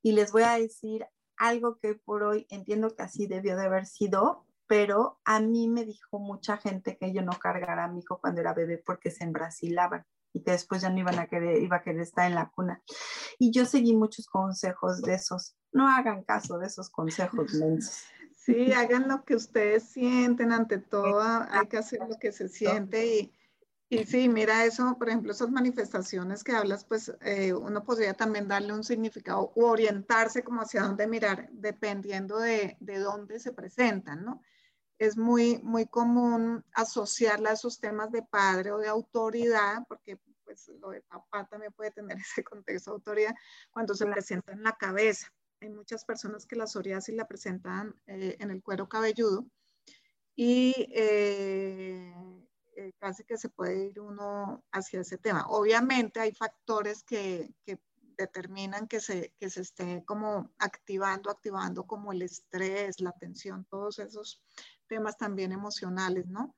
Y 0.01 0.13
les 0.13 0.31
voy 0.31 0.43
a 0.43 0.57
decir 0.57 1.05
algo 1.37 1.77
que 1.79 1.95
por 1.95 2.23
hoy 2.23 2.47
entiendo 2.49 2.95
que 2.95 3.03
así 3.03 3.27
debió 3.27 3.55
de 3.55 3.65
haber 3.65 3.85
sido, 3.85 4.45
pero 4.67 5.19
a 5.25 5.39
mí 5.39 5.67
me 5.67 5.85
dijo 5.85 6.19
mucha 6.19 6.57
gente 6.57 6.97
que 6.97 7.13
yo 7.13 7.21
no 7.21 7.31
cargara 7.31 7.85
a 7.85 7.87
mi 7.87 8.01
hijo 8.01 8.19
cuando 8.19 8.41
era 8.41 8.53
bebé 8.53 8.77
porque 8.77 9.09
se 9.09 9.23
embrasilaban 9.23 10.05
y 10.33 10.43
que 10.43 10.51
después 10.51 10.81
ya 10.81 10.89
no 10.89 10.99
iban 10.99 11.19
a 11.19 11.27
querer, 11.27 11.61
iba 11.61 11.77
a 11.77 11.81
querer 11.81 12.01
estar 12.01 12.27
en 12.27 12.35
la 12.35 12.49
cuna. 12.49 12.81
Y 13.37 13.51
yo 13.51 13.65
seguí 13.65 13.95
muchos 13.95 14.27
consejos 14.27 15.01
de 15.01 15.15
esos. 15.15 15.55
No 15.71 15.87
hagan 15.87 16.23
caso 16.23 16.57
de 16.57 16.67
esos 16.67 16.89
consejos, 16.89 17.53
mensos. 17.53 18.03
Sí, 18.35 18.71
hagan 18.71 19.07
lo 19.07 19.25
que 19.25 19.35
ustedes 19.35 19.83
sienten, 19.83 20.51
ante 20.51 20.79
todo 20.79 21.21
hay 21.21 21.67
que 21.67 21.77
hacer 21.77 21.99
lo 21.99 22.17
que 22.17 22.31
se 22.31 22.49
siente 22.49 23.05
y, 23.05 23.33
y 23.89 24.05
sí, 24.05 24.27
mira 24.29 24.65
eso, 24.65 24.97
por 24.97 25.09
ejemplo, 25.09 25.31
esas 25.33 25.51
manifestaciones 25.51 26.43
que 26.43 26.53
hablas, 26.53 26.83
pues 26.85 27.13
eh, 27.21 27.53
uno 27.53 27.83
podría 27.83 28.13
también 28.13 28.47
darle 28.47 28.73
un 28.73 28.83
significado 28.83 29.51
o 29.55 29.65
orientarse 29.67 30.41
como 30.41 30.61
hacia 30.61 30.81
dónde 30.81 31.05
mirar, 31.05 31.49
dependiendo 31.51 32.39
de, 32.39 32.77
de 32.79 32.97
dónde 32.97 33.39
se 33.39 33.51
presentan, 33.51 34.23
¿no? 34.23 34.41
Es 34.99 35.17
muy, 35.17 35.59
muy 35.63 35.87
común 35.87 36.63
asociarla 36.73 37.51
a 37.51 37.53
esos 37.53 37.79
temas 37.79 38.11
de 38.11 38.21
padre 38.21 38.71
o 38.71 38.77
de 38.77 38.89
autoridad, 38.89 39.85
porque 39.87 40.19
pues 40.43 40.67
lo 40.79 40.89
de 40.89 41.01
papá 41.01 41.47
también 41.47 41.71
puede 41.71 41.91
tener 41.91 42.17
ese 42.35 42.43
contexto 42.43 42.91
de 42.91 42.95
autoridad 42.95 43.35
cuando 43.71 43.95
se 43.95 44.05
presenta 44.05 44.51
en 44.51 44.61
la 44.61 44.73
cabeza. 44.73 45.33
Hay 45.61 45.69
muchas 45.69 46.05
personas 46.05 46.45
que 46.45 46.55
la 46.55 46.67
psoriasis 46.67 47.15
la 47.15 47.27
presentan 47.27 47.95
eh, 48.07 48.35
en 48.39 48.51
el 48.51 48.61
cuero 48.61 48.87
cabelludo 48.87 49.45
y 50.35 50.73
eh, 50.93 52.13
eh, 52.75 52.93
casi 52.97 53.23
que 53.23 53.37
se 53.37 53.49
puede 53.49 53.87
ir 53.87 53.99
uno 53.99 54.63
hacia 54.71 55.01
ese 55.01 55.17
tema. 55.17 55.45
Obviamente 55.47 56.19
hay 56.19 56.33
factores 56.33 57.03
que, 57.03 57.53
que 57.65 57.79
determinan 58.17 58.87
que 58.87 58.99
se, 58.99 59.33
que 59.39 59.49
se 59.49 59.61
esté 59.61 60.03
como 60.05 60.51
activando, 60.59 61.29
activando 61.29 61.87
como 61.87 62.11
el 62.11 62.21
estrés, 62.21 62.99
la 62.99 63.13
tensión, 63.13 63.65
todos 63.69 63.99
esos 63.99 64.41
temas 64.89 65.17
también 65.17 65.53
emocionales, 65.53 66.27
¿no? 66.27 66.53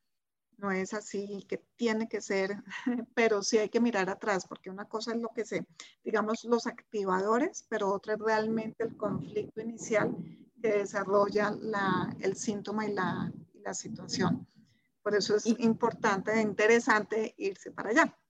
No 0.57 0.71
es 0.71 0.93
así 0.93 1.45
que 1.47 1.63
tiene 1.75 2.07
que 2.07 2.21
ser, 2.21 2.63
pero 3.15 3.43
sí 3.43 3.59
hay 3.59 3.69
que 3.69 3.79
mirar 3.79 4.09
atrás, 4.09 4.47
porque 4.47 4.71
una 4.71 4.85
cosa 4.85 5.13
es 5.13 5.21
lo 5.21 5.29
que 5.29 5.45
se, 5.45 5.67
digamos, 6.03 6.43
los 6.45 6.65
activadores, 6.65 7.65
pero 7.69 7.93
otra 7.93 8.13
es 8.13 8.19
realmente 8.19 8.83
el 8.83 8.97
conflicto 8.97 9.61
inicial 9.61 10.15
que 10.61 10.69
desarrolla 10.69 11.51
la, 11.59 12.15
el 12.19 12.35
síntoma 12.35 12.85
y 12.87 12.93
la, 12.93 13.31
y 13.53 13.59
la 13.59 13.73
situación. 13.73 14.47
Por 15.03 15.15
eso 15.15 15.35
es 15.35 15.45
importante 15.47 16.31
e 16.31 16.41
interesante 16.41 17.33
irse 17.37 17.71
para 17.71 17.89
allá. 17.89 18.20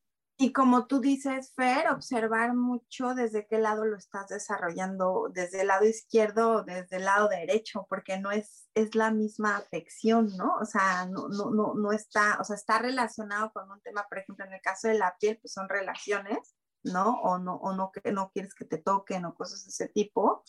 Y 0.41 0.53
como 0.53 0.87
tú 0.87 1.01
dices, 1.01 1.53
Fer, 1.55 1.91
observar 1.91 2.55
mucho 2.55 3.13
desde 3.13 3.45
qué 3.45 3.59
lado 3.59 3.85
lo 3.85 3.95
estás 3.95 4.27
desarrollando, 4.27 5.29
desde 5.31 5.61
el 5.61 5.67
lado 5.67 5.85
izquierdo 5.85 6.49
o 6.49 6.63
desde 6.63 6.97
el 6.97 7.05
lado 7.05 7.27
derecho, 7.27 7.85
porque 7.87 8.17
no 8.17 8.31
es, 8.31 8.67
es 8.73 8.95
la 8.95 9.11
misma 9.11 9.57
afección, 9.57 10.35
¿no? 10.37 10.55
O 10.59 10.65
sea, 10.65 11.05
no, 11.05 11.27
no, 11.29 11.51
no, 11.51 11.75
no 11.75 11.91
está, 11.91 12.39
o 12.39 12.43
sea, 12.43 12.55
está 12.55 12.79
relacionado 12.79 13.51
con 13.53 13.69
un 13.69 13.79
tema, 13.81 14.07
por 14.09 14.17
ejemplo, 14.17 14.43
en 14.43 14.53
el 14.53 14.61
caso 14.61 14.87
de 14.87 14.97
la 14.97 15.15
piel, 15.19 15.37
pues 15.39 15.53
son 15.53 15.69
relaciones, 15.69 16.55
¿no? 16.81 17.21
O 17.21 17.37
no, 17.37 17.57
o 17.57 17.75
no, 17.75 17.91
no 18.11 18.31
quieres 18.33 18.55
que 18.55 18.65
te 18.65 18.79
toquen 18.79 19.25
o 19.25 19.35
cosas 19.35 19.63
de 19.65 19.69
ese 19.69 19.89
tipo. 19.89 20.43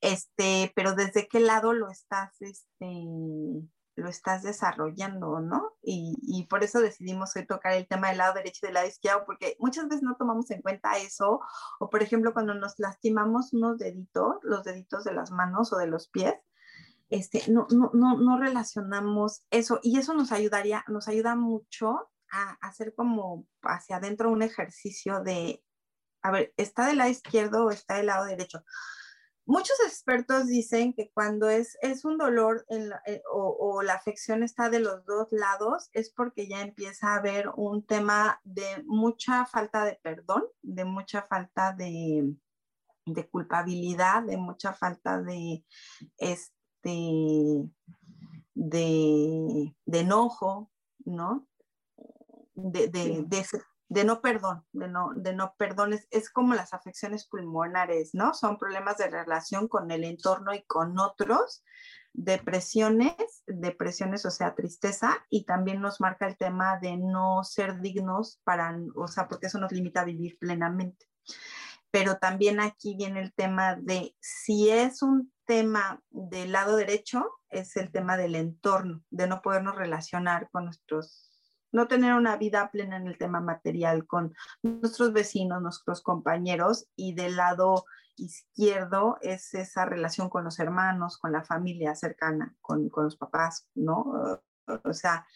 Este, 0.00 0.72
pero 0.76 0.94
desde 0.94 1.26
qué 1.26 1.40
lado 1.40 1.72
lo 1.72 1.90
estás, 1.90 2.40
este, 2.42 2.86
lo 3.96 4.08
estás 4.08 4.42
desarrollando, 4.42 5.40
¿no? 5.40 5.74
Y, 5.82 6.46
por 6.50 6.62
eso 6.62 6.80
decidimos 6.80 7.34
hoy 7.34 7.46
tocar 7.46 7.72
el 7.72 7.88
tema 7.88 8.08
del 8.08 8.18
lado 8.18 8.34
derecho 8.34 8.60
y 8.62 8.66
del 8.66 8.74
lado 8.74 8.86
izquierdo, 8.86 9.24
porque 9.24 9.56
muchas 9.58 9.88
veces 9.88 10.02
no 10.02 10.16
tomamos 10.16 10.50
en 10.50 10.62
cuenta 10.62 10.98
eso, 10.98 11.40
o 11.80 11.90
por 11.90 12.02
ejemplo 12.02 12.32
cuando 12.32 12.54
nos 12.54 12.78
lastimamos 12.78 13.52
unos 13.52 13.78
deditos, 13.78 14.36
los 14.42 14.64
deditos 14.64 15.04
de 15.04 15.14
las 15.14 15.30
manos 15.30 15.72
o 15.72 15.78
de 15.78 15.86
los 15.86 16.08
pies, 16.08 16.34
este, 17.08 17.42
no, 17.50 17.66
no, 17.70 17.90
no, 17.94 18.18
no 18.18 18.38
relacionamos 18.38 19.46
eso, 19.50 19.80
y 19.82 19.98
eso 19.98 20.12
nos 20.14 20.32
ayudaría, 20.32 20.84
nos 20.88 21.08
ayuda 21.08 21.34
mucho 21.34 22.10
a 22.30 22.58
hacer 22.60 22.94
como 22.94 23.46
hacia 23.62 23.96
adentro 23.96 24.30
un 24.30 24.42
ejercicio 24.42 25.20
de, 25.20 25.62
a 26.22 26.30
ver, 26.30 26.52
¿está 26.56 26.86
del 26.86 26.98
lado 26.98 27.10
izquierdo 27.10 27.66
o 27.66 27.70
está 27.70 27.96
del 27.96 28.06
lado 28.06 28.26
derecho? 28.26 28.62
Muchos 29.48 29.76
expertos 29.86 30.48
dicen 30.48 30.92
que 30.92 31.08
cuando 31.14 31.48
es, 31.48 31.78
es 31.80 32.04
un 32.04 32.18
dolor 32.18 32.66
eh, 32.68 33.22
o, 33.32 33.80
la 33.80 33.94
afección 33.94 34.42
está 34.42 34.68
de 34.70 34.80
los 34.80 35.06
dos 35.06 35.28
lados 35.30 35.88
es 35.92 36.10
porque 36.10 36.48
ya 36.48 36.62
empieza 36.62 37.12
a 37.12 37.18
haber 37.18 37.50
un 37.54 37.86
tema 37.86 38.40
de 38.42 38.82
mucha 38.86 39.46
falta 39.46 39.84
de 39.84 40.00
perdón, 40.02 40.42
de 40.62 40.84
mucha 40.84 41.22
falta 41.22 41.72
de, 41.72 42.34
culpabilidad, 43.30 44.24
de 44.24 44.36
mucha 44.36 44.72
falta 44.72 45.22
de, 45.22 45.64
este, 46.18 47.70
de, 48.52 49.74
enojo, 49.86 50.72
¿no? 51.04 51.46
De, 52.54 52.88
de, 52.88 53.22
de 53.24 53.44
no 53.88 54.20
perdón, 54.20 54.64
de 54.72 54.88
no, 54.88 55.10
de 55.14 55.34
no 55.34 55.54
perdón, 55.56 55.98
es, 56.10 56.30
como 56.30 56.54
las 56.54 56.74
afecciones 56.74 57.26
pulmonares, 57.26 58.14
¿no? 58.14 58.34
Son 58.34 58.58
problemas 58.58 58.98
de 58.98 59.08
relación 59.08 59.68
con 59.68 59.90
el 59.90 60.04
entorno 60.04 60.54
y 60.54 60.62
con 60.64 60.98
otros, 60.98 61.62
depresiones, 62.12 63.14
depresiones, 63.46 64.24
o 64.24 64.30
sea, 64.30 64.54
tristeza, 64.54 65.24
y 65.30 65.44
también 65.44 65.80
nos 65.80 66.00
marca 66.00 66.26
el 66.26 66.36
tema 66.36 66.78
de 66.80 66.96
no 66.96 67.44
ser 67.44 67.80
dignos 67.80 68.40
para, 68.44 68.76
o 68.96 69.06
sea, 69.06 69.28
porque 69.28 69.46
eso 69.46 69.58
nos 69.58 69.72
limita 69.72 70.00
a 70.00 70.04
vivir 70.04 70.38
plenamente. 70.38 71.06
Pero 71.90 72.18
también 72.18 72.60
aquí 72.60 72.96
viene 72.96 73.20
el 73.20 73.32
tema 73.34 73.76
de 73.76 74.16
si 74.20 74.70
es 74.70 75.02
un 75.02 75.32
tema 75.44 76.02
del 76.10 76.52
lado 76.52 76.76
derecho, 76.76 77.24
es 77.48 77.76
el 77.76 77.92
tema 77.92 78.16
del 78.16 78.34
entorno, 78.34 79.02
de 79.10 79.28
no 79.28 79.40
podernos 79.40 79.76
relacionar 79.76 80.50
con 80.50 80.64
nuestros 80.64 81.35
no 81.72 81.88
tener 81.88 82.14
una 82.14 82.36
vida 82.36 82.70
plena 82.70 82.96
en 82.96 83.06
el 83.06 83.18
tema 83.18 83.40
material 83.40 84.06
con 84.06 84.34
nuestros 84.62 85.12
vecinos, 85.12 85.62
nuestros 85.62 86.02
compañeros 86.02 86.88
y 86.96 87.14
del 87.14 87.36
lado 87.36 87.84
izquierdo 88.16 89.18
es 89.20 89.54
esa 89.54 89.84
relación 89.84 90.28
con 90.28 90.44
los 90.44 90.58
hermanos, 90.58 91.18
con 91.18 91.32
la 91.32 91.44
familia 91.44 91.94
cercana, 91.94 92.54
con, 92.60 92.90
los 92.94 93.16
papás, 93.16 93.68
¿no? 93.74 94.40
O 94.84 94.92
sea, 94.92 95.26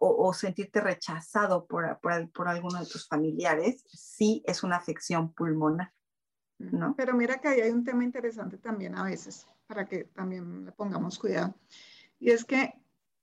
o, 0.00 0.32
sentirte 0.32 0.80
rechazado 0.80 1.66
por, 1.66 1.98
por, 2.32 2.48
alguno 2.48 2.80
de 2.80 2.86
tus 2.86 3.08
familiares, 3.08 3.84
sí 3.88 4.42
es 4.46 4.62
una 4.62 4.76
afección 4.76 5.32
pulmonar, 5.32 5.92
¿no? 6.58 6.94
Pero 6.96 7.14
mira 7.14 7.40
que 7.40 7.48
ahí 7.48 7.60
hay 7.60 7.70
un 7.70 7.84
tema 7.84 8.04
interesante 8.04 8.58
también 8.58 8.96
a 8.96 9.04
veces, 9.04 9.46
para 9.66 9.86
que 9.86 10.04
también 10.04 10.64
le 10.64 10.72
pongamos 10.72 11.18
cuidado, 11.18 11.54
y 12.18 12.30
es 12.30 12.44
que 12.44 12.72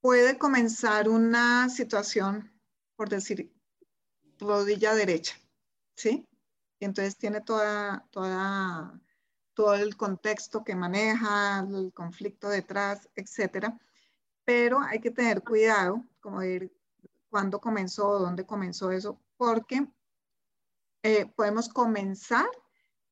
puede 0.01 0.37
comenzar 0.37 1.07
una 1.07 1.69
situación, 1.69 2.51
por 2.95 3.07
decir, 3.07 3.53
rodilla 4.39 4.95
derecha, 4.95 5.35
¿sí? 5.95 6.27
Y 6.79 6.85
entonces 6.85 7.15
tiene 7.15 7.41
toda, 7.41 8.07
toda, 8.09 8.99
todo 9.53 9.75
el 9.75 9.95
contexto 9.95 10.63
que 10.63 10.75
maneja, 10.75 11.59
el 11.59 11.93
conflicto 11.93 12.49
detrás, 12.49 13.07
etcétera. 13.15 13.79
Pero 14.43 14.79
hay 14.81 14.99
que 14.99 15.11
tener 15.11 15.43
cuidado, 15.43 16.03
como 16.19 16.39
ver 16.39 16.71
cuándo 17.29 17.61
comenzó, 17.61 18.17
dónde 18.17 18.45
comenzó 18.45 18.91
eso, 18.91 19.21
porque 19.37 19.87
eh, 21.03 21.27
podemos 21.35 21.69
comenzar, 21.69 22.49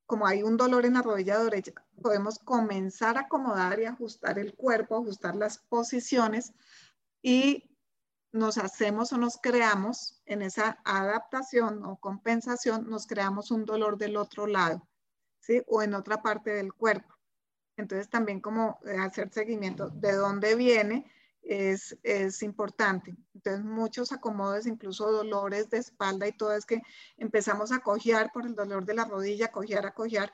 como 0.07 0.25
hay 0.25 0.41
un 0.41 0.57
dolor 0.57 0.85
en 0.85 0.95
la 0.95 1.03
rodilla 1.03 1.37
derecha, 1.37 1.73
podemos 1.99 2.39
comenzar 2.39 3.17
a 3.17 3.21
acomodar 3.21 3.79
y 3.79 3.85
ajustar 3.85 4.39
el 4.39 4.55
cuerpo, 4.55 4.97
ajustar 4.97 5.35
las 5.35 5.57
posiciones 5.57 6.53
y 7.21 7.69
nos 8.31 8.57
hacemos 8.57 9.11
o 9.11 9.17
nos 9.17 9.37
creamos 9.37 10.21
en 10.25 10.41
esa 10.41 10.79
adaptación 10.85 11.83
o 11.83 11.97
compensación, 11.99 12.89
nos 12.89 13.07
creamos 13.07 13.51
un 13.51 13.65
dolor 13.65 13.97
del 13.97 14.17
otro 14.17 14.45
lado, 14.45 14.87
¿sí? 15.39 15.63
O 15.67 15.81
en 15.81 15.93
otra 15.93 16.21
parte 16.21 16.51
del 16.51 16.73
cuerpo. 16.73 17.15
Entonces 17.77 18.09
también 18.09 18.41
como 18.41 18.79
eh, 18.85 18.97
hacer 18.97 19.31
seguimiento 19.31 19.89
de 19.89 20.13
dónde 20.13 20.55
viene 20.55 21.09
es, 21.41 21.97
es 22.03 22.43
importante. 22.43 23.15
Entonces 23.33 23.63
muchos 23.63 24.11
acomodos, 24.11 24.67
incluso 24.67 25.11
dolores 25.11 25.69
de 25.69 25.77
espalda 25.77 26.27
y 26.27 26.33
todo, 26.33 26.53
es 26.53 26.65
que 26.65 26.81
empezamos 27.17 27.71
a 27.71 27.79
cojear 27.79 28.31
por 28.31 28.45
el 28.45 28.53
dolor 28.53 28.85
de 28.85 28.93
la 28.93 29.05
rodilla, 29.05 29.51
cojear, 29.51 29.85
a 29.85 29.93
cojear. 29.93 30.31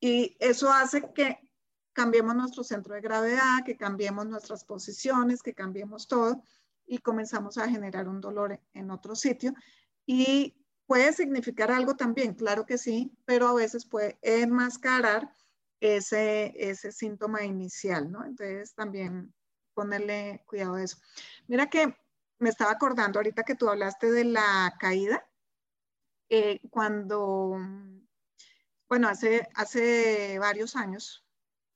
Y 0.00 0.36
eso 0.40 0.72
hace 0.72 1.12
que 1.12 1.38
cambiemos 1.92 2.34
nuestro 2.34 2.64
centro 2.64 2.94
de 2.94 3.00
gravedad, 3.00 3.64
que 3.64 3.76
cambiemos 3.76 4.26
nuestras 4.26 4.64
posiciones, 4.64 5.42
que 5.42 5.54
cambiemos 5.54 6.08
todo 6.08 6.42
y 6.86 6.98
comenzamos 6.98 7.58
a 7.58 7.68
generar 7.68 8.08
un 8.08 8.20
dolor 8.20 8.58
en 8.72 8.90
otro 8.90 9.14
sitio. 9.14 9.52
Y 10.06 10.56
puede 10.86 11.12
significar 11.12 11.70
algo 11.70 11.94
también, 11.94 12.34
claro 12.34 12.66
que 12.66 12.78
sí, 12.78 13.12
pero 13.24 13.48
a 13.48 13.54
veces 13.54 13.86
puede 13.86 14.18
enmascarar 14.22 15.32
ese, 15.78 16.52
ese 16.56 16.90
síntoma 16.92 17.44
inicial, 17.44 18.10
¿no? 18.10 18.24
Entonces 18.24 18.74
también 18.74 19.32
ponerle 19.74 20.42
cuidado 20.46 20.74
a 20.74 20.82
eso. 20.82 20.98
Mira 21.46 21.70
que 21.70 21.96
me 22.38 22.48
estaba 22.48 22.72
acordando 22.72 23.18
ahorita 23.18 23.44
que 23.44 23.54
tú 23.54 23.68
hablaste 23.68 24.10
de 24.10 24.24
la 24.24 24.74
caída, 24.80 25.24
eh, 26.28 26.60
cuando, 26.70 27.56
bueno, 28.90 29.08
hace, 29.08 29.48
hace 29.54 30.36
varios 30.40 30.74
años, 30.74 31.24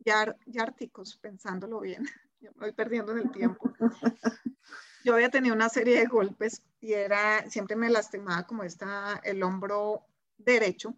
ya, 0.01 0.37
ya 0.47 0.62
articos, 0.65 1.17
pensándolo 1.17 1.79
bien, 1.81 2.05
yo 2.41 2.51
me 2.57 2.67
voy 2.67 2.73
perdiendo 2.73 3.12
en 3.12 3.19
el 3.19 3.31
tiempo. 3.31 3.73
Yo 5.05 5.12
había 5.12 5.29
tenido 5.29 5.55
una 5.55 5.69
serie 5.69 5.99
de 5.99 6.07
golpes 6.07 6.62
y 6.81 6.95
era, 6.95 7.49
siempre 7.51 7.77
me 7.77 7.91
lastimaba 7.91 8.47
como 8.47 8.65
está 8.65 9.21
el 9.23 9.43
hombro 9.43 10.07
derecho, 10.39 10.97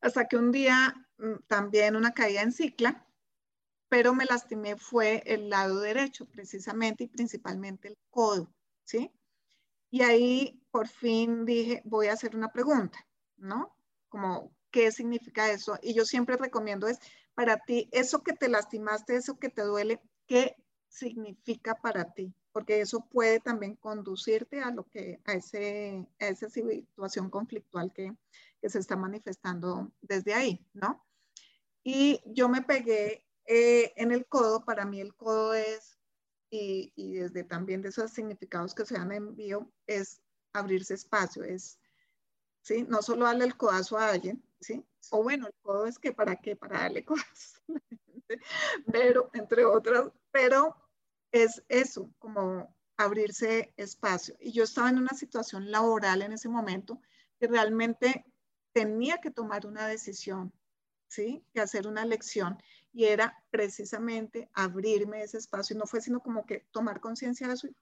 hasta 0.00 0.28
que 0.28 0.36
un 0.36 0.52
día 0.52 0.94
mm, 1.18 1.42
también 1.48 1.96
una 1.96 2.12
caída 2.14 2.42
en 2.42 2.52
cicla, 2.52 3.04
pero 3.88 4.14
me 4.14 4.24
lastimé 4.24 4.76
fue 4.76 5.20
el 5.26 5.50
lado 5.50 5.80
derecho, 5.80 6.26
precisamente 6.26 7.02
y 7.02 7.08
principalmente 7.08 7.88
el 7.88 7.98
codo, 8.08 8.54
¿sí? 8.84 9.10
Y 9.90 10.02
ahí 10.02 10.62
por 10.70 10.86
fin 10.86 11.44
dije, 11.44 11.82
voy 11.84 12.06
a 12.06 12.12
hacer 12.12 12.36
una 12.36 12.52
pregunta, 12.52 13.04
¿no? 13.36 13.76
Como, 14.08 14.54
¿qué 14.72 14.90
significa 14.90 15.52
eso? 15.52 15.78
Y 15.82 15.94
yo 15.94 16.04
siempre 16.04 16.36
recomiendo 16.36 16.88
es, 16.88 16.98
para 17.34 17.58
ti, 17.58 17.88
eso 17.92 18.22
que 18.22 18.32
te 18.32 18.48
lastimaste, 18.48 19.14
eso 19.14 19.38
que 19.38 19.48
te 19.48 19.62
duele, 19.62 20.00
¿qué 20.26 20.56
significa 20.88 21.74
para 21.76 22.12
ti? 22.12 22.34
Porque 22.52 22.80
eso 22.80 23.06
puede 23.08 23.38
también 23.40 23.76
conducirte 23.76 24.60
a 24.60 24.70
lo 24.70 24.84
que, 24.84 25.20
a, 25.24 25.34
ese, 25.34 26.06
a 26.18 26.26
esa 26.26 26.50
situación 26.50 27.30
conflictual 27.30 27.92
que, 27.92 28.12
que 28.60 28.68
se 28.68 28.78
está 28.78 28.96
manifestando 28.96 29.92
desde 30.00 30.34
ahí, 30.34 30.66
¿no? 30.72 31.06
Y 31.84 32.20
yo 32.26 32.48
me 32.48 32.62
pegué 32.62 33.24
eh, 33.46 33.92
en 33.96 34.12
el 34.12 34.26
codo, 34.26 34.64
para 34.64 34.84
mí 34.84 35.00
el 35.00 35.14
codo 35.14 35.54
es, 35.54 35.98
y, 36.50 36.92
y, 36.96 37.14
desde 37.14 37.44
también 37.44 37.80
de 37.80 37.88
esos 37.88 38.12
significados 38.12 38.74
que 38.74 38.84
se 38.84 38.94
dan 38.94 39.10
en 39.12 39.34
es 39.86 40.20
abrirse 40.52 40.94
espacio, 40.94 41.42
es, 41.42 41.78
¿sí? 42.62 42.84
No 42.88 43.02
solo 43.02 43.26
darle 43.26 43.44
el 43.44 43.56
codazo 43.56 43.98
a 43.98 44.08
alguien, 44.10 44.42
¿sí? 44.60 44.84
O 45.10 45.22
bueno, 45.22 45.46
el 45.46 45.54
codo 45.62 45.86
es 45.86 45.98
que 45.98 46.12
para 46.12 46.36
qué, 46.36 46.56
para 46.56 46.80
darle 46.80 47.04
codazo 47.04 47.62
pero 48.90 49.30
entre 49.34 49.64
otras, 49.64 50.10
pero 50.30 50.76
es 51.32 51.62
eso, 51.68 52.10
como 52.18 52.74
abrirse 52.96 53.72
espacio. 53.76 54.36
Y 54.40 54.52
yo 54.52 54.64
estaba 54.64 54.90
en 54.90 54.98
una 54.98 55.14
situación 55.14 55.70
laboral 55.70 56.22
en 56.22 56.32
ese 56.32 56.48
momento 56.48 57.00
que 57.38 57.48
realmente 57.48 58.24
tenía 58.72 59.18
que 59.18 59.30
tomar 59.30 59.66
una 59.66 59.86
decisión, 59.86 60.52
¿sí? 61.08 61.44
Que 61.52 61.60
hacer 61.60 61.86
una 61.86 62.02
elección. 62.02 62.62
Y 62.92 63.04
era 63.04 63.42
precisamente 63.50 64.50
abrirme 64.52 65.22
ese 65.22 65.38
espacio. 65.38 65.74
Y 65.74 65.78
no 65.78 65.86
fue 65.86 66.00
sino 66.00 66.20
como 66.20 66.44
que 66.46 66.66
tomar 66.70 67.00
conciencia 67.00 67.48
de 67.48 67.56
su 67.56 67.74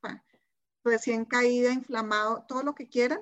recién 0.85 1.24
caída, 1.24 1.72
inflamado, 1.72 2.45
todo 2.49 2.62
lo 2.62 2.74
que 2.74 2.89
quieran. 2.89 3.20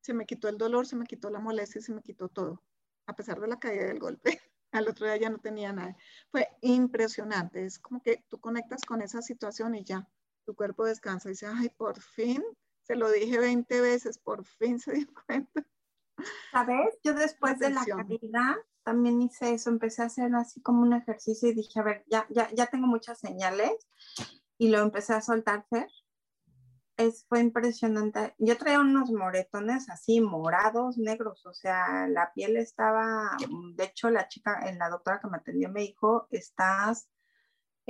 Se 0.00 0.14
me 0.14 0.26
quitó 0.26 0.48
el 0.48 0.58
dolor, 0.58 0.86
se 0.86 0.96
me 0.96 1.06
quitó 1.06 1.30
la 1.30 1.40
molestia, 1.40 1.80
se 1.80 1.92
me 1.92 2.02
quitó 2.02 2.28
todo, 2.28 2.62
a 3.06 3.14
pesar 3.14 3.40
de 3.40 3.48
la 3.48 3.58
caída 3.58 3.86
del 3.86 3.98
golpe. 3.98 4.40
al 4.72 4.88
otro 4.88 5.06
día 5.06 5.16
ya 5.16 5.30
no 5.30 5.38
tenía 5.38 5.72
nada. 5.72 5.96
Fue 6.30 6.48
impresionante, 6.60 7.64
es 7.64 7.78
como 7.78 8.02
que 8.02 8.24
tú 8.28 8.40
conectas 8.40 8.82
con 8.84 9.02
esa 9.02 9.22
situación 9.22 9.74
y 9.74 9.84
ya, 9.84 10.08
tu 10.44 10.54
cuerpo 10.54 10.84
descansa 10.84 11.28
y 11.28 11.32
dice, 11.32 11.46
ay, 11.46 11.70
por 11.76 12.00
fin, 12.00 12.42
se 12.82 12.96
lo 12.96 13.10
dije 13.10 13.38
20 13.38 13.80
veces, 13.80 14.18
por 14.18 14.44
fin 14.44 14.78
se 14.78 14.92
dio 14.92 15.06
cuenta. 15.26 15.66
¿Sabes? 16.52 16.98
Yo 17.02 17.14
después 17.14 17.58
de 17.58 17.70
la 17.70 17.84
caída 17.84 18.58
también 18.82 19.22
hice 19.22 19.54
eso, 19.54 19.70
empecé 19.70 20.02
a 20.02 20.06
hacer 20.06 20.34
así 20.34 20.60
como 20.60 20.82
un 20.82 20.92
ejercicio 20.92 21.48
y 21.48 21.54
dije, 21.54 21.80
a 21.80 21.82
ver, 21.82 22.04
ya, 22.08 22.26
ya, 22.30 22.50
ya 22.52 22.66
tengo 22.66 22.86
muchas 22.86 23.18
señales 23.18 23.72
y 24.58 24.68
lo 24.68 24.80
empecé 24.80 25.14
a 25.14 25.22
soltar, 25.22 25.64
Fer. 25.70 25.88
Es, 27.00 27.24
fue 27.28 27.40
impresionante. 27.40 28.34
Yo 28.38 28.56
traía 28.56 28.80
unos 28.80 29.10
moretones 29.10 29.88
así, 29.88 30.20
morados, 30.20 30.98
negros, 30.98 31.46
o 31.46 31.54
sea, 31.54 32.06
la 32.08 32.32
piel 32.32 32.56
estaba, 32.56 33.36
de 33.74 33.84
hecho, 33.84 34.10
la 34.10 34.28
chica, 34.28 34.60
la 34.78 34.90
doctora 34.90 35.20
que 35.20 35.28
me 35.28 35.38
atendió 35.38 35.70
me 35.70 35.80
dijo, 35.80 36.26
estás 36.30 37.08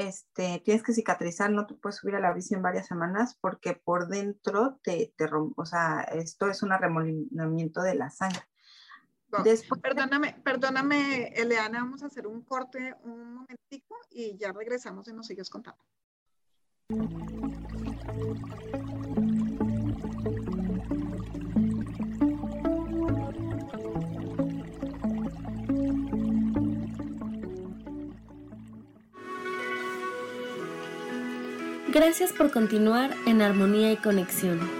este, 0.00 0.62
tienes 0.64 0.82
que 0.82 0.94
cicatrizar, 0.94 1.50
no 1.50 1.66
te 1.66 1.74
puedes 1.74 1.96
subir 1.96 2.14
a 2.14 2.20
la 2.20 2.32
bici 2.32 2.54
en 2.54 2.62
varias 2.62 2.86
semanas 2.86 3.36
porque 3.38 3.74
por 3.74 4.08
dentro 4.08 4.80
te, 4.82 5.12
te 5.16 5.28
o 5.30 5.64
sea, 5.66 6.00
esto 6.00 6.48
es 6.48 6.62
un 6.62 6.72
arremolinamiento 6.72 7.82
de 7.82 7.96
la 7.96 8.08
sangre. 8.10 8.42
Después, 9.44 9.80
perdóname, 9.80 10.40
perdóname, 10.42 11.28
Eleana, 11.36 11.80
vamos 11.80 12.02
a 12.02 12.06
hacer 12.06 12.26
un 12.26 12.42
corte 12.42 12.96
un 13.04 13.34
momentico 13.34 13.94
y 14.10 14.36
ya 14.38 14.52
regresamos 14.52 15.06
y 15.06 15.12
nos 15.12 15.26
sigues 15.26 15.50
contando. 15.50 15.84
Gracias 31.92 32.32
por 32.32 32.50
continuar 32.50 33.10
en 33.26 33.42
armonía 33.42 33.92
y 33.92 33.96
conexión. 33.96 34.79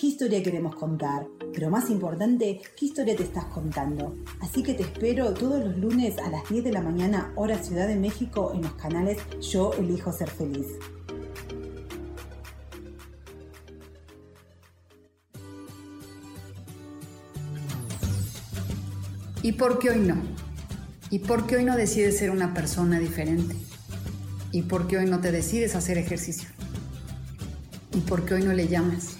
qué 0.00 0.06
historia 0.06 0.42
queremos 0.42 0.74
contar. 0.76 1.26
Pero 1.52 1.68
más 1.68 1.90
importante, 1.90 2.62
qué 2.74 2.86
historia 2.86 3.14
te 3.14 3.24
estás 3.24 3.44
contando. 3.46 4.16
Así 4.40 4.62
que 4.62 4.72
te 4.72 4.84
espero 4.84 5.34
todos 5.34 5.62
los 5.62 5.76
lunes 5.76 6.16
a 6.18 6.30
las 6.30 6.48
10 6.48 6.64
de 6.64 6.72
la 6.72 6.80
mañana, 6.80 7.32
hora 7.36 7.62
Ciudad 7.62 7.86
de 7.86 7.96
México, 7.96 8.52
en 8.54 8.62
los 8.62 8.72
canales 8.74 9.18
Yo 9.40 9.74
Elijo 9.74 10.10
Ser 10.10 10.30
Feliz. 10.30 10.66
¿Y 19.42 19.52
por 19.52 19.78
qué 19.78 19.90
hoy 19.90 20.00
no? 20.00 20.16
¿Y 21.10 21.18
por 21.18 21.46
qué 21.46 21.56
hoy 21.56 21.64
no 21.64 21.76
decides 21.76 22.16
ser 22.16 22.30
una 22.30 22.54
persona 22.54 22.98
diferente? 22.98 23.54
¿Y 24.52 24.62
por 24.62 24.86
qué 24.86 24.98
hoy 24.98 25.06
no 25.06 25.20
te 25.20 25.30
decides 25.30 25.74
hacer 25.74 25.98
ejercicio? 25.98 26.48
¿Y 27.92 28.00
por 28.00 28.24
qué 28.24 28.34
hoy 28.34 28.44
no 28.44 28.52
le 28.52 28.68
llamas? 28.68 29.19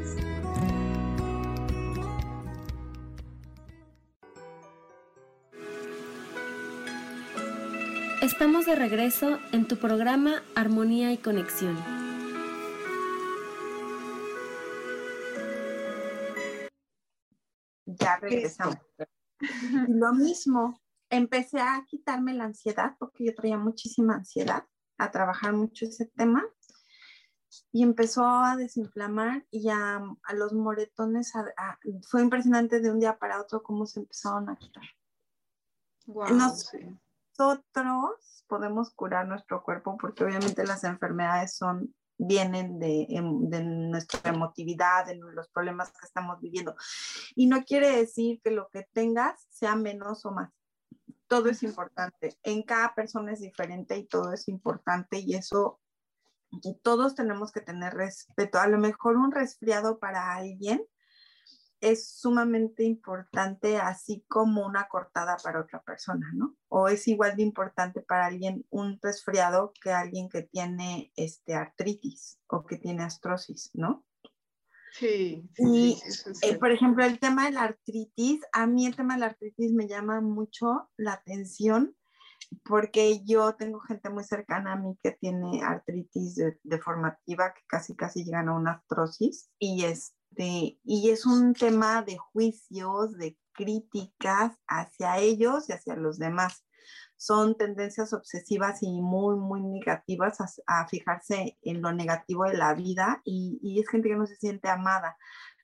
Estamos 8.31 8.65
de 8.65 8.75
regreso 8.75 9.39
en 9.51 9.67
tu 9.67 9.75
programa 9.77 10.41
Armonía 10.55 11.11
y 11.11 11.17
Conexión. 11.17 11.75
Ya 17.85 18.17
regresamos. 18.17 18.77
lo 19.89 20.13
mismo, 20.13 20.81
empecé 21.09 21.59
a 21.59 21.85
quitarme 21.85 22.33
la 22.33 22.45
ansiedad, 22.45 22.95
porque 22.97 23.25
yo 23.25 23.35
traía 23.35 23.57
muchísima 23.57 24.15
ansiedad, 24.15 24.65
a 24.97 25.11
trabajar 25.11 25.51
mucho 25.51 25.85
ese 25.85 26.05
tema, 26.05 26.43
y 27.73 27.83
empezó 27.83 28.25
a 28.25 28.55
desinflamar 28.55 29.45
y 29.51 29.69
a, 29.69 29.97
a 30.23 30.33
los 30.33 30.53
moretones, 30.53 31.33
fue 32.09 32.21
impresionante 32.21 32.79
de 32.79 32.91
un 32.91 32.99
día 32.99 33.19
para 33.19 33.41
otro 33.41 33.61
cómo 33.61 33.85
se 33.85 33.99
empezaron 33.99 34.49
a 34.49 34.55
quitar. 34.55 34.85
Nosotros 37.41 38.45
podemos 38.47 38.91
curar 38.91 39.27
nuestro 39.27 39.63
cuerpo 39.63 39.97
porque 39.99 40.23
obviamente 40.23 40.65
las 40.65 40.83
enfermedades 40.83 41.55
son 41.55 41.93
vienen 42.17 42.77
de, 42.77 43.07
em, 43.09 43.49
de, 43.49 43.63
nuestra 43.63 44.29
emotividad, 44.29 45.07
de 45.07 45.15
los 45.15 45.49
problemas 45.49 45.91
que 45.91 46.05
estamos 46.05 46.39
viviendo. 46.39 46.75
Y 47.35 47.47
no 47.47 47.63
quiere 47.63 47.95
decir 47.95 48.39
que 48.43 48.51
lo 48.51 48.69
que 48.69 48.87
tengas 48.93 49.47
sea 49.49 49.75
menos 49.75 50.23
o 50.25 50.31
más 50.31 50.51
todo 51.27 51.49
es 51.49 51.63
importante. 51.63 52.37
En 52.43 52.61
cada 52.61 52.93
persona 52.93 53.31
es 53.31 53.39
diferente 53.39 53.97
y 53.97 54.05
todo 54.05 54.33
es 54.33 54.49
importante 54.49 55.19
y 55.19 55.33
eso 55.33 55.79
y 56.51 56.75
todos 56.83 57.15
tenemos 57.15 57.53
que 57.53 57.61
tener 57.61 57.93
respeto. 57.93 58.59
A 58.59 58.67
lo 58.67 58.77
mejor 58.77 59.15
un 59.15 59.31
resfriado 59.31 59.97
para 59.97 60.35
alguien 60.35 60.85
es 61.81 62.07
sumamente 62.07 62.83
importante, 62.83 63.77
así 63.77 64.23
como 64.27 64.65
una 64.65 64.87
cortada 64.87 65.35
para 65.43 65.61
otra 65.61 65.81
persona, 65.81 66.31
¿no? 66.33 66.55
O 66.69 66.87
es 66.87 67.07
igual 67.07 67.35
de 67.35 67.43
importante 67.43 68.01
para 68.01 68.27
alguien 68.27 68.65
un 68.69 68.99
resfriado 69.01 69.73
que 69.81 69.91
alguien 69.91 70.29
que 70.29 70.43
tiene 70.43 71.11
este, 71.15 71.55
artritis 71.55 72.39
o 72.47 72.65
que 72.65 72.77
tiene 72.77 73.03
astrosis, 73.03 73.71
¿no? 73.73 74.05
Sí, 74.93 75.49
y 75.57 75.97
eh, 76.41 76.57
por 76.57 76.71
ejemplo, 76.71 77.03
el 77.05 77.17
tema 77.17 77.45
de 77.45 77.51
la 77.51 77.63
artritis, 77.63 78.41
a 78.51 78.67
mí 78.67 78.85
el 78.85 78.95
tema 78.95 79.15
de 79.15 79.21
la 79.21 79.25
artritis 79.27 79.71
me 79.71 79.87
llama 79.87 80.21
mucho 80.21 80.89
la 80.97 81.13
atención 81.13 81.95
porque 82.63 83.23
yo 83.23 83.55
tengo 83.55 83.79
gente 83.79 84.09
muy 84.09 84.23
cercana 84.23 84.73
a 84.73 84.75
mí 84.75 84.97
que 85.01 85.11
tiene 85.11 85.63
artritis 85.63 86.35
deformativa 86.63 87.53
que 87.53 87.61
casi 87.67 87.95
casi 87.95 88.25
llegan 88.25 88.49
a 88.49 88.55
una 88.55 88.71
artrosis 88.71 89.49
y 89.57 89.85
este 89.85 90.20
y 90.37 91.09
es 91.09 91.25
un 91.25 91.53
tema 91.53 92.03
de 92.03 92.17
juicios, 92.17 93.17
de 93.17 93.37
críticas 93.53 94.57
hacia 94.67 95.17
ellos 95.19 95.69
y 95.69 95.73
hacia 95.73 95.95
los 95.95 96.17
demás 96.17 96.63
son 97.21 97.55
tendencias 97.55 98.13
obsesivas 98.13 98.81
y 98.81 98.99
muy, 98.99 99.35
muy 99.35 99.61
negativas 99.61 100.39
a, 100.65 100.87
fijarse 100.87 101.55
en 101.61 101.79
lo 101.79 101.93
negativo 101.93 102.45
de 102.45 102.57
la 102.57 102.73
vida 102.73 103.21
y, 103.23 103.79
es 103.79 103.87
gente 103.87 104.09
que 104.09 104.15
no 104.15 104.25
se 104.25 104.37
siente 104.37 104.69
amada. 104.69 105.15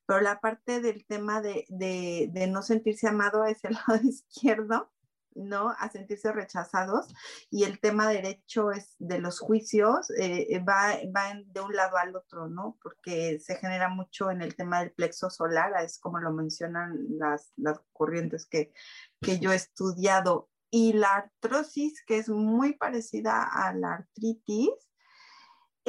Pero 0.05 0.21
la 0.21 0.39
parte 0.39 0.81
del 0.81 1.07
tema 1.07 1.41
de, 1.41 1.65
de, 1.69 2.47
no 2.47 2.61
sentirse 2.61 3.07
amado 3.07 3.43
es 3.43 3.63
el 3.63 3.73
lado 3.87 4.07
izquierdo, 4.07 4.91
¿no? 5.37 5.73
A 5.77 5.89
sentirse 5.89 6.31
rechazados. 6.31 7.13
Y 7.49 7.63
el 7.63 7.79
tema 7.79 8.09
derecho 8.09 8.71
es 8.71 8.95
de 8.99 9.19
los 9.19 9.39
juicios, 9.39 10.09
eh, 10.19 10.59
va, 10.59 10.97
va 11.15 11.33
de 11.45 11.61
un 11.61 11.75
lado 11.75 11.97
al 11.97 12.15
otro, 12.15 12.47
¿no? 12.47 12.77
Porque 12.81 13.39
se 13.39 13.55
genera 13.55 13.89
mucho 13.89 14.31
en 14.31 14.41
el 14.41 14.55
tema 14.55 14.79
del 14.79 14.91
plexo 14.91 15.29
solar, 15.29 15.73
es 15.83 15.99
como 15.99 16.19
lo 16.19 16.31
mencionan 16.31 16.97
las, 17.17 17.51
las 17.55 17.79
corrientes 17.93 18.45
que, 18.45 18.73
que 19.21 19.39
yo 19.39 19.51
he 19.51 19.55
estudiado 19.55 20.49
Y 20.69 20.93
la 20.93 21.15
artrosis, 21.15 22.03
que 22.05 22.17
es 22.17 22.27
muy 22.27 22.73
parecida 22.73 23.43
a 23.43 23.73
la 23.73 23.93
artritis, 23.93 24.86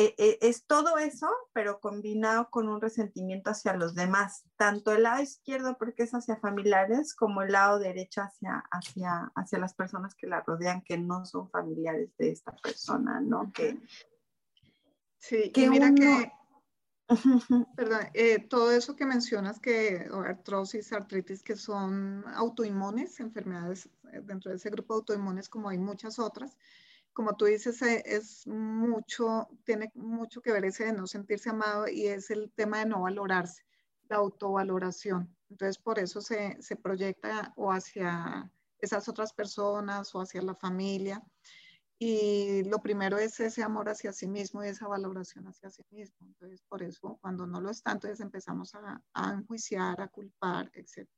e, 0.01 0.15
e, 0.17 0.39
es 0.43 0.65
todo 0.65 0.97
eso, 0.99 1.29
pero 1.53 1.81
combinado 1.81 2.51
con 2.51 2.69
un 2.69 2.81
resentimiento 2.81 3.51
hacia 3.51 3.75
los 3.75 3.97
demás, 3.97 4.45
tanto 4.57 4.93
el 4.93 5.03
lado 5.03 5.21
izquierdo 5.21 5.77
porque 5.77 6.05
es 6.05 6.15
hacia 6.15 6.37
familiares, 6.37 7.17
como 7.17 7.43
el 7.43 7.51
lado 7.51 7.81
derecho 7.81 8.21
hacia, 8.23 8.63
hacia, 8.71 9.33
hacia 9.35 9.59
las 9.59 9.75
personas 9.75 10.15
que 10.15 10.29
la 10.29 10.41
rodean, 10.43 10.83
que 10.83 10.99
no 10.99 11.25
son 11.25 11.51
familiares 11.51 12.17
de 12.17 12.31
esta 12.31 12.55
persona, 12.55 13.21
¿no? 13.21 13.53
Que, 13.53 13.77
sí, 15.19 15.51
que 15.51 15.69
mira 15.69 15.93
que, 15.93 16.31
perdón, 17.77 18.03
eh, 18.15 18.39
todo 18.39 18.71
eso 18.71 18.95
que 18.95 19.05
mencionas, 19.05 19.59
que 19.59 20.09
artrosis, 20.25 20.93
artritis, 20.93 21.43
que 21.43 21.57
son 21.57 22.25
autoinmunes, 22.37 23.19
enfermedades 23.19 23.91
eh, 24.13 24.21
dentro 24.23 24.53
de 24.53 24.59
ese 24.59 24.71
grupo 24.71 24.95
de 24.95 24.99
autoinmunes, 24.99 25.49
como 25.49 25.69
hay 25.71 25.79
muchas 25.79 26.21
otras, 26.21 26.57
como 27.13 27.37
tú 27.37 27.47
dices, 27.47 27.83
eh, 27.83 28.03
es 28.07 28.47
mucho, 28.47 29.49
tiene 29.65 29.91
mucho 29.95 30.41
que 30.41 30.53
ver 30.53 30.65
ese 30.65 30.87
de 30.87 30.93
no 30.93 31.07
sentirse 31.07 31.51
amado 31.51 31.89
y 31.89 32.07
es 32.07 32.31
el 32.31 32.53
tema 32.53 32.79
de 32.79 32.87
no 32.87 33.03
valorarse, 33.03 33.65
la 34.09 34.17
autovaloración. 34.17 35.37
Entonces, 35.51 35.79
por 35.79 35.99
eso 35.99 36.21
se, 36.21 36.57
se 36.61 36.77
proyecta 36.77 37.53
o 37.57 37.73
hacia 37.73 38.51
esas 38.81 39.09
otras 39.09 39.33
personas 39.33 40.15
o 40.15 40.21
hacia 40.21 40.43
la 40.43 40.55
familia. 40.55 41.23
Y 42.01 42.63
lo 42.65 42.79
primero 42.79 43.19
es 43.19 43.41
ese 43.41 43.63
amor 43.63 43.89
hacia 43.89 44.13
sí 44.13 44.29
mismo 44.29 44.63
y 44.63 44.69
esa 44.69 44.87
valoración 44.87 45.49
hacia 45.49 45.71
sí 45.71 45.83
mismo. 45.91 46.27
Entonces, 46.27 46.63
por 46.69 46.83
eso, 46.83 47.19
cuando 47.21 47.47
no 47.47 47.61
lo 47.61 47.71
está, 47.71 47.93
entonces 47.93 48.21
empezamos 48.21 48.75
a, 48.77 49.03
a 49.15 49.33
enjuiciar, 49.33 50.01
a 50.01 50.09
culpar, 50.09 50.71
etc. 50.75 51.09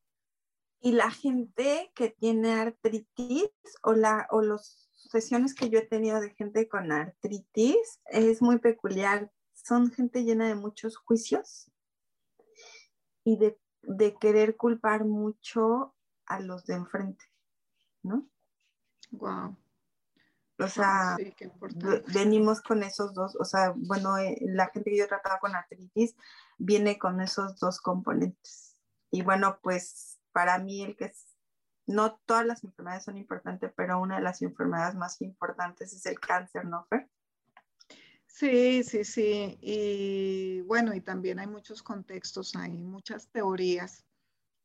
Y 0.80 0.92
la 0.92 1.10
gente 1.10 1.92
que 1.94 2.08
tiene 2.08 2.52
artritis 2.52 3.50
o, 3.82 3.92
la, 3.92 4.26
o 4.30 4.40
los 4.40 4.90
sesiones 4.94 5.54
que 5.54 5.68
yo 5.68 5.78
he 5.78 5.86
tenido 5.86 6.20
de 6.20 6.30
gente 6.30 6.68
con 6.68 6.90
artritis 6.90 8.00
es 8.06 8.40
muy 8.40 8.58
peculiar. 8.58 9.30
Son 9.52 9.90
gente 9.90 10.24
llena 10.24 10.48
de 10.48 10.54
muchos 10.54 10.96
juicios 10.96 11.70
y 13.24 13.36
de, 13.36 13.58
querer 14.20 14.56
culpar 14.56 15.04
mucho 15.04 15.94
a 16.26 16.40
los 16.40 16.64
de 16.66 16.74
enfrente, 16.74 17.24
¿no? 18.02 18.28
Wow. 19.10 19.56
O 20.58 20.68
sea, 20.68 21.16
venimos 22.12 22.60
con 22.60 22.82
esos 22.82 23.14
dos, 23.14 23.34
o 23.36 23.44
sea, 23.44 23.72
bueno, 23.74 24.18
eh, 24.18 24.36
la 24.42 24.68
gente 24.68 24.90
que 24.90 24.98
yo 24.98 25.04
he 25.04 25.08
tratado 25.08 25.38
con 25.40 25.54
artritis 25.54 26.14
viene 26.58 26.98
con 26.98 27.20
esos 27.20 27.58
dos 27.58 27.80
componentes. 27.80 28.76
Y 29.10 29.22
bueno, 29.22 29.58
pues 29.62 30.19
para 30.32 30.58
mí 30.58 30.82
el 30.82 30.96
que 30.96 31.06
es 31.06 31.30
no 31.90 32.20
todas 32.24 32.46
las 32.46 32.64
enfermedades 32.64 33.04
son 33.04 33.16
importantes, 33.16 33.72
pero 33.76 34.00
una 34.00 34.16
de 34.16 34.22
las 34.22 34.40
enfermedades 34.42 34.94
más 34.94 35.20
importantes 35.22 35.92
es 35.92 36.06
el 36.06 36.20
cáncer, 36.20 36.64
¿no, 36.64 36.86
Fer? 36.88 37.08
Sí, 38.26 38.84
sí, 38.84 39.04
sí. 39.04 39.58
Y 39.60 40.60
bueno, 40.62 40.94
y 40.94 41.00
también 41.00 41.40
hay 41.40 41.46
muchos 41.46 41.82
contextos, 41.82 42.54
hay 42.54 42.70
muchas 42.70 43.28
teorías. 43.28 44.04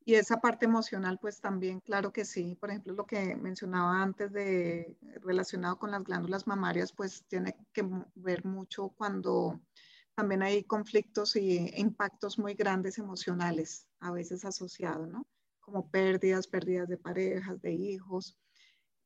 Y 0.07 0.13
esa 0.13 0.38
parte 0.38 0.66
emocional, 0.66 1.18
pues 1.20 1.41
también, 1.41 1.80
claro 1.80 2.13
que 2.13 2.26
sí. 2.26 2.55
Por 2.55 2.70
ejemplo, 2.70 2.93
lo 2.93 3.05
que 3.07 3.36
mencionaba 3.36 4.03
antes 4.03 4.32
de 4.32 4.95
relacionado 5.22 5.80
con 5.80 5.91
las 5.91 6.03
glándulas 6.03 6.45
mamarias, 6.45 6.93
pues 6.93 7.26
tiene 7.28 7.57
que 7.74 7.89
ver 8.13 8.45
mucho 8.45 8.89
cuando 8.89 9.59
también 10.13 10.43
hay 10.43 10.63
conflictos 10.63 11.36
y 11.36 11.72
impactos 11.76 12.38
muy 12.38 12.53
grandes 12.53 12.99
emocionales, 12.99 13.88
a 13.99 14.11
veces 14.11 14.45
asociados, 14.45 15.09
¿no? 15.09 15.26
Como 15.66 15.89
pérdidas, 15.89 16.47
pérdidas 16.47 16.88
de 16.88 16.97
parejas, 16.97 17.61
de 17.61 17.74
hijos, 17.74 18.38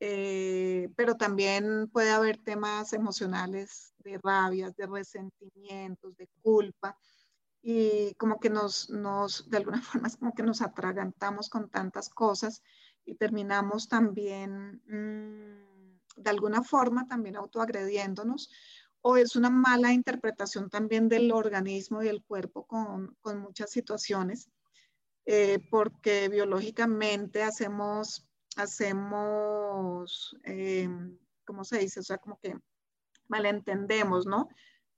eh, 0.01 0.89
pero 0.95 1.15
también 1.15 1.89
puede 1.91 2.11
haber 2.11 2.37
temas 2.37 2.93
emocionales 2.93 3.93
de 3.99 4.19
rabias, 4.21 4.75
de 4.75 4.85
resentimientos, 4.85 6.15
de 6.17 6.27
culpa, 6.41 6.97
y 7.61 8.13
como 8.15 8.39
que 8.39 8.49
nos, 8.49 8.89
nos, 8.89 9.49
de 9.49 9.57
alguna 9.57 9.81
forma 9.81 10.07
es 10.07 10.17
como 10.17 10.33
que 10.33 10.43
nos 10.43 10.61
atragantamos 10.61 11.49
con 11.49 11.69
tantas 11.69 12.09
cosas 12.09 12.61
y 13.05 13.15
terminamos 13.15 13.87
también, 13.87 14.81
mm, 14.85 16.21
de 16.21 16.29
alguna 16.29 16.61
forma, 16.63 17.07
también 17.07 17.37
autoagrediéndonos, 17.37 18.49
o 19.01 19.15
es 19.15 19.37
una 19.37 19.49
mala 19.49 19.93
interpretación 19.93 20.69
también 20.69 21.07
del 21.07 21.31
organismo 21.31 22.01
y 22.01 22.05
del 22.05 22.21
cuerpo 22.23 22.65
con, 22.65 23.15
con 23.21 23.39
muchas 23.39 23.71
situaciones 23.71 24.49
eh, 25.25 25.59
porque 25.69 26.29
biológicamente 26.29 27.43
hacemos, 27.43 28.27
hacemos, 28.55 30.35
eh, 30.43 30.89
¿cómo 31.45 31.63
se 31.63 31.79
dice? 31.79 31.99
O 31.99 32.03
sea, 32.03 32.17
como 32.17 32.39
que 32.39 32.55
malentendemos, 33.27 34.25
¿no? 34.25 34.49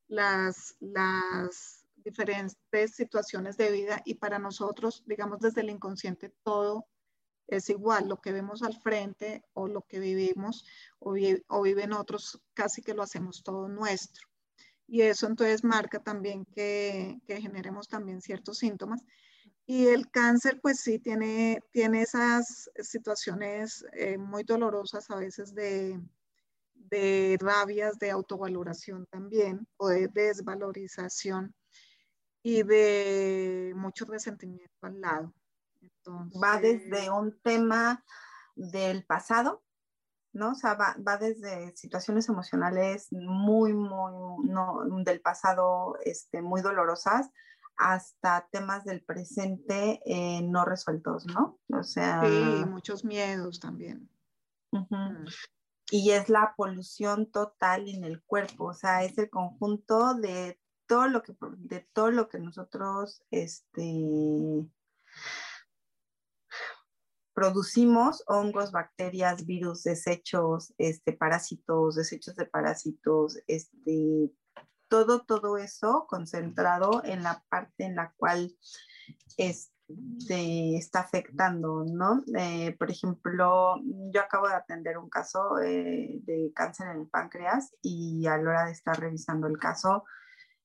Las, 0.07 0.75
las 0.79 1.85
diferentes 1.95 2.95
situaciones 2.95 3.57
de 3.57 3.71
vida 3.71 4.01
y 4.05 4.15
para 4.15 4.39
nosotros, 4.39 5.03
digamos, 5.05 5.39
desde 5.39 5.61
el 5.61 5.69
inconsciente 5.69 6.33
todo 6.43 6.87
es 7.47 7.69
igual, 7.69 8.07
lo 8.07 8.21
que 8.21 8.31
vemos 8.31 8.63
al 8.63 8.79
frente 8.79 9.43
o 9.53 9.67
lo 9.67 9.81
que 9.81 9.99
vivimos 9.99 10.65
o, 10.99 11.15
o 11.47 11.61
viven 11.61 11.93
otros, 11.93 12.41
casi 12.53 12.81
que 12.81 12.93
lo 12.93 13.03
hacemos 13.03 13.43
todo 13.43 13.67
nuestro. 13.67 14.27
Y 14.87 15.01
eso 15.01 15.27
entonces 15.27 15.63
marca 15.63 16.01
también 16.01 16.45
que, 16.45 17.19
que 17.25 17.41
generemos 17.41 17.87
también 17.87 18.21
ciertos 18.21 18.57
síntomas 18.57 19.01
y 19.65 19.87
el 19.87 20.09
cáncer, 20.09 20.59
pues 20.61 20.79
sí, 20.81 20.99
tiene, 20.99 21.63
tiene 21.71 22.01
esas 22.01 22.69
situaciones 22.81 23.85
eh, 23.93 24.17
muy 24.17 24.43
dolorosas 24.43 25.09
a 25.11 25.15
veces 25.15 25.53
de, 25.53 25.99
de 26.73 27.37
rabias, 27.39 27.97
de 27.99 28.11
autovaloración 28.11 29.05
también, 29.07 29.67
o 29.77 29.87
de 29.87 30.07
desvalorización 30.07 31.55
y 32.43 32.63
de 32.63 33.73
mucho 33.75 34.05
resentimiento 34.05 34.73
al 34.81 34.99
lado. 34.99 35.33
va 36.43 36.59
desde 36.59 37.09
un 37.09 37.39
tema 37.41 38.03
del 38.55 39.05
pasado, 39.05 39.63
¿no? 40.33 40.51
O 40.51 40.55
sea, 40.55 40.73
va, 40.73 40.95
va, 41.07 41.17
desde 41.17 41.75
situaciones 41.75 42.27
emocionales 42.29 43.07
muy, 43.11 43.73
muy, 43.73 44.49
no, 44.49 44.81
del 45.03 45.21
pasado, 45.21 45.97
este, 46.03 46.41
muy 46.41 46.61
dolorosas, 46.61 47.29
hasta 47.77 48.47
temas 48.51 48.83
del 48.83 49.03
presente 49.03 50.01
eh, 50.05 50.41
no 50.43 50.65
resueltos, 50.65 51.25
¿no? 51.27 51.59
O 51.73 51.83
sea... 51.83 52.21
Sí, 52.23 52.65
muchos 52.65 53.03
miedos 53.03 53.59
también. 53.59 54.09
Mm. 54.71 55.25
Y 55.91 56.11
es 56.11 56.29
la 56.29 56.53
polución 56.55 57.29
total 57.31 57.89
en 57.89 58.03
el 58.05 58.23
cuerpo, 58.23 58.65
o 58.65 58.73
sea, 58.73 59.03
es 59.03 59.17
el 59.17 59.29
conjunto 59.29 60.13
de 60.13 60.57
todo 60.87 61.07
lo 61.07 61.21
que, 61.21 61.33
de 61.57 61.87
todo 61.93 62.11
lo 62.11 62.29
que 62.29 62.39
nosotros, 62.39 63.23
este, 63.29 64.69
producimos 67.33 68.23
hongos, 68.27 68.71
bacterias, 68.71 69.45
virus, 69.45 69.83
desechos, 69.83 70.73
este, 70.77 71.13
parásitos, 71.13 71.95
desechos 71.95 72.35
de 72.35 72.45
parásitos, 72.45 73.39
este, 73.47 74.31
todo, 74.91 75.21
todo 75.21 75.57
eso 75.57 76.05
concentrado 76.09 77.01
en 77.05 77.23
la 77.23 77.41
parte 77.47 77.85
en 77.85 77.95
la 77.95 78.11
cual 78.17 78.53
este, 79.37 80.75
está 80.75 80.99
afectando, 80.99 81.85
¿no? 81.85 82.21
Eh, 82.37 82.75
por 82.77 82.91
ejemplo, 82.91 83.77
yo 84.13 84.19
acabo 84.19 84.49
de 84.49 84.55
atender 84.55 84.97
un 84.97 85.09
caso 85.09 85.59
eh, 85.59 86.19
de 86.23 86.51
cáncer 86.53 86.87
en 86.89 86.99
el 86.99 87.07
páncreas 87.07 87.73
y 87.81 88.27
a 88.27 88.37
la 88.37 88.49
hora 88.49 88.65
de 88.65 88.73
estar 88.73 88.99
revisando 88.99 89.47
el 89.47 89.57
caso 89.57 90.03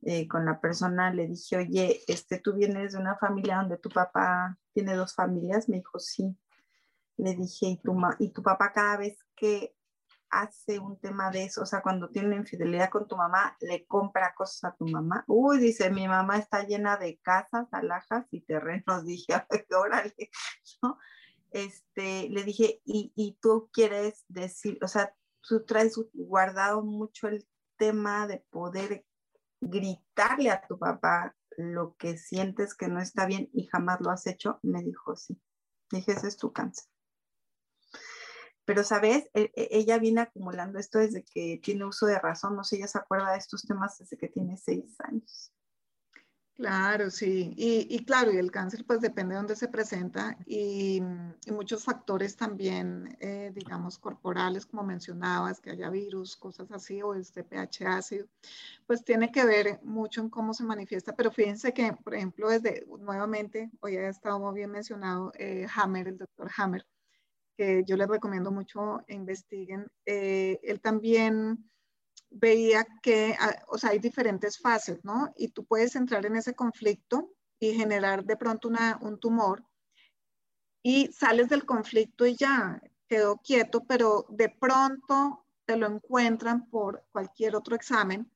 eh, 0.02 0.26
con 0.26 0.44
la 0.44 0.60
persona 0.60 1.12
le 1.14 1.28
dije, 1.28 1.58
oye, 1.58 2.00
este, 2.08 2.40
tú 2.40 2.52
vienes 2.52 2.94
de 2.94 2.98
una 2.98 3.16
familia 3.16 3.58
donde 3.58 3.78
tu 3.78 3.90
papá 3.90 4.58
tiene 4.72 4.96
dos 4.96 5.14
familias, 5.14 5.68
me 5.68 5.76
dijo, 5.76 6.00
sí. 6.00 6.36
Le 7.16 7.36
dije, 7.36 7.66
¿y 7.66 7.76
tu, 7.80 7.96
y 8.18 8.30
tu 8.30 8.42
papá 8.42 8.72
cada 8.72 8.96
vez 8.96 9.24
que 9.36 9.75
hace 10.30 10.78
un 10.78 10.98
tema 10.98 11.30
de 11.30 11.44
eso, 11.44 11.62
o 11.62 11.66
sea, 11.66 11.82
cuando 11.82 12.08
tiene 12.10 12.36
infidelidad 12.36 12.90
con 12.90 13.06
tu 13.06 13.16
mamá, 13.16 13.56
le 13.60 13.86
compra 13.86 14.34
cosas 14.34 14.64
a 14.64 14.76
tu 14.76 14.86
mamá. 14.86 15.24
Uy, 15.26 15.58
dice, 15.58 15.90
mi 15.90 16.08
mamá 16.08 16.38
está 16.38 16.64
llena 16.64 16.96
de 16.96 17.18
casas, 17.18 17.68
alhajas 17.72 18.26
y 18.30 18.42
terrenos. 18.42 19.04
Dije, 19.04 19.34
órale, 19.76 20.30
¿no? 20.82 20.98
Este, 21.50 22.28
le 22.28 22.44
dije, 22.44 22.82
y, 22.84 23.12
y 23.14 23.38
tú 23.40 23.70
quieres 23.72 24.24
decir, 24.28 24.78
o 24.82 24.88
sea, 24.88 25.14
tú 25.40 25.64
traes 25.64 25.98
guardado 26.12 26.82
mucho 26.82 27.28
el 27.28 27.46
tema 27.76 28.26
de 28.26 28.44
poder 28.50 29.06
gritarle 29.60 30.50
a 30.50 30.66
tu 30.66 30.78
papá 30.78 31.34
lo 31.56 31.96
que 31.96 32.18
sientes 32.18 32.74
que 32.74 32.88
no 32.88 33.00
está 33.00 33.26
bien 33.26 33.48
y 33.52 33.66
jamás 33.66 34.00
lo 34.00 34.10
has 34.10 34.26
hecho, 34.26 34.58
me 34.62 34.82
dijo 34.82 35.16
sí. 35.16 35.40
Dije, 35.90 36.12
ese 36.12 36.28
es 36.28 36.36
tu 36.36 36.52
cáncer. 36.52 36.86
Pero, 38.66 38.84
¿sabes? 38.84 39.30
E, 39.32 39.50
e, 39.56 39.68
ella 39.70 39.98
viene 39.98 40.20
acumulando 40.22 40.78
esto 40.78 40.98
desde 40.98 41.24
que 41.24 41.58
tiene 41.62 41.86
uso 41.86 42.06
de 42.06 42.18
razón. 42.18 42.56
No 42.56 42.64
sé, 42.64 42.76
ella 42.76 42.88
se 42.88 42.98
acuerda 42.98 43.32
de 43.32 43.38
estos 43.38 43.62
temas 43.66 43.98
desde 43.98 44.18
que 44.18 44.28
tiene 44.28 44.58
seis 44.58 44.94
años. 45.00 45.52
Claro, 46.56 47.10
sí. 47.10 47.52
Y, 47.58 48.02
claro, 48.06 48.32
y 48.32 48.38
el 48.38 48.50
cáncer 48.50 48.86
pues 48.86 49.02
depende 49.02 49.34
de 49.34 49.36
dónde 49.36 49.56
se 49.56 49.68
presenta 49.68 50.38
y, 50.46 51.02
muchos 51.52 51.84
factores 51.84 52.34
también, 52.34 53.14
eh, 53.20 53.52
digamos, 53.54 53.98
corporales, 53.98 54.64
como 54.64 54.82
mencionabas, 54.82 55.60
que 55.60 55.70
haya 55.70 55.90
virus, 55.90 56.34
cosas 56.36 56.70
así, 56.72 57.02
o 57.02 57.14
este 57.14 57.44
pH 57.44 57.86
ácido, 57.86 58.26
pues 58.86 59.04
tiene 59.04 59.30
que 59.30 59.44
ver 59.44 59.80
mucho 59.82 60.22
en 60.22 60.30
cómo 60.30 60.54
se 60.54 60.64
manifiesta. 60.64 61.14
Pero 61.14 61.30
fíjense 61.30 61.74
que, 61.74 61.92
por 61.92 62.14
ejemplo, 62.14 62.48
desde, 62.48 62.86
nuevamente, 63.00 63.70
hoy 63.80 63.96
ha 63.98 64.08
estado 64.08 64.38
muy 64.38 64.54
bien 64.54 64.70
mencionado 64.70 65.32
eh, 65.38 65.66
Hammer, 65.74 66.08
el 66.08 66.18
doctor 66.18 66.50
Hammer, 66.56 66.86
que 67.56 67.82
yo 67.86 67.96
les 67.96 68.08
recomiendo 68.08 68.50
mucho 68.50 69.00
investiguen. 69.08 69.86
Eh, 70.04 70.58
él 70.62 70.80
también 70.80 71.70
veía 72.30 72.86
que, 73.02 73.36
ah, 73.38 73.62
o 73.68 73.78
sea, 73.78 73.90
hay 73.90 73.98
diferentes 73.98 74.58
fases, 74.58 75.04
¿no? 75.04 75.32
Y 75.36 75.48
tú 75.48 75.64
puedes 75.64 75.96
entrar 75.96 76.26
en 76.26 76.36
ese 76.36 76.54
conflicto 76.54 77.32
y 77.58 77.72
generar 77.72 78.24
de 78.24 78.36
pronto 78.36 78.68
una, 78.68 78.98
un 79.00 79.18
tumor 79.18 79.64
y 80.82 81.10
sales 81.12 81.48
del 81.48 81.64
conflicto 81.64 82.26
y 82.26 82.36
ya 82.36 82.80
quedó 83.08 83.38
quieto, 83.38 83.84
pero 83.88 84.26
de 84.28 84.48
pronto 84.48 85.44
te 85.64 85.76
lo 85.76 85.86
encuentran 85.86 86.68
por 86.68 87.04
cualquier 87.10 87.56
otro 87.56 87.74
examen 87.74 88.30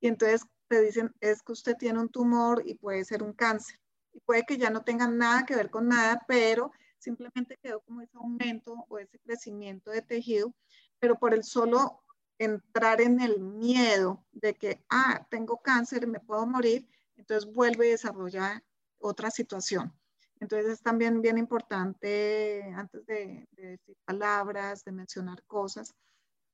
y 0.00 0.08
entonces 0.08 0.42
te 0.68 0.82
dicen 0.82 1.14
es 1.20 1.42
que 1.42 1.52
usted 1.52 1.76
tiene 1.78 2.00
un 2.00 2.10
tumor 2.10 2.62
y 2.66 2.74
puede 2.74 3.04
ser 3.04 3.22
un 3.22 3.32
cáncer. 3.32 3.80
Y 4.12 4.20
puede 4.20 4.44
que 4.44 4.58
ya 4.58 4.70
no 4.70 4.82
tenga 4.84 5.08
nada 5.08 5.46
que 5.46 5.56
ver 5.56 5.70
con 5.70 5.88
nada, 5.88 6.22
pero 6.28 6.72
simplemente 7.04 7.58
quedó 7.62 7.80
como 7.82 8.00
ese 8.00 8.16
aumento 8.16 8.86
o 8.88 8.98
ese 8.98 9.18
crecimiento 9.20 9.90
de 9.90 10.02
tejido, 10.02 10.54
pero 10.98 11.16
por 11.18 11.34
el 11.34 11.44
solo 11.44 12.02
entrar 12.38 13.00
en 13.00 13.20
el 13.20 13.40
miedo 13.40 14.24
de 14.32 14.54
que, 14.54 14.84
ah, 14.90 15.26
tengo 15.30 15.58
cáncer, 15.58 16.06
me 16.06 16.18
puedo 16.18 16.46
morir, 16.46 16.88
entonces 17.16 17.52
vuelve 17.52 17.86
y 17.86 17.90
desarrolla 17.90 18.64
otra 18.98 19.30
situación. 19.30 19.92
Entonces 20.40 20.72
es 20.72 20.82
también 20.82 21.22
bien 21.22 21.38
importante, 21.38 22.62
antes 22.74 23.06
de, 23.06 23.46
decir 23.52 23.96
palabras, 24.04 24.84
de 24.84 24.92
mencionar 24.92 25.42
cosas, 25.44 25.94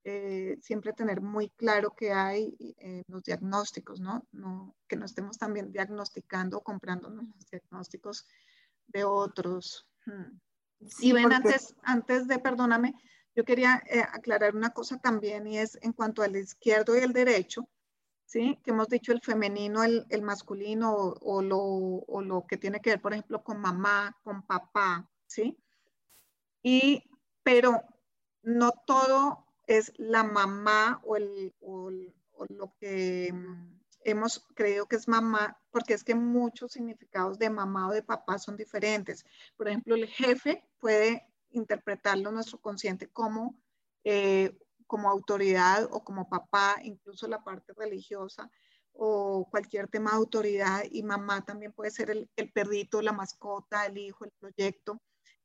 eh, 0.05 0.59
siempre 0.61 0.93
tener 0.93 1.21
muy 1.21 1.51
claro 1.51 1.95
que 1.95 2.13
hay 2.13 2.57
eh, 2.79 3.03
los 3.09 3.23
diagnósticos, 3.23 4.01
¿no? 4.01 4.27
Que 4.87 4.97
no 4.97 5.05
estemos 5.05 5.39
también 5.39 5.73
diagnosticando 5.73 6.59
o 6.59 6.63
comprándonos 6.63 7.25
los 7.25 7.51
diagnósticos 7.51 8.27
de 8.87 9.05
otros. 9.05 9.90
Hmm. 10.07 10.39
y 11.01 11.13
ven, 11.13 11.33
antes, 11.33 11.75
antes 11.83 12.27
de, 12.27 12.39
perdóname, 12.39 12.95
yo 13.35 13.45
quería 13.45 13.83
eh, 13.87 14.01
aclarar 14.01 14.57
una 14.57 14.71
cosa 14.71 14.99
también 14.99 15.47
y 15.47 15.59
es 15.59 15.79
en 15.83 15.93
cuanto 15.93 16.23
al 16.23 16.37
izquierdo 16.37 16.97
y 16.97 17.01
el 17.01 17.13
derecho, 17.13 17.69
¿sí? 18.25 18.59
Que 18.65 18.71
hemos 18.71 18.89
dicho 18.89 19.13
el 19.13 19.21
femenino, 19.21 19.85
el, 19.85 20.07
el 20.09 20.23
masculino 20.23 20.95
o, 20.95 21.43
lo, 21.43 21.59
o, 21.59 22.23
lo, 22.23 22.47
que 22.47 22.57
tiene 22.57 22.81
que 22.81 22.91
ver, 22.91 23.01
por 23.01 23.13
ejemplo, 23.13 23.43
con 23.43 23.61
mamá, 23.61 24.17
con 24.23 24.43
papá, 24.43 25.09
¿sí? 25.27 25.57
Y, 26.63 27.05
pero 27.43 27.83
no 28.43 28.73
todo 28.87 29.47
es 29.67 29.93
la 29.97 30.25
mamá 30.25 31.01
o, 31.05 31.17
el, 31.17 31.55
o, 31.61 31.91
o 32.33 32.47
lo 32.49 32.75
que 32.79 33.33
hemos 34.05 34.47
creído 34.55 34.87
que 34.87 34.97
es 34.97 35.09
mamá, 35.09 35.59
porque 35.71 35.95
es 35.95 36.05
que 36.05 36.15
muchos 36.15 36.73
significados 36.73 37.39
de 37.39 37.51
mamá 37.51 37.89
o 37.89 37.93
de 37.93 38.03
papá 38.03 38.39
son 38.39 38.57
diferentes. 38.57 39.25
Por 39.57 39.69
ejemplo, 39.69 39.95
el 39.95 40.07
jefe 40.07 40.65
puede 40.79 41.27
interpretarlo 41.51 42.31
nuestro 42.31 42.61
consciente 42.61 43.09
como, 43.09 43.57
eh, 44.05 44.57
como 44.87 45.11
autoridad 45.11 45.89
o 45.91 46.03
como 46.03 46.29
papá, 46.29 46.77
incluso 46.83 47.29
la 47.29 47.43
parte 47.45 47.73
religiosa 47.75 48.51
o 48.93 49.49
cualquier 49.51 49.89
tema 49.89 50.11
de 50.11 50.17
autoridad 50.17 50.83
y 50.91 51.03
mamá 51.03 51.45
también 51.45 51.73
puede 51.73 51.91
ser 51.91 52.11
el, 52.11 52.29
el 52.37 52.53
perrito, 52.53 53.01
la 53.01 53.13
mascota, 53.13 53.87
el 53.87 53.99
hijo, 53.99 54.25
el 54.25 54.33
proyecto, 54.33 55.01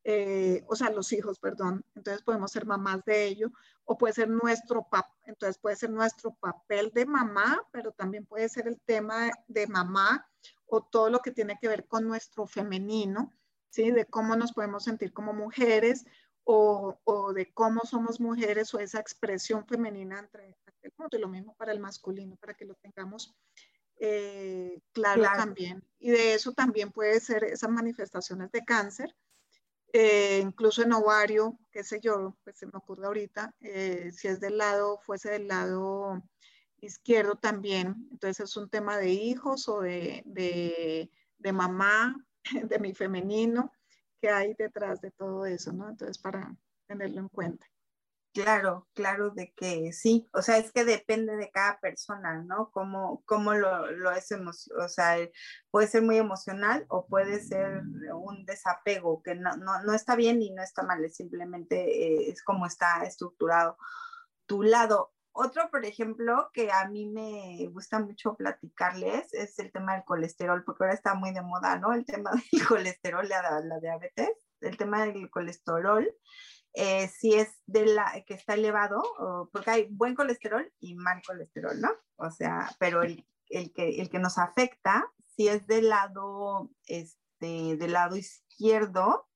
eh, 0.06 0.64
o 0.68 0.76
sea, 0.76 0.90
los 0.92 1.12
hijos, 1.12 1.40
perdón. 1.40 1.84
Entonces 1.96 2.24
podemos 2.24 2.52
ser 2.52 2.66
mamás 2.66 3.04
de 3.04 3.26
ello 3.26 3.52
o 3.84 3.98
puede 3.98 4.14
ser 4.14 4.30
nuestro 4.30 4.84
papá, 4.84 5.14
entonces 5.26 5.58
puede 5.58 5.76
ser 5.76 5.90
nuestro 5.90 6.34
papel 6.36 6.92
de 6.94 7.06
mamá, 7.06 7.62
pero 7.72 7.92
también 7.92 8.26
puede 8.26 8.48
ser 8.48 8.68
el 8.68 8.80
tema 8.82 9.30
de 9.48 9.68
mamá 9.68 10.28
o 10.66 10.82
todo 10.82 11.10
lo 11.10 11.20
que 11.20 11.32
tiene 11.32 11.58
que 11.60 11.68
ver 11.68 11.86
con 11.88 12.08
nuestro 12.08 12.48
femenino 12.48 13.32
de 13.84 14.06
cómo 14.06 14.36
nos 14.36 14.54
podemos 14.54 14.84
sentir 14.84 15.12
como 15.12 15.34
mujeres 15.34 16.06
o, 16.44 16.98
de 17.34 17.52
cómo 17.54 17.82
somos 17.82 18.20
mujeres 18.20 18.74
o 18.74 18.80
esa 18.80 19.00
expresión 19.00 19.66
femenina 19.66 20.20
entre, 20.20 20.56
el 20.82 20.94
mundo. 20.98 21.18
Y 21.18 21.22
lo 21.22 21.28
mismo 21.28 21.56
para 21.56 21.72
el 21.72 21.80
masculino, 21.80 22.36
para 22.38 22.54
que 22.54 22.66
lo 22.66 22.76
tengamos 22.76 23.36
eh, 23.98 24.80
claro, 24.94 25.24
también. 25.36 25.84
Y 26.00 26.12
de 26.12 26.36
eso 26.36 26.54
también 26.54 26.92
puede 26.92 27.20
ser 27.20 27.44
esas 27.44 27.70
manifestaciones 27.70 28.52
de 28.52 28.64
cáncer, 28.64 29.16
eh, 29.98 30.42
incluso 30.42 30.84
en 30.84 30.92
ovario, 30.92 31.58
qué 31.72 31.82
sé 31.82 32.02
yo, 32.02 32.36
pues 32.44 32.58
se 32.58 32.66
me 32.66 32.74
ocurre 32.76 33.06
ahorita, 33.06 33.56
eh, 33.62 34.12
si 34.12 34.28
es 34.28 34.42
del 34.42 34.58
lado, 34.58 35.00
fuese 35.06 35.30
del 35.32 35.48
lado 35.48 36.22
izquierdo 36.82 37.36
también, 37.36 37.96
entonces 38.12 38.50
es 38.50 38.58
un 38.58 38.70
tema 38.70 38.98
de 38.98 39.12
hijos 39.12 39.70
o 39.70 39.80
de, 39.80 40.22
de, 40.26 41.10
de 41.38 41.54
mamá 41.54 42.14
de 42.70 42.78
mi 42.80 42.94
femenino, 42.94 43.72
que 44.20 44.30
hay 44.30 44.54
detrás 44.56 45.00
de 45.00 45.12
todo 45.12 45.46
eso, 45.46 45.72
¿no? 45.72 45.88
Entonces, 45.88 46.18
para 46.18 46.54
tenerlo 46.88 47.22
en 47.22 47.30
cuenta. 47.30 47.66
Claro, 48.36 48.86
claro 48.94 49.30
de 49.30 49.54
que 49.56 49.94
sí, 49.94 50.28
o 50.34 50.42
sea, 50.42 50.58
es 50.58 50.74
que 50.74 50.84
depende 50.84 51.38
de 51.38 51.50
cada 51.52 51.80
persona, 51.80 52.44
¿no? 52.44 52.70
Cómo, 52.72 53.24
cómo 53.26 53.54
lo, 53.54 53.90
lo 53.92 54.12
es, 54.12 54.30
o 54.34 54.90
sea, 54.90 55.16
puede 55.72 55.88
ser 55.88 56.02
muy 56.02 56.18
emocional 56.18 56.86
o 56.90 57.08
puede 57.08 57.40
ser 57.40 57.82
un 58.14 58.46
desapego, 58.46 59.24
que 59.24 59.36
no, 59.36 59.56
no, 59.56 59.82
no 59.84 59.94
está 59.94 60.18
bien 60.18 60.42
y 60.42 60.52
no 60.52 60.62
está 60.62 60.84
mal, 60.84 61.10
simplemente 61.12 61.78
eh, 62.26 62.30
es 62.30 62.44
como 62.44 62.66
está 62.66 63.06
estructurado 63.06 63.78
tu 64.48 64.64
lado. 64.64 65.14
Otro, 65.32 65.72
por 65.72 65.86
ejemplo, 65.86 66.50
que 66.54 66.74
a 66.74 66.90
mí 66.90 67.06
me 67.06 67.70
gusta 67.72 68.00
mucho 68.00 68.36
platicarles 68.36 69.34
es 69.34 69.58
el 69.60 69.72
tema 69.72 69.94
del 69.94 70.04
colesterol, 70.04 70.62
porque 70.66 70.84
ahora 70.84 70.94
está 70.94 71.14
muy 71.14 71.32
de 71.32 71.42
moda, 71.42 71.80
¿no? 71.80 71.94
El 71.94 72.06
tema 72.06 72.32
del 72.32 72.44
colesterol, 72.68 73.30
la, 73.30 73.62
la 73.62 73.80
diabetes, 73.80 74.32
el 74.60 74.76
tema 74.76 75.06
del 75.06 75.30
colesterol, 75.30 76.06
eh, 76.76 77.08
si 77.08 77.34
es 77.34 77.50
de 77.66 77.86
la 77.86 78.24
que 78.26 78.34
está 78.34 78.54
elevado, 78.54 79.02
porque 79.52 79.72
hay 79.72 79.88
buen 79.90 80.14
colesterol 80.14 80.72
y 80.80 80.96
mal 80.96 81.22
colesterol, 81.26 81.80
¿no? 81.80 81.90
O 82.18 82.30
sea, 82.32 82.70
pero 82.80 83.02
el, 83.02 83.26
el, 83.50 83.72
que, 83.74 84.02
el 84.02 84.10
que 84.10 84.20
nos 84.20 84.38
afecta, 84.38 85.12
si 85.36 85.48
es 85.48 85.68
del 85.68 85.90
lado, 85.90 86.70
este, 86.86 87.78
del 87.78 87.94
lado 87.94 88.16
izquierdo, 88.16 89.28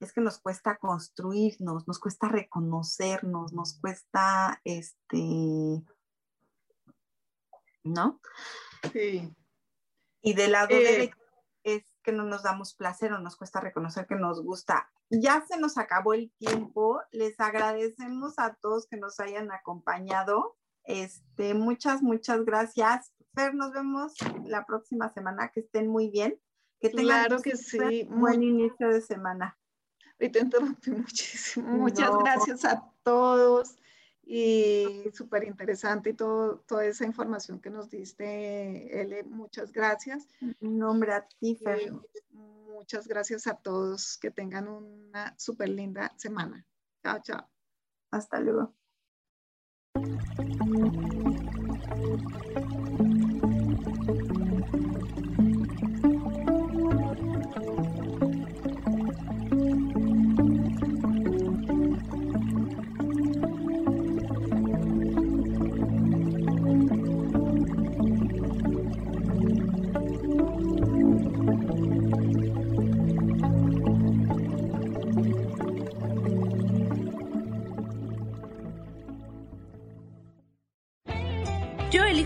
es 0.00 0.12
que 0.12 0.20
nos 0.22 0.38
cuesta 0.38 0.78
construirnos, 0.78 1.86
nos 1.86 1.98
cuesta 1.98 2.28
reconocernos, 2.28 3.52
nos 3.52 3.78
cuesta, 3.78 4.60
este, 4.64 5.82
¿no? 7.84 8.20
Sí. 8.92 9.30
Y 10.22 10.34
del 10.34 10.52
lado 10.52 10.74
eh, 10.74 10.82
derecho 10.82 11.19
que 12.02 12.12
no 12.12 12.24
nos 12.24 12.42
damos 12.42 12.74
placer 12.74 13.12
o 13.12 13.18
nos 13.18 13.36
cuesta 13.36 13.60
reconocer 13.60 14.06
que 14.06 14.16
nos 14.16 14.42
gusta. 14.42 14.90
Ya 15.10 15.44
se 15.46 15.58
nos 15.58 15.78
acabó 15.78 16.14
el 16.14 16.32
tiempo. 16.38 17.00
Les 17.12 17.38
agradecemos 17.40 18.38
a 18.38 18.54
todos 18.60 18.86
que 18.86 18.96
nos 18.96 19.20
hayan 19.20 19.50
acompañado. 19.52 20.56
Este, 20.84 21.54
muchas, 21.54 22.02
muchas 22.02 22.44
gracias. 22.44 23.12
Fer, 23.34 23.54
nos 23.54 23.72
vemos 23.72 24.14
la 24.44 24.64
próxima 24.64 25.12
semana. 25.12 25.50
Que 25.52 25.60
estén 25.60 25.88
muy 25.88 26.10
bien. 26.10 26.40
Que 26.80 26.88
tengan 26.88 27.26
claro 27.26 27.42
que 27.42 27.56
sí. 27.56 28.08
buen 28.10 28.42
inicio 28.42 28.88
de 28.88 29.02
semana 29.02 29.58
y 30.20 30.28
te 30.28 30.40
interrumpí 30.40 30.90
muchísimo. 30.90 31.66
Muchas 31.78 32.10
gracias 32.18 32.64
a 32.64 32.84
todos 33.02 33.76
y 34.32 35.10
súper 35.12 35.42
interesante 35.42 36.10
y 36.10 36.14
todo, 36.14 36.60
toda 36.60 36.84
esa 36.84 37.04
información 37.04 37.58
que 37.58 37.68
nos 37.68 37.90
diste, 37.90 39.00
Ele, 39.00 39.24
muchas 39.24 39.72
gracias. 39.72 40.28
Nombre 40.60 41.14
a 41.14 41.26
ti, 41.26 41.56
Fer. 41.56 41.92
Muchas 42.30 43.08
gracias 43.08 43.48
a 43.48 43.56
todos, 43.56 44.16
que 44.18 44.30
tengan 44.30 44.68
una 44.68 45.34
súper 45.36 45.70
linda 45.70 46.14
semana. 46.16 46.64
Chao, 47.02 47.18
chao. 47.24 47.50
Hasta 48.12 48.38
luego. 48.38 48.72